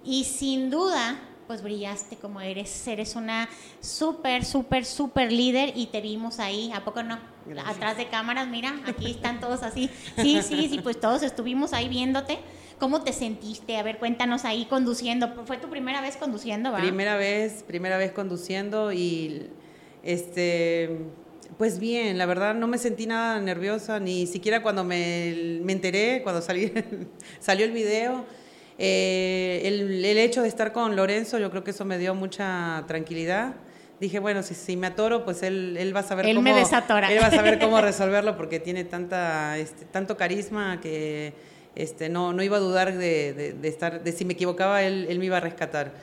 y 0.04 0.24
sin 0.24 0.70
duda, 0.70 1.20
pues 1.48 1.62
brillaste 1.62 2.18
como 2.18 2.42
eres, 2.42 2.88
eres 2.88 3.16
una 3.16 3.50
súper, 3.80 4.46
súper, 4.46 4.86
súper 4.86 5.32
líder 5.32 5.74
y 5.76 5.88
te 5.88 6.02
vimos 6.02 6.40
ahí, 6.40 6.72
¿a 6.74 6.84
poco 6.84 7.04
no? 7.04 7.18
Gracias. 7.46 7.76
Atrás 7.76 7.98
de 7.98 8.08
cámaras, 8.08 8.48
mira, 8.48 8.76
aquí 8.86 9.12
están 9.12 9.40
todos 9.40 9.64
así. 9.64 9.90
Sí, 10.18 10.42
sí, 10.42 10.70
sí, 10.70 10.80
pues 10.82 11.00
todos 11.00 11.24
estuvimos 11.24 11.74
ahí 11.74 11.88
viéndote. 11.88 12.40
¿Cómo 12.80 13.02
te 13.02 13.12
sentiste? 13.14 13.78
A 13.78 13.84
ver, 13.84 13.98
cuéntanos 13.98 14.46
ahí 14.46 14.66
conduciendo. 14.66 15.34
Fue 15.46 15.58
tu 15.58 15.70
primera 15.70 16.02
vez 16.02 16.18
conduciendo, 16.18 16.72
¿verdad? 16.72 16.86
Primera 16.86 17.18
vez, 17.18 17.64
primera 17.64 17.98
vez 17.98 18.12
conduciendo 18.12 18.92
y 18.94 19.50
este 20.04 20.98
pues 21.58 21.80
bien, 21.80 22.18
la 22.18 22.26
verdad 22.28 22.54
no 22.54 22.68
me 22.68 22.78
sentí 22.78 23.08
nada 23.08 23.40
nerviosa, 23.40 24.00
ni 24.00 24.28
siquiera 24.28 24.62
cuando 24.62 24.84
me, 24.84 25.60
me 25.64 25.74
enteré, 25.74 26.22
cuando 26.22 26.42
salí, 26.42 26.72
salió 27.40 27.66
el 27.66 27.72
video. 27.72 28.26
Eh, 28.78 29.62
el, 29.66 30.06
el 30.06 30.18
hecho 30.20 30.44
de 30.44 30.50
estar 30.50 30.72
con 30.72 30.96
Lorenzo, 30.96 31.40
yo 31.40 31.50
creo 31.50 31.64
que 31.64 31.72
eso 31.72 31.84
me 31.84 31.98
dio 31.98 32.14
mucha 32.14 32.84
tranquilidad. 32.88 33.56
Dije, 34.00 34.20
bueno, 34.20 34.44
si, 34.44 34.54
si 34.54 34.78
me 34.78 34.86
atoro, 34.88 35.26
pues 35.26 35.42
él, 35.42 35.76
él 35.80 35.96
va 35.96 36.02
a 36.02 36.04
saber 36.04 36.28
Él 36.28 36.36
cómo... 36.36 36.44
me 36.44 36.54
desatora. 36.54 37.12
Él 37.12 37.20
va 37.20 37.28
a 37.28 37.32
saber 37.32 37.58
cómo 37.58 37.82
resolverlo 37.82 38.38
porque 38.38 38.60
tiene 38.60 38.84
tanta, 38.84 39.58
este, 39.58 39.86
tanto 39.86 40.16
carisma 40.16 40.80
que 40.80 41.34
este, 41.82 42.10
no, 42.10 42.34
no 42.34 42.44
iba 42.44 42.58
a 42.58 42.60
dudar 42.60 42.94
de, 42.98 43.34
de- 43.34 43.54
de 43.54 43.68
estar, 43.68 44.04
de 44.04 44.12
si 44.12 44.26
me 44.26 44.34
equivocaba, 44.34 44.84
él, 44.84 45.06
él 45.10 45.20
me 45.20 45.26
iba 45.26 45.38
a 45.38 45.42
rescatar. 45.42 45.94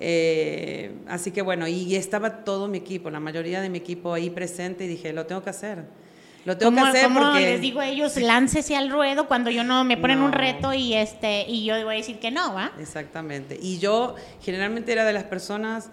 Eh, 0.00 0.92
así 1.08 1.30
que 1.32 1.42
bueno, 1.42 1.66
y 1.66 1.96
estaba 1.96 2.44
todo 2.44 2.68
mi 2.68 2.78
equipo, 2.78 3.10
la 3.10 3.20
mayoría 3.20 3.60
de 3.60 3.68
mi 3.68 3.78
equipo 3.78 4.14
ahí 4.14 4.30
presente 4.30 4.84
y 4.84 4.88
dije, 4.88 5.12
lo 5.12 5.26
tengo 5.26 5.42
que 5.42 5.50
hacer. 5.50 5.84
Lo 6.44 6.56
tengo 6.56 6.70
¿Cómo, 6.72 6.84
que 6.84 6.88
hacer 6.90 7.02
cómo 7.08 7.20
porque... 7.20 7.40
les 7.40 7.60
digo 7.60 7.80
a 7.80 7.88
ellos, 7.88 8.16
láncese 8.16 8.76
al 8.76 8.90
ruedo 8.90 9.26
cuando 9.26 9.50
yo 9.50 9.64
no 9.64 9.84
me 9.84 9.96
ponen 9.96 10.20
un 10.20 10.30
No. 10.30 10.36
reto 10.36 10.72
y 10.72 10.94
este 10.94 11.44
y 11.48 11.64
yo 11.64 11.74
voy 11.84 11.94
a 11.94 11.98
decir 11.98 12.20
que 12.20 12.30
no, 12.30 12.54
¿va? 12.54 12.72
Exactamente. 12.80 13.58
Y 13.60 13.78
yo 13.78 14.14
generalmente 14.40 14.92
era 14.92 15.04
de 15.04 15.12
las 15.12 15.24
personas 15.24 15.90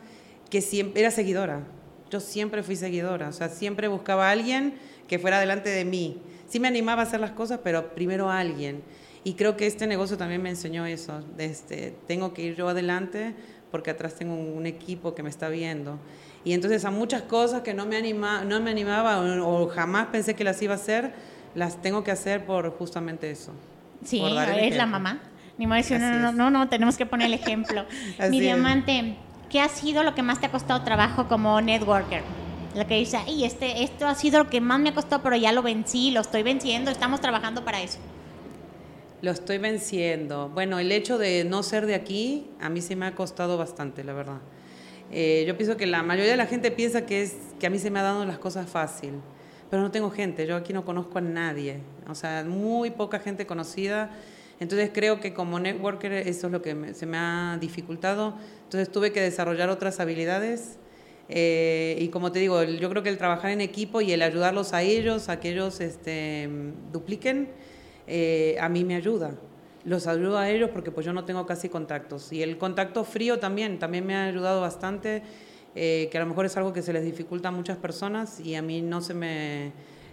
que 0.49 0.61
siempre 0.61 1.01
era 1.01 1.11
seguidora. 1.11 1.61
Yo 2.11 2.19
siempre 2.19 2.61
fui 2.63 2.75
seguidora, 2.75 3.27
o 3.29 3.33
sea, 3.33 3.49
siempre 3.49 3.87
buscaba 3.87 4.29
a 4.29 4.31
alguien 4.31 4.75
que 5.07 5.17
fuera 5.19 5.39
delante 5.39 5.71
de 5.71 5.83
mí. 5.83 6.21
Sí 6.47 6.59
me 6.59 6.67
animaba 6.67 7.01
a 7.01 7.05
hacer 7.05 7.19
las 7.19 7.31
cosas, 7.31 7.59
pero 7.63 7.93
primero 7.95 8.29
a 8.29 8.39
alguien. 8.39 8.83
Y 9.25 9.33
creo 9.33 9.57
que 9.57 9.65
este 9.65 9.87
negocio 9.87 10.17
también 10.17 10.41
me 10.41 10.49
enseñó 10.49 10.85
eso. 10.85 11.19
Este, 11.39 11.97
tengo 12.07 12.33
que 12.33 12.43
ir 12.43 12.55
yo 12.55 12.69
adelante 12.69 13.33
porque 13.71 13.89
atrás 13.89 14.15
tengo 14.15 14.35
un, 14.35 14.55
un 14.55 14.65
equipo 14.67 15.15
que 15.15 15.23
me 15.23 15.29
está 15.29 15.49
viendo. 15.49 15.99
Y 16.43 16.53
entonces 16.53 16.85
a 16.85 16.91
muchas 16.91 17.23
cosas 17.23 17.63
que 17.63 17.73
no 17.73 17.87
me, 17.87 17.97
anima, 17.97 18.45
no 18.45 18.61
me 18.61 18.69
animaba 18.69 19.19
o, 19.19 19.63
o 19.63 19.67
jamás 19.67 20.07
pensé 20.07 20.35
que 20.35 20.43
las 20.43 20.61
iba 20.61 20.73
a 20.73 20.77
hacer, 20.77 21.11
las 21.55 21.81
tengo 21.81 22.03
que 22.03 22.11
hacer 22.11 22.45
por 22.45 22.69
justamente 22.77 23.31
eso. 23.31 23.51
Sí, 24.03 24.21
es 24.59 24.77
la 24.77 24.85
mamá. 24.85 25.19
Ni 25.57 25.65
modo 25.65 25.77
de 25.77 25.81
decir, 25.81 25.99
no, 25.99 26.19
no, 26.19 26.31
no, 26.31 26.51
no, 26.51 26.69
tenemos 26.69 26.95
que 26.95 27.07
poner 27.07 27.27
el 27.27 27.33
ejemplo. 27.33 27.85
Mi 28.29 28.37
es. 28.37 28.43
diamante, 28.43 29.15
¿qué 29.49 29.59
ha 29.59 29.69
sido 29.69 30.03
lo 30.03 30.13
que 30.13 30.21
más 30.21 30.39
te 30.39 30.45
ha 30.45 30.51
costado 30.51 30.83
trabajo 30.83 31.27
como 31.27 31.59
networker? 31.61 32.21
Lo 32.75 32.85
que 32.85 32.97
dice, 32.97 33.17
y 33.27 33.45
este, 33.45 33.83
esto 33.83 34.05
ha 34.05 34.13
sido 34.13 34.43
lo 34.43 34.49
que 34.49 34.61
más 34.61 34.79
me 34.79 34.89
ha 34.89 34.93
costado, 34.93 35.23
pero 35.23 35.35
ya 35.35 35.51
lo 35.51 35.63
vencí, 35.63 36.11
lo 36.11 36.21
estoy 36.21 36.43
venciendo, 36.43 36.91
estamos 36.91 37.21
trabajando 37.21 37.65
para 37.65 37.81
eso. 37.81 37.99
Lo 39.21 39.31
estoy 39.31 39.57
venciendo. 39.57 40.49
Bueno, 40.49 40.77
el 40.79 40.91
hecho 40.91 41.17
de 41.17 41.43
no 41.45 41.63
ser 41.63 41.85
de 41.85 41.95
aquí, 41.95 42.47
a 42.59 42.69
mí 42.69 42.81
sí 42.81 42.95
me 42.95 43.05
ha 43.05 43.15
costado 43.15 43.57
bastante, 43.57 44.03
la 44.03 44.13
verdad. 44.13 44.39
Eh, 45.11 45.45
yo 45.47 45.55
pienso 45.57 45.77
que 45.77 45.85
la 45.85 46.03
mayoría 46.03 46.31
de 46.31 46.37
la 46.37 46.47
gente 46.47 46.71
piensa 46.71 47.05
que, 47.05 47.21
es, 47.23 47.35
que 47.59 47.67
a 47.67 47.69
mí 47.69 47.79
se 47.79 47.89
me 47.89 47.99
ha 47.99 48.03
dado 48.03 48.25
las 48.25 48.39
cosas 48.39 48.69
fácil, 48.69 49.13
pero 49.69 49.81
no 49.81 49.91
tengo 49.91 50.09
gente, 50.11 50.45
yo 50.47 50.55
aquí 50.55 50.73
no 50.73 50.83
conozco 50.83 51.19
a 51.19 51.21
nadie, 51.21 51.79
o 52.07 52.15
sea, 52.15 52.43
muy 52.43 52.91
poca 52.91 53.19
gente 53.19 53.45
conocida. 53.45 54.11
Entonces 54.59 54.89
creo 54.93 55.19
que 55.19 55.33
como 55.33 55.59
networker 55.59 56.13
eso 56.13 56.47
es 56.47 56.53
lo 56.53 56.61
que 56.61 56.75
me- 56.75 56.93
se 56.93 57.05
me 57.05 57.17
ha 57.17 57.57
dificultado. 57.59 58.35
Entonces 58.63 58.89
tuve 58.91 59.11
que 59.11 59.21
desarrollar 59.21 59.69
otras 59.69 59.99
habilidades. 59.99 60.77
Eh, 61.27 61.97
y 61.99 62.07
como 62.09 62.31
te 62.31 62.39
digo, 62.39 62.63
yo 62.63 62.89
creo 62.89 63.03
que 63.03 63.09
el 63.09 63.17
trabajar 63.17 63.51
en 63.51 63.59
equipo 63.61 63.99
y 64.01 64.11
el 64.13 64.21
ayudarlos 64.21 64.73
a 64.73 64.81
ellos, 64.81 65.27
a 65.29 65.39
que 65.39 65.49
ellos 65.49 65.81
este, 65.81 66.47
dupliquen, 66.93 67.49
eh, 68.07 68.57
a 68.59 68.69
mí 68.69 68.83
me 68.83 68.95
ayuda. 68.95 69.35
Los 69.83 70.07
ayudo 70.07 70.37
a 70.37 70.49
ellos 70.49 70.69
porque 70.73 70.91
pues 70.91 71.05
yo 71.05 71.13
no 71.13 71.25
tengo 71.25 71.45
casi 71.45 71.69
contactos. 71.69 72.31
Y 72.31 72.41
el 72.41 72.57
contacto 72.57 73.03
frío 73.03 73.39
también, 73.39 73.77
también 73.79 74.05
me 74.05 74.15
ha 74.15 74.25
ayudado 74.25 74.61
bastante, 74.61 75.21
eh, 75.75 76.09
que 76.11 76.17
a 76.17 76.21
lo 76.21 76.27
mejor 76.27 76.45
es 76.45 76.57
algo 76.57 76.73
que 76.73 76.81
se 76.81 76.93
les 76.93 77.03
dificulta 77.03 77.49
a 77.49 77.51
muchas 77.51 77.77
personas 77.77 78.39
y 78.39 78.55
a 78.55 78.61
mí 78.61 78.81
no 78.81 79.01
se 79.01 79.13
me... 79.13 79.71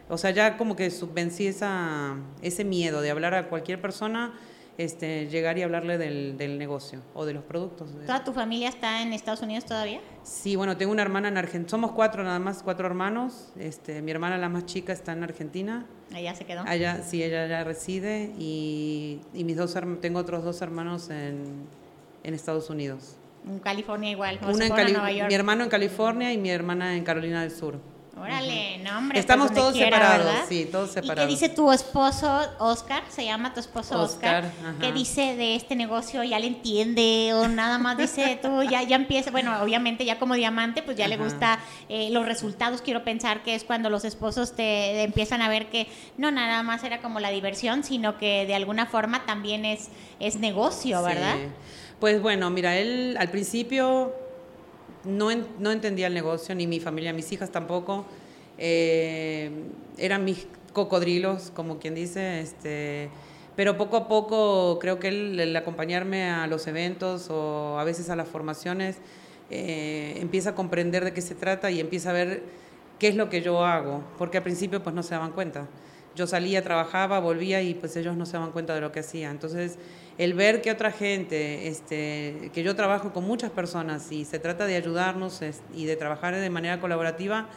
O 0.09 0.19
sea, 0.19 0.31
ya 0.31 0.59
como 0.59 0.77
que 0.77 0.91
subvencí 0.91 1.47
esa, 1.47 2.17
ese 2.43 2.65
miedo 2.65 3.01
de 3.01 3.11
hablar 3.11 3.35
a 3.35 3.49
cualquier 3.49 3.81
persona, 3.81 4.35
este, 4.79 5.27
llegar 5.29 5.59
y 5.59 5.63
hablarle 5.63 5.99
del, 5.99 6.37
del 6.39 6.59
negocio 6.59 7.01
o 7.15 7.25
de 7.25 7.35
los 7.35 7.45
productos. 7.45 7.91
¿Toda 8.07 8.25
tu 8.25 8.33
familia 8.33 8.69
está 8.69 9.03
en 9.03 9.13
Estados 9.13 9.43
Unidos 9.43 9.65
todavía? 9.67 10.01
Sí, 10.23 10.57
bueno, 10.57 10.77
tengo 10.77 10.93
una 10.93 11.03
hermana 11.03 11.29
en 11.29 11.37
Argentina. 11.37 11.69
Somos 11.71 11.93
cuatro 11.93 12.25
nada 12.25 12.39
más, 12.39 12.63
cuatro 12.63 12.87
hermanos. 12.87 13.53
Este, 13.59 14.01
mi 14.03 14.11
hermana, 14.11 14.39
la 14.39 14.49
más 14.49 14.65
chica, 14.67 14.93
está 14.93 15.13
en 15.13 15.23
Argentina. 15.25 15.87
Allá 16.15 16.35
se 16.35 16.45
quedó. 16.45 16.63
Allá, 16.67 17.03
sí, 17.03 17.23
ella 17.23 17.47
ya 17.47 17.65
reside 17.65 18.33
y, 18.39 19.21
y 19.35 19.45
mis 19.45 19.57
dos 19.57 19.77
tengo 20.01 20.19
otros 20.19 20.43
dos 20.45 20.61
hermanos 20.63 21.11
en, 21.11 21.67
en 22.25 22.35
Estados 22.35 22.71
Unidos. 22.71 23.17
En 23.47 23.59
California 23.59 24.11
igual. 24.11 24.39
Una 24.43 24.67
en 24.67 24.73
Cali- 24.73 24.93
Nueva 24.93 25.11
York. 25.13 25.29
mi 25.29 25.35
hermano 25.35 25.65
en 25.65 25.71
California 25.71 26.33
y 26.33 26.39
mi 26.39 26.51
hermana 26.51 26.97
en 26.97 27.05
Carolina 27.05 27.43
del 27.43 27.51
Sur. 27.51 27.79
Órale, 28.23 28.79
no, 28.79 28.99
hombre. 28.99 29.19
Estamos 29.19 29.49
pues, 29.49 29.57
donde 29.57 29.61
todos 29.61 29.73
quiera, 29.75 29.97
separados, 29.97 30.27
¿verdad? 30.27 30.45
sí, 30.49 30.69
todos 30.71 30.91
¿Y 30.91 30.95
qué 30.95 31.01
separados. 31.01 31.29
dice 31.31 31.49
tu 31.49 31.73
esposo, 31.73 32.41
Oscar? 32.61 33.03
Se 33.09 33.25
llama 33.25 33.53
tu 33.53 33.59
esposo 33.59 34.01
Oscar. 34.01 34.45
Oscar. 34.45 34.75
¿Qué 34.81 34.93
dice 34.93 35.35
de 35.35 35.57
este 35.57 35.75
negocio? 35.75 36.23
¿Ya 36.23 36.39
le 36.39 36.47
entiende? 36.47 37.33
¿O 37.35 37.49
nada 37.49 37.79
más 37.79 37.97
dice 37.97 38.39
tú? 38.41 38.63
Ya, 38.63 38.85
ya 38.85 38.95
empieza. 38.95 39.33
Bueno, 39.33 39.61
obviamente, 39.61 40.05
ya 40.05 40.21
como 40.21 40.35
diamante, 40.35 40.85
pues 40.85 40.97
ya 40.97 41.09
le 41.09 41.17
gusta 41.17 41.59
eh, 41.89 42.11
los 42.11 42.25
resultados. 42.25 42.81
Quiero 42.81 43.03
pensar 43.03 43.43
que 43.43 43.57
es 43.57 43.65
cuando 43.65 43.91
los 43.91 44.05
esposos 44.05 44.55
te 44.55 45.03
empiezan 45.03 45.43
a 45.43 45.49
ver 45.49 45.69
que 45.69 45.89
no 46.17 46.31
nada 46.31 46.63
más 46.63 46.85
era 46.85 47.03
como 47.03 47.19
la 47.19 47.31
diversión, 47.31 47.83
sino 47.83 48.19
que 48.19 48.47
de 48.47 48.55
alguna 48.55 48.87
forma 48.87 49.27
también 49.27 49.65
es, 49.65 49.89
es 50.21 50.37
negocio, 50.37 51.03
¿verdad? 51.03 51.35
Sí. 51.39 51.49
Pues 51.99 52.23
bueno, 52.23 52.51
mira, 52.51 52.77
él 52.77 53.17
al 53.19 53.31
principio 53.31 54.13
no, 55.05 55.31
no 55.59 55.71
entendía 55.71 56.07
el 56.07 56.15
negocio, 56.15 56.55
ni 56.55 56.67
mi 56.67 56.81
familia, 56.81 57.13
mis 57.13 57.31
hijas 57.33 57.51
tampoco. 57.51 58.05
Eh, 58.59 59.51
eran 59.99 60.25
mis 60.25 60.47
cocodrilos, 60.73 61.51
como 61.55 61.79
quien 61.79 61.95
dice, 61.95 62.41
este, 62.41 63.11
pero 63.57 63.77
poco 63.77 63.97
a 63.97 64.09
poco 64.09 64.79
creo 64.79 64.99
que 64.99 65.09
el 65.09 65.57
acompañarme 65.57 66.31
a 66.31 66.47
los 66.47 66.67
eventos 66.67 67.29
o 67.31 67.79
a 67.79 67.85
veces 67.85 68.09
a 68.11 68.17
las 68.17 68.29
formaciones, 68.29 68.99
eh, 69.55 70.17
empieza 70.19 70.51
a 70.51 70.55
comprender 70.55 71.05
de 71.05 71.13
qué 71.13 71.21
se 71.21 71.35
trata 71.35 71.71
y 71.71 71.79
empieza 71.79 72.09
a 72.09 72.15
ver 72.15 72.43
qué 72.99 73.09
es 73.09 73.17
lo 73.17 73.29
que 73.29 73.43
yo 73.43 73.65
hago, 73.67 74.03
porque 74.17 74.39
al 74.39 74.43
principio 74.43 74.83
pues 74.83 74.95
no 74.95 75.03
se 75.03 75.15
daban 75.15 75.33
cuenta. 75.33 75.67
Yo 76.15 76.27
salía, 76.27 76.63
trabajaba, 76.63 77.21
volvía 77.21 77.61
y 77.61 77.75
pues 77.75 77.95
ellos 77.97 78.17
no 78.17 78.25
se 78.25 78.35
daban 78.35 78.53
cuenta 78.53 78.75
de 78.75 78.81
lo 78.81 78.93
que 78.93 79.01
hacía. 79.01 79.31
Entonces, 79.31 79.79
el 80.19 80.35
ver 80.35 80.61
que 80.61 80.71
otra 80.71 80.93
gente, 80.93 81.69
este, 81.69 82.51
que 82.53 82.63
yo 82.63 82.77
trabajo 82.77 83.13
con 83.13 83.25
muchas 83.25 83.51
personas 83.51 84.13
y 84.13 84.25
se 84.25 84.39
trata 84.39 84.67
de 84.67 84.77
ayudarnos 84.77 85.41
y 85.75 85.87
de 85.87 85.97
trabajar 85.97 86.35
de 86.35 86.51
manera 86.51 86.81
colaborativa, 86.81 87.49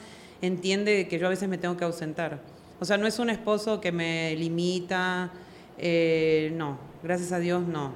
entiende 0.41 1.07
que 1.07 1.19
yo 1.19 1.27
a 1.27 1.29
veces 1.29 1.49
me 1.49 1.57
tengo 1.57 1.77
que 1.77 1.85
ausentar. 1.85 2.39
O 2.79 2.85
sea, 2.85 2.97
no 2.97 3.07
es 3.07 3.19
un 3.19 3.29
esposo 3.29 3.81
que 3.81 3.91
me 3.91 4.35
limita, 4.35 5.31
eh, 5.77 6.51
no, 6.55 6.77
gracias 7.03 7.31
a 7.31 7.39
Dios 7.39 7.65
no. 7.65 7.93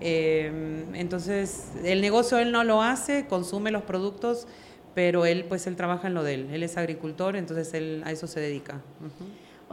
Eh, 0.00 0.84
entonces, 0.94 1.68
el 1.84 2.00
negocio 2.00 2.38
él 2.38 2.52
no 2.52 2.64
lo 2.64 2.82
hace, 2.82 3.26
consume 3.26 3.70
los 3.70 3.82
productos, 3.82 4.46
pero 4.94 5.26
él 5.26 5.44
pues 5.48 5.66
él 5.66 5.76
trabaja 5.76 6.08
en 6.08 6.14
lo 6.14 6.22
de 6.22 6.34
él. 6.34 6.48
Él 6.52 6.62
es 6.62 6.76
agricultor, 6.76 7.36
entonces 7.36 7.74
él 7.74 8.02
a 8.04 8.12
eso 8.12 8.26
se 8.26 8.40
dedica. 8.40 8.80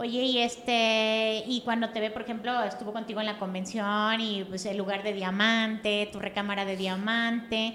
Oye, 0.02 0.24
y 0.24 0.38
este, 0.40 1.44
y 1.46 1.60
cuando 1.60 1.90
te 1.90 2.00
ve, 2.00 2.10
por 2.10 2.22
ejemplo, 2.22 2.60
estuvo 2.64 2.92
contigo 2.92 3.20
en 3.20 3.26
la 3.26 3.38
convención 3.38 4.20
y 4.20 4.42
pues 4.42 4.66
el 4.66 4.76
lugar 4.76 5.04
de 5.04 5.12
diamante, 5.12 6.08
tu 6.10 6.18
recámara 6.18 6.64
de 6.64 6.76
diamante, 6.76 7.74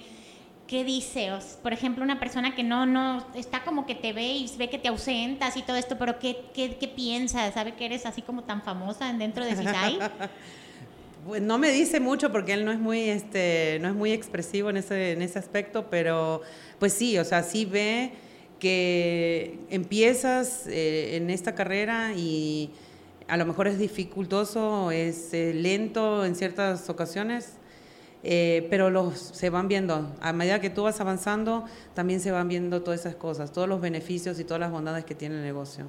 ¿qué 0.67 0.83
dice? 0.83 1.31
O 1.31 1.37
s- 1.37 1.57
por 1.63 1.71
ejemplo, 1.71 2.03
una 2.03 2.19
persona 2.19 2.53
que 2.53 2.65
no, 2.65 2.85
no, 2.85 3.25
está 3.33 3.63
como 3.63 3.85
que 3.85 3.95
te 3.95 4.11
ve 4.11 4.27
y 4.27 4.51
ve 4.57 4.69
que 4.69 4.77
te 4.77 4.89
ausentas 4.89 5.55
y 5.55 5.61
todo 5.61 5.77
esto, 5.77 5.97
pero 5.97 6.19
¿qué, 6.19 6.37
qué, 6.53 6.75
qué 6.75 6.89
piensa? 6.89 7.49
¿Sabe 7.53 7.75
que 7.75 7.85
eres 7.85 8.05
así 8.05 8.21
como 8.21 8.43
tan 8.43 8.61
famosa 8.61 9.13
dentro 9.13 9.45
de 9.45 9.55
CISAI? 9.55 9.97
Pues, 11.25 11.41
no 11.41 11.57
me 11.57 11.71
dice 11.71 11.99
mucho 12.01 12.31
porque 12.31 12.53
él 12.53 12.63
no 12.63 12.71
es 12.71 12.79
muy 12.79 13.01
este 13.09 13.79
no 13.81 13.89
es 13.89 13.93
muy 13.95 14.13
expresivo 14.13 14.69
en 14.69 14.77
ese 14.77 15.11
en 15.11 15.21
ese 15.21 15.37
aspecto 15.37 15.87
pero 15.89 16.41
pues 16.79 16.93
sí 16.93 17.17
o 17.17 17.25
sea 17.25 17.43
sí 17.43 17.65
ve 17.65 18.13
que 18.59 19.59
empiezas 19.69 20.65
eh, 20.67 21.15
en 21.17 21.29
esta 21.29 21.55
carrera 21.55 22.13
y 22.15 22.71
a 23.27 23.37
lo 23.37 23.45
mejor 23.45 23.67
es 23.67 23.77
dificultoso 23.77 24.91
es 24.91 25.33
eh, 25.33 25.53
lento 25.53 26.25
en 26.25 26.35
ciertas 26.35 26.89
ocasiones 26.89 27.53
eh, 28.23 28.65
pero 28.71 28.89
los 28.89 29.17
se 29.19 29.49
van 29.51 29.67
viendo. 29.67 30.11
A 30.21 30.33
medida 30.33 30.59
que 30.59 30.69
tú 30.71 30.83
vas 30.83 30.99
avanzando 30.99 31.65
también 31.93 32.19
se 32.19 32.31
van 32.31 32.47
viendo 32.47 32.81
todas 32.81 33.01
esas 33.01 33.15
cosas 33.15 33.51
todos 33.53 33.69
los 33.69 33.79
beneficios 33.79 34.39
y 34.39 34.43
todas 34.43 34.59
las 34.59 34.71
bondades 34.71 35.05
que 35.05 35.13
tiene 35.15 35.35
el 35.35 35.43
negocio. 35.43 35.85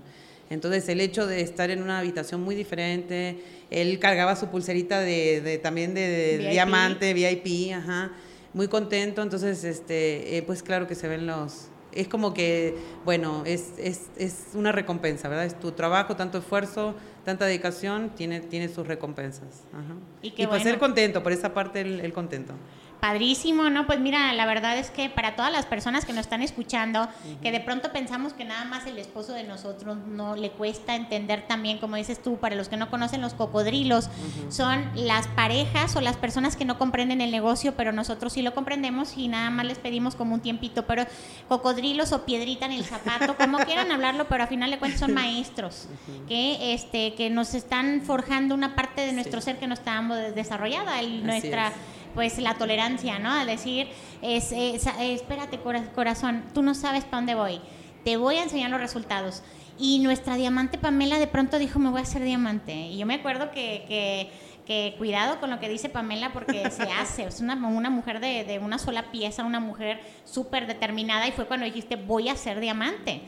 Entonces 0.51 0.89
el 0.89 1.01
hecho 1.01 1.27
de 1.27 1.41
estar 1.41 1.71
en 1.71 1.83
una 1.83 1.99
habitación 1.99 2.43
muy 2.43 2.55
diferente, 2.55 3.39
él 3.71 3.99
cargaba 3.99 4.37
su 4.37 4.49
pulserita 4.49 5.01
de, 5.01 5.41
de- 5.41 5.59
también 5.59 5.95
de, 5.95 6.01
de 6.09 6.39
VIP. 6.39 6.51
diamante, 6.51 7.14
VIP, 7.14 7.73
ajá, 7.75 8.12
muy 8.55 8.69
contento, 8.69 9.23
entonces 9.23 9.64
este, 9.64 10.43
pues 10.47 10.62
claro 10.62 10.87
que 10.87 10.95
se 10.95 11.07
ven 11.09 11.27
los, 11.27 11.69
es 11.93 12.09
como 12.09 12.34
que, 12.34 12.76
bueno, 13.05 13.43
es, 13.47 13.72
es, 13.78 14.09
es 14.16 14.49
una 14.55 14.72
recompensa, 14.72 15.28
¿verdad? 15.28 15.47
Es 15.47 15.59
tu 15.59 15.72
trabajo, 15.72 16.16
tanto 16.16 16.39
esfuerzo, 16.39 16.95
tanta 17.24 17.47
dedicación, 17.47 18.11
tiene, 18.11 18.41
tiene 18.41 18.68
sus 18.68 18.86
recompensas. 18.86 19.64
Ajá. 19.72 19.95
Y 20.22 20.30
qué 20.30 20.47
pues 20.47 20.62
bueno. 20.62 20.64
ser 20.64 20.78
contento, 20.78 21.22
por 21.22 21.32
esa 21.32 21.55
parte 21.55 21.80
el, 21.80 22.01
el 22.01 22.12
contento. 22.12 22.55
Padrísimo, 23.01 23.70
¿no? 23.70 23.86
Pues 23.86 24.01
mira, 24.01 24.32
la 24.32 24.44
verdad 24.44 24.76
es 24.76 24.90
que 24.90 25.09
para 25.09 25.36
todas 25.36 25.53
las 25.53 25.66
personas 25.66 26.05
que 26.05 26.12
nos 26.12 26.22
están 26.22 26.42
escuchando, 26.42 27.09
que 27.42 27.53
de 27.53 27.61
pronto 27.61 27.92
pensamos 27.92 28.32
que 28.32 28.44
nada 28.44 28.64
más 28.64 28.86
el 28.86 28.99
esposo 28.99 29.34
de 29.34 29.44
nosotros 29.44 29.96
no 30.09 30.34
le 30.34 30.51
cuesta 30.51 30.96
entender 30.96 31.46
también, 31.46 31.78
como 31.78 31.94
dices 31.94 32.20
tú, 32.20 32.38
para 32.38 32.57
los 32.57 32.68
que 32.68 32.76
no 32.76 32.90
conocen 32.90 33.20
los 33.20 33.34
cocodrilos, 33.34 34.11
son 34.49 34.90
las 34.96 35.28
parejas 35.28 35.94
o 35.94 36.01
las 36.01 36.16
personas 36.16 36.57
que 36.57 36.64
no 36.64 36.76
comprenden 36.76 37.20
el 37.20 37.30
negocio, 37.30 37.74
pero 37.76 37.92
nosotros 37.92 38.32
sí 38.32 38.42
lo 38.42 38.53
comprendemos 38.53 39.16
y 39.16 39.28
nada 39.28 39.49
más 39.51 39.64
les 39.66 39.78
pedimos 39.78 40.16
como 40.16 40.34
un 40.34 40.40
tiempito, 40.40 40.84
pero 40.86 41.05
cocodrilos 41.49 42.11
o 42.12 42.24
piedrita 42.24 42.66
en 42.66 42.72
el 42.72 42.84
zapato, 42.84 43.36
como 43.36 43.59
quieran 43.66 43.92
hablarlo, 43.92 44.26
pero 44.28 44.42
a 44.44 44.46
final 44.49 44.70
de 44.72 44.78
cuentas 44.78 45.01
son 45.01 45.14
maestros 45.14 45.86
que 46.26 46.74
este 46.74 47.14
que 47.14 47.30
nos 47.30 47.55
están 47.55 48.03
forjando 48.03 48.55
una 48.55 48.74
parte 48.74 49.03
de 49.07 49.12
nuestro 49.12 49.40
ser 49.40 49.59
que 49.59 49.66
no 49.68 49.74
estábamos 49.74 50.18
desarrollada, 50.34 50.99
el- 51.01 51.24
nuestra 51.24 51.68
es. 51.68 51.74
Pues 52.19 52.37
la 52.41 52.55
tolerancia, 52.55 53.21
¿no? 53.21 53.31
A 53.31 53.45
decir, 53.45 53.87
es, 54.23 54.51
es- 54.51 54.89
espérate 54.99 55.59
cora- 55.61 55.93
corazón, 55.93 56.43
tú 56.53 56.62
no 56.62 56.75
sabes 56.75 57.05
para 57.05 57.19
dónde 57.19 57.37
voy, 57.37 57.61
te 58.03 58.16
voy 58.16 58.35
a 58.39 58.43
enseñar 58.43 58.71
los 58.73 58.81
resultados. 58.81 59.45
Y 59.79 60.01
nuestra 60.01 60.35
diamante 60.35 60.79
Pamela 60.79 61.21
de 61.21 61.29
pronto 61.29 61.61
dijo, 61.61 61.79
me 61.79 61.91
voy 61.91 62.01
a 62.01 62.03
hacer 62.03 62.25
diamante. 62.25 62.75
Y 62.75 62.99
yo 62.99 63.07
me 63.07 63.14
acuerdo 63.14 63.53
que, 63.53 63.85
que, 63.87 64.31
que 64.66 64.97
cuidado 64.99 65.39
con 65.39 65.49
lo 65.49 65.61
que 65.61 65.69
dice 65.69 65.89
Pamela 65.91 66.33
porque 66.33 66.69
se 66.73 66.83
hace, 67.01 67.23
es 67.23 67.39
una, 67.41 67.55
una 67.55 67.89
mujer 67.89 68.19
de, 68.19 68.43
de 68.43 68.59
una 68.59 68.79
sola 68.81 69.12
pieza, 69.12 69.45
una 69.45 69.61
mujer 69.61 70.01
súper 70.25 70.66
determinada 70.66 71.29
y 71.29 71.31
fue 71.31 71.47
cuando 71.47 71.66
dijiste, 71.66 71.95
voy 71.95 72.29
a 72.31 72.35
ser 72.35 72.59
diamante. 72.59 73.21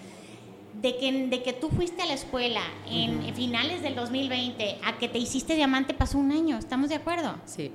De 0.83 0.97
que, 0.97 1.29
de 1.29 1.43
que 1.45 1.53
tú 1.53 1.69
fuiste 1.69 2.03
a 2.03 2.07
la 2.07 2.15
escuela 2.15 2.63
en, 2.91 3.23
en 3.23 3.35
finales 3.37 3.83
del 3.83 3.95
2020 3.95 4.79
a 4.85 4.99
que 4.99 5.09
te 5.09 5.19
hiciste 5.19 5.55
diamante 5.55 5.95
pasó 5.95 6.19
un 6.19 6.33
año, 6.33 6.59
¿estamos 6.59 6.89
de 6.89 6.97
acuerdo? 6.97 7.37
Sí. 7.45 7.71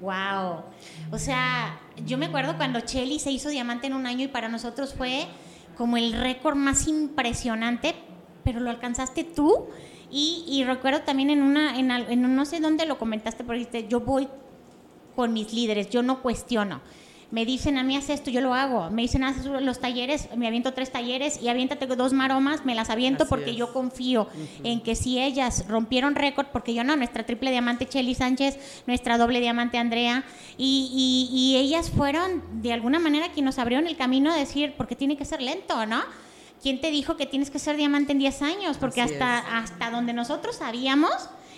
Wow. 0.00 0.62
O 1.10 1.18
sea, 1.18 1.80
yo 2.04 2.18
me 2.18 2.26
acuerdo 2.26 2.56
cuando 2.56 2.80
Chelly 2.80 3.18
se 3.18 3.30
hizo 3.30 3.48
diamante 3.48 3.86
en 3.86 3.94
un 3.94 4.06
año 4.06 4.24
y 4.24 4.28
para 4.28 4.48
nosotros 4.48 4.94
fue 4.94 5.26
como 5.76 5.96
el 5.96 6.12
récord 6.12 6.56
más 6.56 6.86
impresionante, 6.88 7.94
pero 8.44 8.60
lo 8.60 8.70
alcanzaste 8.70 9.24
tú. 9.24 9.66
Y, 10.14 10.62
recuerdo 10.66 11.00
también 11.00 11.30
en 11.30 11.40
una, 11.42 11.78
en, 11.78 11.90
en 11.90 12.36
no 12.36 12.44
sé 12.44 12.60
dónde 12.60 12.84
lo 12.84 12.98
comentaste, 12.98 13.44
pero 13.44 13.54
dijiste, 13.58 13.88
yo 13.88 14.00
voy 14.00 14.28
con 15.16 15.32
mis 15.32 15.54
líderes, 15.54 15.88
yo 15.88 16.02
no 16.02 16.20
cuestiono. 16.20 16.82
Me 17.32 17.44
dicen 17.46 17.78
a 17.78 17.82
mí 17.82 17.96
haz 17.96 18.10
esto, 18.10 18.30
yo 18.30 18.40
lo 18.42 18.52
hago. 18.54 18.90
Me 18.90 19.02
dicen 19.02 19.24
haz 19.24 19.44
los 19.46 19.80
talleres, 19.80 20.28
me 20.36 20.46
aviento 20.46 20.72
tres 20.74 20.92
talleres 20.92 21.40
y 21.42 21.48
aviéntate 21.48 21.86
dos 21.86 22.12
maromas, 22.12 22.64
me 22.64 22.74
las 22.74 22.90
aviento 22.90 23.24
Así 23.24 23.30
porque 23.30 23.50
es. 23.52 23.56
yo 23.56 23.72
confío 23.72 24.28
en 24.62 24.80
que 24.82 24.94
si 24.94 25.18
ellas 25.18 25.64
rompieron 25.66 26.14
récord, 26.14 26.46
porque 26.52 26.74
yo 26.74 26.84
no, 26.84 26.94
nuestra 26.94 27.24
triple 27.24 27.50
diamante 27.50 27.86
Chelly 27.88 28.14
Sánchez, 28.14 28.58
nuestra 28.86 29.16
doble 29.16 29.40
diamante 29.40 29.78
Andrea, 29.78 30.24
y, 30.58 31.28
y- 31.32 31.34
y 31.36 31.56
ellas 31.56 31.90
fueron 31.90 32.42
de 32.62 32.72
alguna 32.74 32.98
manera 32.98 33.32
quien 33.32 33.46
nos 33.46 33.58
abrieron 33.58 33.86
el 33.86 33.96
camino 33.96 34.30
a 34.30 34.36
decir, 34.36 34.74
porque 34.76 34.94
tiene 34.94 35.16
que 35.16 35.24
ser 35.24 35.40
lento, 35.40 35.86
¿no? 35.86 36.02
¿Quién 36.62 36.80
te 36.80 36.90
dijo 36.90 37.16
que 37.16 37.26
tienes 37.26 37.50
que 37.50 37.58
ser 37.58 37.76
diamante 37.76 38.12
en 38.12 38.18
10 38.18 38.42
años? 38.42 38.76
Porque 38.76 39.00
Así 39.00 39.14
hasta, 39.14 39.38
es. 39.38 39.44
hasta 39.70 39.90
donde 39.90 40.12
nosotros 40.12 40.54
sabíamos, 40.56 41.10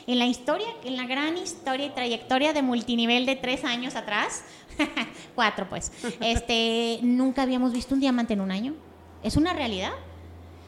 en 0.06 0.18
la 0.18 0.26
historia, 0.26 0.66
en 0.84 0.96
la 0.96 1.06
gran 1.06 1.36
historia 1.36 1.86
y 1.86 1.90
trayectoria 1.90 2.52
de 2.52 2.62
multinivel 2.62 3.26
de 3.26 3.36
tres 3.36 3.64
años 3.64 3.94
atrás, 3.96 4.44
cuatro 5.34 5.66
pues, 5.68 5.92
este, 6.20 6.98
nunca 7.02 7.42
habíamos 7.42 7.72
visto 7.72 7.94
un 7.94 8.00
diamante 8.00 8.34
en 8.34 8.40
un 8.40 8.50
año. 8.50 8.74
Es 9.22 9.36
una 9.36 9.52
realidad. 9.52 9.92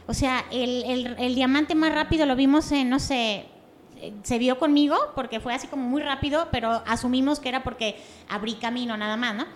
O 0.07 0.14
sea, 0.14 0.45
el, 0.51 0.84
el- 0.84 1.16
el 1.18 1.34
diamante 1.34 1.74
más 1.74 1.93
rápido 1.93 2.26
lo 2.26 2.37
vimos 2.37 2.70
en, 2.72 2.89
no 2.89 2.99
sé, 3.01 3.47
se 4.22 4.39
vio 4.39 4.59
conmigo 4.59 4.97
porque 5.14 5.41
fue 5.41 5.53
así 5.55 5.66
como 5.66 5.82
muy 5.89 6.03
rápido, 6.03 6.49
pero 6.53 6.82
asumimos 6.87 7.41
que 7.41 7.49
era 7.49 7.62
porque 7.64 7.97
abrí 8.28 8.55
camino 8.55 8.97
nada 8.97 9.16
más, 9.16 9.34
¿no? 9.34 9.47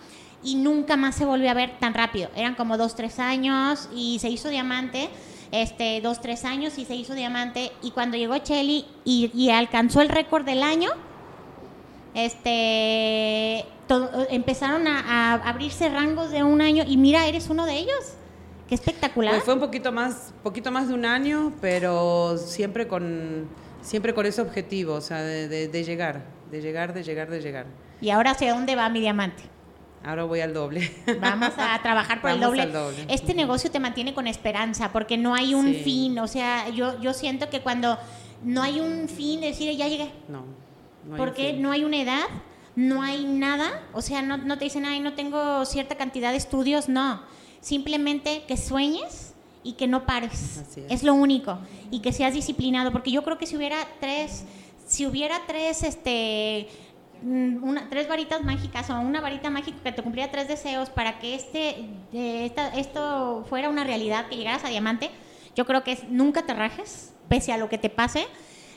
Y 0.43 0.55
nunca 0.55 0.97
más 0.97 1.15
se 1.15 1.23
volvió 1.25 1.49
a 1.51 1.53
ver 1.53 1.77
tan 1.79 1.93
rápido. 1.93 2.29
Eran 2.35 2.55
como 2.55 2.77
dos, 2.77 2.95
tres 2.95 3.19
años 3.19 3.87
y 3.95 4.17
se 4.19 4.29
hizo 4.29 4.49
diamante, 4.49 5.09
este, 5.51 5.99
dos, 6.01 6.21
tres 6.21 6.45
años 6.45 6.77
y 6.77 6.85
se 6.85 6.95
hizo 6.95 7.13
diamante. 7.13 7.71
Y 7.81 7.91
cuando 7.91 8.17
llegó 8.17 8.37
Chelly 8.37 8.85
y, 9.05 9.31
y 9.33 9.49
alcanzó 9.49 10.01
el 10.01 10.09
récord 10.09 10.45
del 10.45 10.63
año, 10.63 10.89
este, 12.31 13.65
todo- 13.87 14.09
empezaron 14.29 14.87
a, 14.87 14.99
a 14.99 15.33
abrirse 15.49 15.89
rangos 15.89 16.31
de 16.31 16.43
un 16.43 16.61
año 16.61 16.83
y 16.87 16.97
mira, 16.97 17.25
eres 17.27 17.49
uno 17.49 17.65
de 17.65 17.73
ellos. 17.77 18.13
Qué 18.67 18.75
espectacular. 18.75 19.33
Pues 19.33 19.43
fue 19.43 19.53
un 19.55 19.59
poquito 19.59 19.91
más, 19.91 20.33
poquito 20.43 20.71
más 20.71 20.87
de 20.87 20.93
un 20.93 21.05
año, 21.05 21.51
pero 21.59 22.37
siempre 22.37 22.87
con, 22.87 23.49
siempre 23.81 24.13
con 24.13 24.25
ese 24.25 24.41
objetivo, 24.41 24.93
o 24.93 25.01
sea, 25.01 25.21
de, 25.21 25.47
de- 25.49 25.67
de 25.67 25.83
llegar, 25.83 26.23
de 26.51 26.61
llegar, 26.61 26.93
de 26.93 27.03
llegar, 27.03 27.29
de 27.29 27.41
llegar. 27.41 27.65
Y 27.99 28.09
ahora 28.09 28.31
hacia 28.31 28.53
dónde 28.53 28.75
va 28.75 28.87
mi 28.89 29.01
diamante. 29.01 29.43
Ahora 30.03 30.23
voy 30.23 30.39
al 30.41 30.53
doble. 30.53 30.91
Vamos 31.21 31.51
a 31.57 31.79
trabajar 31.81 32.21
por 32.21 32.31
el 32.31 32.39
doble. 32.39 32.67
Este 33.07 33.33
negocio 33.33 33.69
te 33.69 33.79
mantiene 33.79 34.13
con 34.13 34.25
esperanza 34.27 34.91
porque 34.91 35.17
no 35.17 35.35
hay 35.35 35.53
un 35.53 35.67
Sí. 35.67 35.81
fin. 35.83 36.19
O 36.19 36.27
sea, 36.27 36.69
yo, 36.69 36.99
yo 37.01 37.13
siento 37.13 37.49
que 37.49 37.61
cuando 37.61 37.97
no 38.43 38.63
hay 38.63 38.79
un 38.79 39.07
fin, 39.07 39.41
decir 39.41 39.71
ya 39.77 39.87
llegué. 39.87 40.11
No. 40.27 40.43
no 41.05 41.17
porque 41.17 41.53
no 41.53 41.71
hay 41.71 41.83
una 41.83 41.97
edad, 42.01 42.23
no 42.75 43.03
hay 43.03 43.25
nada. 43.25 43.83
O 43.93 44.01
sea, 44.01 44.21
no, 44.23 44.37
no 44.37 44.57
te 44.57 44.63
dicen, 44.65 44.85
ay, 44.85 44.99
no 45.01 45.13
tengo 45.13 45.63
cierta 45.65 45.95
cantidad 45.95 46.31
de 46.31 46.37
estudios. 46.37 46.89
No. 46.89 47.21
Simplemente 47.59 48.43
que 48.47 48.57
sueñes 48.57 49.33
y 49.63 49.73
que 49.73 49.87
no 49.87 50.07
pares. 50.07 50.57
Así 50.67 50.79
es. 50.81 50.91
es. 50.91 51.03
lo 51.03 51.13
único. 51.13 51.59
Y 51.91 51.99
que 51.99 52.11
seas 52.11 52.33
disciplinado. 52.33 52.91
Porque 52.91 53.11
yo 53.11 53.23
creo 53.23 53.37
que 53.37 53.45
si 53.45 53.55
hubiera 53.55 53.77
tres, 53.99 54.45
si 54.87 55.05
hubiera 55.05 55.41
tres, 55.45 55.83
este 55.83 56.67
una, 57.23 57.87
tres 57.89 58.07
varitas 58.07 58.43
mágicas 58.43 58.89
o 58.89 58.99
una 58.99 59.21
varita 59.21 59.49
mágica 59.49 59.77
que 59.83 59.91
te 59.91 60.01
cumpliera 60.01 60.31
tres 60.31 60.47
deseos 60.47 60.89
para 60.89 61.19
que 61.19 61.35
este, 61.35 61.75
esta- 62.13 62.69
esto 62.77 63.45
fuera 63.49 63.69
una 63.69 63.83
realidad, 63.83 64.27
que 64.27 64.37
llegaras 64.37 64.63
a 64.65 64.69
diamante, 64.69 65.09
yo 65.55 65.65
creo 65.65 65.83
que 65.83 65.91
es 65.93 66.03
nunca 66.09 66.43
te 66.45 66.53
rajes, 66.53 67.13
pese 67.29 67.51
a 67.53 67.57
lo 67.57 67.69
que 67.69 67.77
te 67.77 67.89
pase. 67.89 68.25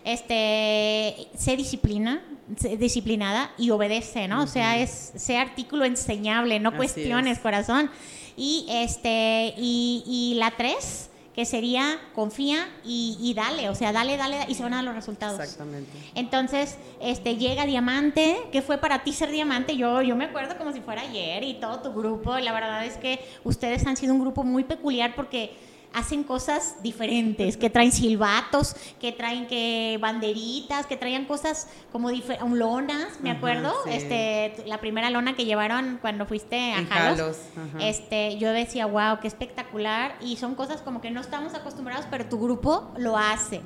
Este, 0.06 1.28
sé 1.36 1.56
disciplina, 1.56 2.22
sé 2.56 2.76
disciplinada 2.76 3.50
y 3.56 3.70
obedece, 3.70 4.28
¿no? 4.28 4.42
O 4.42 4.46
sea, 4.46 4.76
es 4.78 5.12
sé 5.16 5.38
artículo 5.38 5.84
enseñable, 5.84 6.60
no 6.60 6.68
Así 6.68 6.76
cuestiones, 6.76 7.38
es. 7.38 7.42
corazón. 7.42 7.90
Y 8.36 8.66
este, 8.68 9.54
y, 9.56 10.02
y 10.06 10.34
la 10.38 10.50
tres, 10.50 11.10
que 11.34 11.44
sería 11.44 11.98
confía 12.14 12.68
y, 12.84 13.16
y 13.20 13.34
dale, 13.34 13.68
o 13.68 13.74
sea, 13.74 13.92
dale, 13.92 14.16
dale, 14.16 14.38
y 14.48 14.54
se 14.54 14.62
van 14.62 14.72
a 14.74 14.76
dar 14.76 14.84
los 14.84 14.94
resultados. 14.94 15.40
Exactamente. 15.40 15.90
Entonces, 16.14 16.76
este, 17.00 17.36
llega 17.36 17.66
Diamante, 17.66 18.36
¿qué 18.52 18.62
fue 18.62 18.78
para 18.78 19.02
ti 19.02 19.12
ser 19.12 19.30
Diamante? 19.30 19.76
Yo, 19.76 20.00
yo 20.02 20.14
me 20.14 20.26
acuerdo 20.26 20.56
como 20.56 20.72
si 20.72 20.80
fuera 20.80 21.02
ayer 21.02 21.42
y 21.42 21.54
todo 21.54 21.80
tu 21.80 21.92
grupo. 21.92 22.38
La 22.38 22.52
verdad 22.52 22.86
es 22.86 22.96
que 22.98 23.18
ustedes 23.42 23.84
han 23.86 23.96
sido 23.96 24.14
un 24.14 24.20
grupo 24.20 24.44
muy 24.44 24.62
peculiar 24.62 25.16
porque 25.16 25.56
hacen 25.94 26.24
cosas 26.24 26.76
diferentes, 26.82 27.56
que 27.56 27.70
traen 27.70 27.92
silbatos, 27.92 28.74
que 29.00 29.12
traen 29.12 29.46
que 29.46 29.96
banderitas, 30.00 30.86
que 30.86 30.96
traían 30.96 31.24
cosas 31.24 31.68
como 31.92 32.10
lonas, 32.10 33.20
me 33.22 33.30
Ajá, 33.30 33.38
acuerdo, 33.38 33.72
sí. 33.84 33.90
este, 33.92 34.64
la 34.66 34.78
primera 34.80 35.08
lona 35.10 35.36
que 35.36 35.44
llevaron 35.44 35.98
cuando 36.00 36.26
fuiste 36.26 36.56
a 36.56 36.78
En 36.80 36.88
Jalos, 36.88 37.18
Jalos, 37.18 37.38
este, 37.80 38.36
yo 38.38 38.50
decía, 38.52 38.86
wow, 38.86 39.20
qué 39.22 39.28
espectacular, 39.28 40.16
y 40.20 40.36
son 40.36 40.56
cosas 40.56 40.82
como 40.82 41.00
que 41.00 41.12
no 41.12 41.20
estamos 41.20 41.54
acostumbrados, 41.54 42.06
pero 42.10 42.26
tu 42.26 42.40
grupo 42.40 42.90
lo 42.96 43.16
hace. 43.16 43.60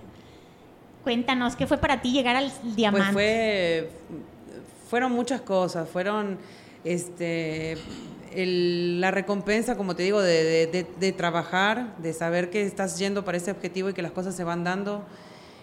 Cuéntanos, 1.05 1.57
¿qué 1.57 1.67
fue 1.67 1.79
para 1.79 2.03
ti 2.03 2.13
llegar 2.13 2.37
al 2.37 2.53
diamante? 2.77 3.13
Pues 3.15 3.15
fue, 3.15 3.91
fueron 4.91 5.13
muchas 5.13 5.41
cosas, 5.41 5.89
fueron 5.89 6.39
este, 6.85 7.79
el- 8.35 9.01
la 9.01 9.11
recompensa, 9.11 9.77
como 9.77 9.95
te 9.97 10.03
digo, 10.03 10.21
de, 10.21 10.45
de- 10.45 10.67
de- 10.67 10.87
de 10.99 11.13
trabajar, 11.13 11.97
de 11.99 12.13
saber 12.13 12.51
que 12.51 12.63
estás 12.63 12.99
yendo 12.99 13.25
para 13.25 13.37
ese 13.39 13.51
objetivo 13.51 13.91
y 13.91 13.93
que 13.95 14.03
las 14.03 14.13
cosas 14.13 14.35
se 14.37 14.45
van 14.45 14.65
dando. 14.65 15.05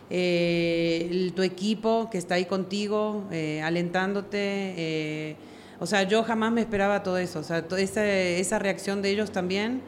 Eh, 0.09 1.07
el- 1.09 1.33
tu 1.33 1.41
equipo 1.41 2.09
que 2.11 2.17
está 2.17 2.35
ahí 2.35 2.45
contigo, 2.45 3.23
eh, 3.31 3.61
alentándote. 3.63 4.37
eh, 4.77 5.35
o 5.79 5.85
sea, 5.87 6.03
yo 6.03 6.23
jamás 6.23 6.51
me 6.53 6.61
esperaba 6.61 7.03
todo 7.03 7.17
eso, 7.17 7.39
o 7.39 7.43
sea, 7.43 7.67
toda 7.67 7.81
esa, 7.81 8.05
esa 8.07 8.59
reacción 8.59 9.01
de 9.01 9.09
ellos 9.11 9.31
también. 9.31 9.81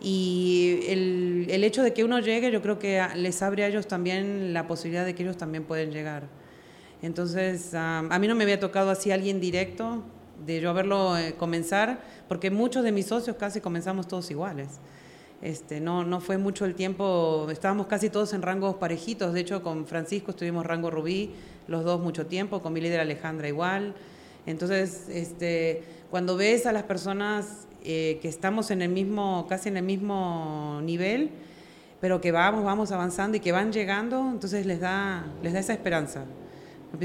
Y 0.00 0.80
el, 0.88 1.46
el 1.50 1.62
hecho 1.62 1.82
de 1.82 1.92
que 1.92 2.02
uno 2.04 2.18
llegue, 2.20 2.50
yo 2.50 2.62
creo 2.62 2.78
que 2.78 3.00
les 3.16 3.40
abre 3.42 3.64
a 3.64 3.68
ellos 3.68 3.86
también 3.86 4.52
la 4.54 4.66
posibilidad 4.66 5.04
de 5.04 5.14
que 5.14 5.22
ellos 5.22 5.36
también 5.36 5.64
pueden 5.64 5.92
llegar. 5.92 6.24
Entonces, 7.02 7.74
am, 7.74 8.10
a 8.10 8.18
mí 8.18 8.26
no 8.26 8.34
me 8.34 8.44
había 8.44 8.58
tocado 8.58 8.90
así 8.90 9.10
alguien 9.12 9.40
directo, 9.40 10.02
de 10.46 10.60
yo 10.60 10.74
verlo 10.74 11.16
eh, 11.16 11.34
comenzar, 11.38 12.00
porque 12.28 12.50
muchos 12.50 12.84
de 12.84 12.92
mis 12.92 13.06
socios 13.06 13.36
casi 13.36 13.60
comenzamos 13.60 14.08
todos 14.08 14.30
iguales. 14.30 14.68
Este, 15.42 15.80
no, 15.80 16.04
no 16.04 16.20
fue 16.20 16.36
mucho 16.36 16.66
el 16.66 16.74
tiempo, 16.74 17.48
estábamos 17.50 17.86
casi 17.86 18.10
todos 18.10 18.34
en 18.34 18.42
rangos 18.42 18.76
parejitos, 18.76 19.32
de 19.32 19.40
hecho 19.40 19.62
con 19.62 19.86
Francisco 19.86 20.32
estuvimos 20.32 20.66
rango 20.66 20.90
rubí, 20.90 21.30
los 21.66 21.82
dos 21.82 22.00
mucho 22.00 22.26
tiempo, 22.26 22.60
con 22.60 22.74
mi 22.74 22.80
líder 22.80 23.00
Alejandra 23.00 23.48
igual. 23.48 23.94
Entonces, 24.44 25.08
este, 25.08 25.82
cuando 26.10 26.36
ves 26.36 26.66
a 26.66 26.72
las 26.72 26.82
personas 26.82 27.66
eh, 27.82 28.18
que 28.20 28.28
estamos 28.28 28.70
en 28.70 28.82
el 28.82 28.90
mismo, 28.90 29.46
casi 29.48 29.70
en 29.70 29.78
el 29.78 29.84
mismo 29.84 30.80
nivel, 30.82 31.30
pero 32.00 32.20
que 32.20 32.32
vamos, 32.32 32.64
vamos 32.64 32.92
avanzando 32.92 33.36
y 33.36 33.40
que 33.40 33.52
van 33.52 33.72
llegando, 33.72 34.28
entonces 34.30 34.66
les 34.66 34.80
da, 34.80 35.24
les 35.42 35.52
da 35.52 35.60
esa 35.60 35.72
esperanza. 35.72 36.24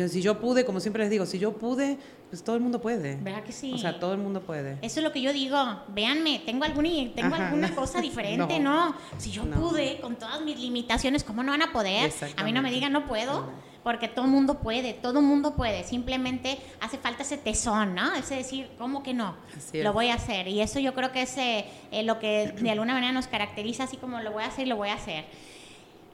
Si 0.10 0.22
yo 0.22 0.40
pude, 0.40 0.66
como 0.66 0.80
siempre 0.80 1.04
les 1.04 1.12
digo, 1.12 1.26
si 1.26 1.38
yo 1.38 1.54
pude, 1.54 1.98
pues 2.30 2.44
todo 2.44 2.56
el 2.56 2.62
mundo 2.62 2.82
puede. 2.82 3.16
¿Verdad 3.18 3.44
que 3.44 3.52
sí? 3.52 3.72
O 3.74 3.78
sea, 3.78 4.00
todo 4.00 4.14
el 4.14 4.20
mundo 4.20 4.42
puede. 4.42 4.74
Eso 4.82 5.00
es 5.00 5.04
lo 5.04 5.12
que 5.12 5.22
yo 5.22 5.32
digo. 5.32 5.58
Véanme, 5.90 6.42
tengo, 6.46 6.66
alguna, 6.66 6.90
tengo 7.16 7.34
Ajá, 7.36 7.46
alguna 7.48 7.68
no. 7.70 7.76
cosa 7.82 8.02
diferente, 8.02 8.60
No. 8.60 8.90
¿no? 8.90 8.96
Si 9.18 9.32
yo 9.32 9.46
No. 9.46 9.56
pude, 9.60 10.00
con 10.02 10.16
todas 10.16 10.42
mis 10.42 10.60
limitaciones, 10.60 11.24
¿cómo 11.24 11.44
no 11.44 11.52
van 11.52 11.62
a 11.62 11.72
poder? 11.72 12.12
A 12.38 12.44
mí 12.44 12.52
no 12.52 12.62
me 12.62 12.72
digan 12.72 12.92
no 12.92 13.06
puedo, 13.06 13.50
porque 13.84 14.08
todo 14.08 14.26
el 14.26 14.32
mundo 14.32 14.60
puede, 14.60 14.94
todo 14.94 15.20
el 15.20 15.26
mundo 15.26 15.56
puede. 15.56 15.84
Simplemente 15.84 16.58
hace 16.82 16.98
falta 16.98 17.22
ese 17.24 17.38
tesón, 17.38 17.94
¿no? 17.96 18.14
Ese 18.16 18.36
decir, 18.36 18.70
¿cómo 18.80 19.04
que 19.04 19.14
no? 19.14 19.36
Lo 19.74 19.94
voy 19.94 20.10
a 20.10 20.16
hacer. 20.16 20.48
Y 20.48 20.60
eso 20.62 20.80
yo 20.80 20.94
creo 20.96 21.12
que 21.12 21.22
es 21.22 21.38
eh, 21.38 21.66
eh, 21.92 22.04
lo 22.04 22.18
que 22.20 22.54
de 22.60 22.72
alguna 22.72 22.94
manera 22.96 23.14
nos 23.14 23.28
caracteriza, 23.28 23.84
así 23.84 23.98
como 23.98 24.20
lo 24.22 24.32
voy 24.32 24.44
a 24.44 24.48
hacer 24.48 24.66
y 24.66 24.70
lo 24.70 24.76
voy 24.76 24.90
a 24.90 24.96
hacer. 24.96 25.26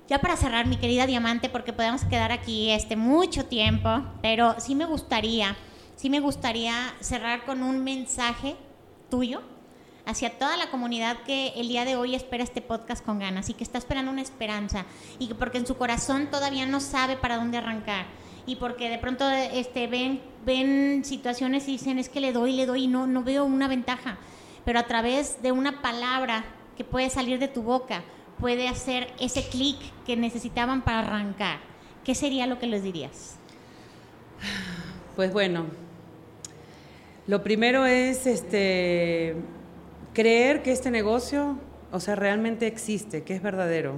Ya 0.09 0.19
para 0.19 0.35
cerrar, 0.35 0.67
mi 0.67 0.75
querida 0.75 1.05
Diamante, 1.07 1.47
porque 1.47 1.71
podemos 1.71 2.03
quedar 2.03 2.33
aquí 2.33 2.69
este 2.71 2.97
mucho 2.97 3.45
tiempo, 3.45 4.03
pero 4.21 4.55
sí 4.59 4.75
me 4.75 4.83
gustaría, 4.85 5.55
sí 6.01 6.09
me 6.09 6.19
gustaría 6.19 6.95
cerrar 6.99 7.45
con 7.45 7.61
un 7.61 7.83
mensaje 7.83 8.55
tuyo 9.11 9.43
hacia 10.07 10.35
toda 10.39 10.57
la 10.57 10.71
comunidad 10.71 11.17
que 11.27 11.49
el 11.49 11.67
día 11.67 11.85
de 11.85 11.95
hoy 11.95 12.15
espera 12.15 12.43
este 12.43 12.59
podcast 12.59 13.05
con 13.05 13.19
ganas 13.19 13.49
y 13.49 13.53
que 13.53 13.63
está 13.63 13.77
esperando 13.77 14.09
una 14.09 14.23
esperanza 14.23 14.85
y 15.19 15.27
que 15.27 15.35
porque 15.35 15.59
en 15.59 15.67
su 15.67 15.77
corazón 15.77 16.31
todavía 16.31 16.65
no 16.65 16.79
sabe 16.79 17.17
para 17.17 17.37
dónde 17.37 17.59
arrancar 17.59 18.07
y 18.47 18.55
porque 18.55 18.89
de 18.89 18.97
pronto 18.97 19.29
este 19.29 19.85
ven 19.85 20.23
ven 20.43 21.05
situaciones 21.05 21.67
y 21.67 21.73
dicen 21.73 21.99
es 21.99 22.09
que 22.09 22.19
le 22.19 22.33
doy 22.33 22.53
le 22.53 22.65
doy 22.65 22.85
y 22.85 22.87
no 22.87 23.05
no 23.05 23.21
veo 23.21 23.45
una 23.45 23.67
ventaja. 23.67 24.17
Pero 24.65 24.79
a 24.79 24.87
través 24.87 25.43
de 25.43 25.51
una 25.51 25.83
palabra 25.83 26.45
que 26.77 26.83
puede 26.83 27.11
salir 27.11 27.37
de 27.37 27.47
tu 27.47 27.61
boca 27.61 28.03
puede 28.39 28.67
hacer 28.67 29.13
ese 29.19 29.47
clic 29.47 29.77
que 30.07 30.17
necesitaban 30.17 30.81
para 30.81 31.01
arrancar 31.01 31.59
qué 32.03 32.15
sería 32.15 32.47
lo 32.47 32.57
que 32.57 32.65
les 32.65 32.81
dirías 32.81 33.35
Pues 35.15 35.31
bueno, 35.31 35.65
lo 37.27 37.43
primero 37.43 37.85
es 37.85 38.25
este, 38.25 39.35
creer 40.13 40.63
que 40.63 40.71
este 40.71 40.91
negocio, 40.91 41.57
o 41.91 41.99
sea, 41.99 42.15
realmente 42.15 42.67
existe, 42.67 43.23
que 43.23 43.35
es 43.35 43.41
verdadero. 43.41 43.95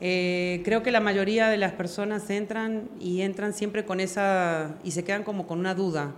Eh, 0.00 0.60
creo 0.64 0.82
que 0.82 0.90
la 0.90 1.00
mayoría 1.00 1.48
de 1.48 1.56
las 1.56 1.72
personas 1.72 2.28
entran 2.30 2.90
y 3.00 3.22
entran 3.22 3.52
siempre 3.52 3.84
con 3.84 4.00
esa, 4.00 4.76
y 4.82 4.90
se 4.90 5.04
quedan 5.04 5.22
como 5.22 5.46
con 5.46 5.60
una 5.60 5.74
duda. 5.74 6.12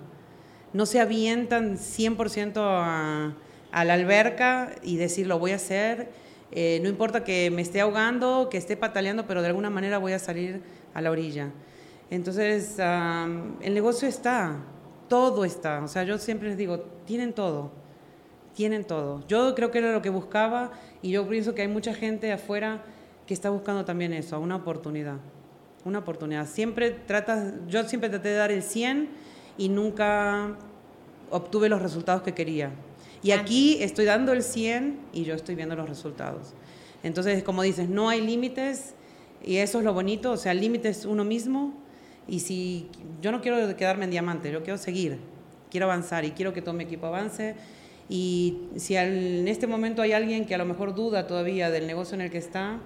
No 0.72 0.86
se 0.86 1.00
avientan 1.00 1.76
100% 1.76 2.54
a, 2.56 3.34
a 3.70 3.84
la 3.84 3.94
alberca 3.94 4.74
y 4.82 4.96
decir, 4.96 5.26
lo 5.26 5.38
voy 5.38 5.52
a 5.52 5.56
hacer. 5.56 6.08
Eh, 6.52 6.80
no 6.82 6.88
importa 6.88 7.24
que 7.24 7.50
me 7.50 7.62
esté 7.62 7.80
ahogando, 7.80 8.48
que 8.50 8.56
esté 8.56 8.76
pataleando, 8.76 9.26
pero 9.26 9.42
de 9.42 9.48
alguna 9.48 9.68
manera 9.70 9.98
voy 9.98 10.12
a 10.12 10.18
salir 10.18 10.62
a 10.94 11.02
la 11.02 11.10
orilla. 11.10 11.50
Entonces, 12.10 12.76
el 12.78 13.74
negocio 13.74 14.06
está, 14.06 14.56
todo 15.08 15.44
está. 15.44 15.82
O 15.82 15.88
sea, 15.88 16.04
yo 16.04 16.18
siempre 16.18 16.48
les 16.48 16.58
digo, 16.58 16.80
tienen 17.04 17.32
todo, 17.32 17.70
tienen 18.54 18.84
todo. 18.84 19.22
Yo 19.28 19.54
creo 19.54 19.70
que 19.70 19.78
era 19.78 19.92
lo 19.92 20.02
que 20.02 20.10
buscaba 20.10 20.72
y 21.02 21.10
yo 21.10 21.28
pienso 21.28 21.54
que 21.54 21.62
hay 21.62 21.68
mucha 21.68 21.94
gente 21.94 22.32
afuera 22.32 22.82
que 23.26 23.34
está 23.34 23.50
buscando 23.50 23.84
también 23.84 24.12
eso, 24.12 24.38
una 24.40 24.56
oportunidad. 24.56 25.16
Una 25.84 26.00
oportunidad. 26.00 26.46
Siempre 26.46 26.90
tratas, 26.90 27.54
yo 27.68 27.84
siempre 27.84 28.08
traté 28.08 28.30
de 28.30 28.34
dar 28.36 28.50
el 28.50 28.62
100 28.62 29.08
y 29.58 29.68
nunca 29.68 30.56
obtuve 31.30 31.68
los 31.68 31.82
resultados 31.82 32.22
que 32.22 32.34
quería. 32.34 32.70
Y 33.22 33.32
aquí 33.32 33.78
estoy 33.80 34.04
dando 34.04 34.32
el 34.32 34.42
100 34.42 34.98
y 35.12 35.24
yo 35.24 35.34
estoy 35.34 35.54
viendo 35.54 35.74
los 35.74 35.88
resultados. 35.88 36.54
Entonces, 37.02 37.42
como 37.42 37.62
dices, 37.62 37.88
no 37.88 38.08
hay 38.08 38.20
límites 38.20 38.94
y 39.44 39.56
eso 39.56 39.78
es 39.78 39.84
lo 39.84 39.92
bonito, 39.94 40.32
o 40.32 40.36
sea, 40.36 40.52
el 40.52 40.60
límite 40.60 40.88
es 40.88 41.04
uno 41.04 41.24
mismo 41.24 41.72
y 42.28 42.40
si 42.40 42.88
yo 43.22 43.32
no 43.32 43.40
quiero 43.40 43.76
quedarme 43.76 44.04
en 44.04 44.10
diamante, 44.10 44.50
yo 44.50 44.62
quiero 44.62 44.78
seguir, 44.78 45.18
quiero 45.70 45.86
avanzar 45.86 46.24
y 46.24 46.32
quiero 46.32 46.52
que 46.52 46.62
todo 46.62 46.74
mi 46.74 46.84
equipo 46.84 47.06
avance 47.06 47.54
y 48.08 48.68
si 48.76 48.96
en 48.96 49.48
este 49.48 49.66
momento 49.66 50.02
hay 50.02 50.12
alguien 50.12 50.44
que 50.44 50.54
a 50.54 50.58
lo 50.58 50.64
mejor 50.64 50.94
duda 50.94 51.26
todavía 51.26 51.70
del 51.70 51.86
negocio 51.86 52.14
en 52.14 52.20
el 52.20 52.30
que 52.30 52.38
está, 52.38 52.78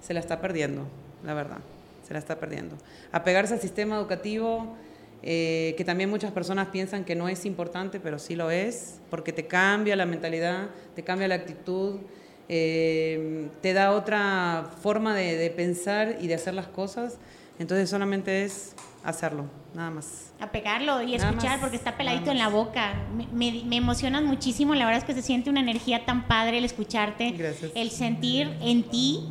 se 0.00 0.12
la 0.12 0.20
está 0.20 0.40
perdiendo, 0.40 0.86
la 1.24 1.34
verdad, 1.34 1.58
se 2.06 2.12
la 2.12 2.18
está 2.18 2.38
perdiendo. 2.38 2.76
Apegarse 3.12 3.54
al 3.54 3.60
sistema 3.60 3.96
educativo, 3.96 4.76
eh, 5.22 5.74
que 5.78 5.84
también 5.84 6.10
muchas 6.10 6.32
personas 6.32 6.68
piensan 6.68 7.04
que 7.04 7.14
no 7.14 7.28
es 7.28 7.46
importante, 7.46 7.98
pero 7.98 8.18
sí 8.18 8.36
lo 8.36 8.50
es, 8.50 9.00
porque 9.10 9.32
te 9.32 9.46
cambia 9.46 9.96
la 9.96 10.04
mentalidad, 10.04 10.68
te 10.94 11.02
cambia 11.02 11.28
la 11.28 11.36
actitud, 11.36 11.96
eh, 12.48 13.48
te 13.62 13.72
da 13.72 13.92
otra 13.92 14.70
forma 14.82 15.16
de 15.16 15.50
pensar 15.50 16.18
y 16.20 16.26
de 16.26 16.34
hacer 16.34 16.52
las 16.52 16.68
cosas. 16.68 17.18
Entonces 17.58 17.88
solamente 17.88 18.44
es 18.44 18.74
hacerlo, 19.02 19.46
nada 19.74 19.90
más. 19.90 20.32
A 20.40 20.50
pegarlo 20.50 21.02
y 21.02 21.16
Nada 21.16 21.30
escuchar 21.30 21.52
más, 21.52 21.60
porque 21.60 21.76
está 21.76 21.96
peladito 21.96 22.30
en 22.30 22.38
la 22.38 22.48
boca. 22.48 22.94
Me, 23.16 23.26
me, 23.26 23.62
me 23.64 23.76
emocionas 23.76 24.22
muchísimo, 24.22 24.74
la 24.74 24.84
verdad 24.84 24.98
es 25.02 25.04
que 25.04 25.14
se 25.14 25.22
siente 25.22 25.48
una 25.48 25.60
energía 25.60 26.04
tan 26.04 26.26
padre 26.26 26.58
el 26.58 26.64
escucharte, 26.64 27.30
Gracias. 27.30 27.72
el 27.74 27.90
sentir 27.90 28.54
en 28.60 28.82
ti, 28.84 29.24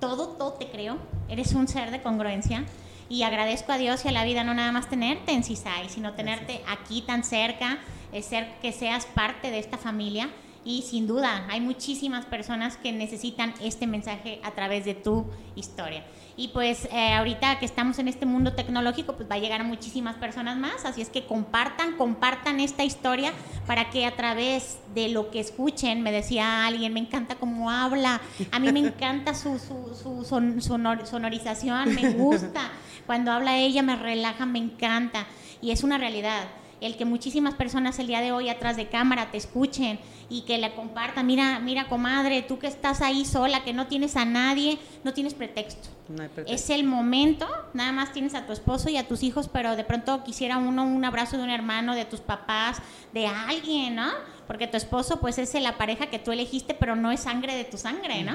todo, 0.00 0.28
todo 0.28 0.52
te 0.54 0.68
creo, 0.68 0.96
eres 1.28 1.52
un 1.52 1.68
ser 1.68 1.90
de 1.90 2.00
congruencia 2.00 2.64
y 3.08 3.22
agradezco 3.22 3.72
a 3.72 3.78
Dios 3.78 4.04
y 4.04 4.08
a 4.08 4.12
la 4.12 4.24
vida 4.24 4.42
no 4.44 4.54
nada 4.54 4.72
más 4.72 4.88
tenerte 4.88 5.32
en 5.32 5.44
Cisay, 5.44 5.88
sino 5.88 6.14
tenerte 6.14 6.62
aquí 6.68 7.02
tan 7.02 7.24
cerca, 7.24 7.78
eh, 8.12 8.22
ser 8.22 8.48
que 8.62 8.72
seas 8.72 9.06
parte 9.06 9.50
de 9.50 9.58
esta 9.58 9.76
familia 9.76 10.28
y 10.66 10.82
sin 10.82 11.06
duda 11.06 11.46
hay 11.48 11.60
muchísimas 11.60 12.26
personas 12.26 12.76
que 12.76 12.90
necesitan 12.92 13.54
este 13.62 13.86
mensaje 13.86 14.40
a 14.42 14.50
través 14.50 14.84
de 14.84 14.94
tu 14.94 15.24
historia. 15.54 16.04
Y 16.38 16.48
pues 16.48 16.86
eh, 16.92 17.14
ahorita 17.14 17.58
que 17.58 17.64
estamos 17.64 17.98
en 17.98 18.08
este 18.08 18.26
mundo 18.26 18.52
tecnológico, 18.52 19.14
pues 19.14 19.26
va 19.30 19.36
a 19.36 19.38
llegar 19.38 19.62
a 19.62 19.64
muchísimas 19.64 20.16
personas 20.16 20.58
más, 20.58 20.84
así 20.84 21.00
es 21.00 21.08
que 21.08 21.24
compartan, 21.24 21.96
compartan 21.96 22.60
esta 22.60 22.84
historia 22.84 23.32
para 23.66 23.88
que 23.88 24.04
a 24.04 24.14
través 24.16 24.78
de 24.94 25.08
lo 25.08 25.30
que 25.30 25.40
escuchen, 25.40 26.02
me 26.02 26.12
decía 26.12 26.66
alguien, 26.66 26.92
me 26.92 27.00
encanta 27.00 27.36
cómo 27.36 27.70
habla, 27.70 28.20
a 28.50 28.58
mí 28.58 28.70
me 28.70 28.80
encanta 28.80 29.32
su, 29.34 29.58
su, 29.58 29.94
su 29.94 30.24
son- 30.26 30.60
sonor- 30.60 31.06
sonorización, 31.06 31.94
me 31.94 32.10
gusta, 32.10 32.70
cuando 33.06 33.30
habla 33.32 33.56
ella 33.56 33.82
me 33.82 33.96
relaja, 33.96 34.44
me 34.44 34.58
encanta, 34.58 35.26
y 35.62 35.70
es 35.70 35.84
una 35.84 35.96
realidad 35.96 36.44
el 36.80 36.96
que 36.96 37.04
muchísimas 37.04 37.54
personas 37.54 37.98
el 37.98 38.06
día 38.06 38.20
de 38.20 38.32
hoy 38.32 38.48
atrás 38.48 38.76
de 38.76 38.88
cámara 38.88 39.30
te 39.30 39.36
escuchen 39.38 39.98
y 40.28 40.42
que 40.42 40.58
la 40.58 40.74
compartan. 40.74 41.26
Mira, 41.26 41.58
mira, 41.60 41.88
comadre, 41.88 42.42
tú 42.42 42.58
que 42.58 42.66
estás 42.66 43.00
ahí 43.00 43.24
sola, 43.24 43.64
que 43.64 43.72
no 43.72 43.86
tienes 43.86 44.16
a 44.16 44.24
nadie, 44.24 44.78
no 45.04 45.12
tienes 45.12 45.34
pretexto. 45.34 45.88
No 46.08 46.22
hay 46.22 46.28
pretexto. 46.28 46.54
Es 46.54 46.70
el 46.70 46.84
momento, 46.84 47.46
nada 47.74 47.92
más 47.92 48.12
tienes 48.12 48.34
a 48.34 48.46
tu 48.46 48.52
esposo 48.52 48.88
y 48.90 48.96
a 48.96 49.06
tus 49.06 49.22
hijos, 49.22 49.48
pero 49.48 49.76
de 49.76 49.84
pronto 49.84 50.24
quisiera 50.24 50.58
uno 50.58 50.84
un 50.84 51.04
abrazo 51.04 51.36
de 51.36 51.44
un 51.44 51.50
hermano, 51.50 51.94
de 51.94 52.04
tus 52.04 52.20
papás, 52.20 52.78
de 53.12 53.26
alguien, 53.26 53.96
¿no? 53.96 54.10
Porque 54.46 54.66
tu 54.66 54.76
esposo 54.76 55.20
pues 55.20 55.38
es 55.38 55.52
la 55.54 55.76
pareja 55.76 56.06
que 56.06 56.18
tú 56.18 56.30
elegiste, 56.32 56.74
pero 56.74 56.94
no 56.96 57.10
es 57.10 57.20
sangre 57.20 57.54
de 57.56 57.64
tu 57.64 57.76
sangre, 57.78 58.22
¿no? 58.22 58.32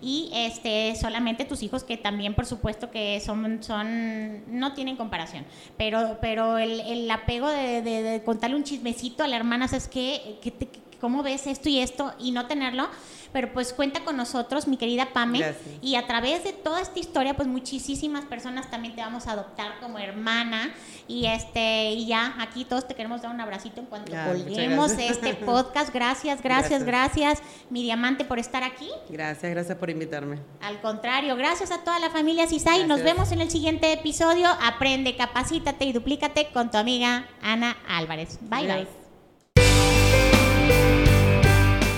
Y 0.00 0.30
este 0.34 0.94
solamente 0.96 1.44
tus 1.44 1.62
hijos 1.62 1.84
que 1.84 1.96
también 1.96 2.34
por 2.34 2.46
supuesto 2.46 2.90
que 2.90 3.20
son 3.20 3.62
son 3.62 4.42
no 4.60 4.74
tienen 4.74 4.96
comparación, 4.96 5.44
pero 5.76 6.18
pero 6.20 6.58
el, 6.58 6.80
el 6.80 7.10
apego 7.10 7.48
de, 7.48 7.82
de- 7.82 8.02
de 8.02 8.22
contarle 8.24 8.56
un 8.56 8.64
chismecito 8.64 9.22
a 9.22 9.28
la 9.28 9.36
hermana, 9.36 9.68
¿sabes 9.68 9.88
qué? 9.88 10.38
¿Qué 10.42 10.50
te- 10.50 10.68
¿Cómo 11.02 11.24
ves 11.24 11.48
esto 11.48 11.68
y 11.68 11.80
esto 11.80 12.14
y 12.20 12.30
no 12.30 12.46
tenerlo? 12.46 12.88
Pero 13.32 13.52
pues 13.52 13.72
cuenta 13.72 14.04
con 14.04 14.16
nosotros, 14.16 14.68
mi 14.68 14.76
querida 14.76 15.12
Pame, 15.12 15.40
Gracias. 15.40 15.78
y 15.80 15.96
a 15.96 16.06
través 16.06 16.44
de 16.44 16.52
toda 16.52 16.80
esta 16.80 17.00
historia, 17.00 17.34
pues 17.34 17.48
muchísimas 17.48 18.24
personas 18.26 18.70
también 18.70 18.94
te 18.94 19.00
vamos 19.00 19.26
a 19.26 19.32
adoptar 19.32 19.80
como 19.80 19.98
hermana. 19.98 20.72
Y 21.08 21.26
este, 21.26 21.90
y 21.90 22.06
ya, 22.06 22.36
aquí 22.38 22.64
todos 22.64 22.86
te 22.86 22.94
queremos 22.94 23.20
dar 23.20 23.34
un 23.34 23.40
abracito 23.40 23.80
en 23.80 23.86
cuanto 23.86 24.12
muchas 24.12 24.28
colguemos 24.28 24.92
gracias. 24.92 25.16
este 25.16 25.34
podcast. 25.34 25.92
Gracias, 25.92 26.40
gracias, 26.40 26.84
gracias, 26.84 27.42
mi 27.68 27.82
diamante 27.82 28.24
por 28.24 28.38
estar 28.38 28.62
aquí. 28.62 28.88
Gracias, 29.08 29.50
gracias 29.50 29.76
por 29.76 29.90
invitarme. 29.90 30.38
Al 30.60 30.80
contrario, 30.80 31.34
gracias 31.34 31.72
a 31.72 31.82
toda 31.82 31.98
la 31.98 32.10
familia 32.10 32.46
Cisay. 32.46 32.86
Nos 32.86 33.00
Gracias. 33.00 33.04
vemos 33.04 33.32
en 33.32 33.40
el 33.40 33.50
siguiente 33.50 33.92
episodio. 33.92 34.48
Aprende, 34.62 35.16
capacítate 35.16 35.84
y 35.84 35.92
duplícate 35.92 36.52
con 36.52 36.70
tu 36.70 36.76
amiga 36.76 37.26
Ana 37.42 37.76
Álvarez. 37.88 38.38
Bye, 38.42 38.68
bye. 38.68 39.01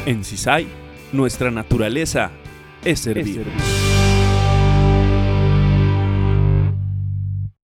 En 0.06 0.22
CISAI, 0.22 0.66
nuestra 1.12 1.50
naturaleza 1.50 2.30
es. 2.84 2.84
Es 2.84 3.00
servir. 3.00 3.93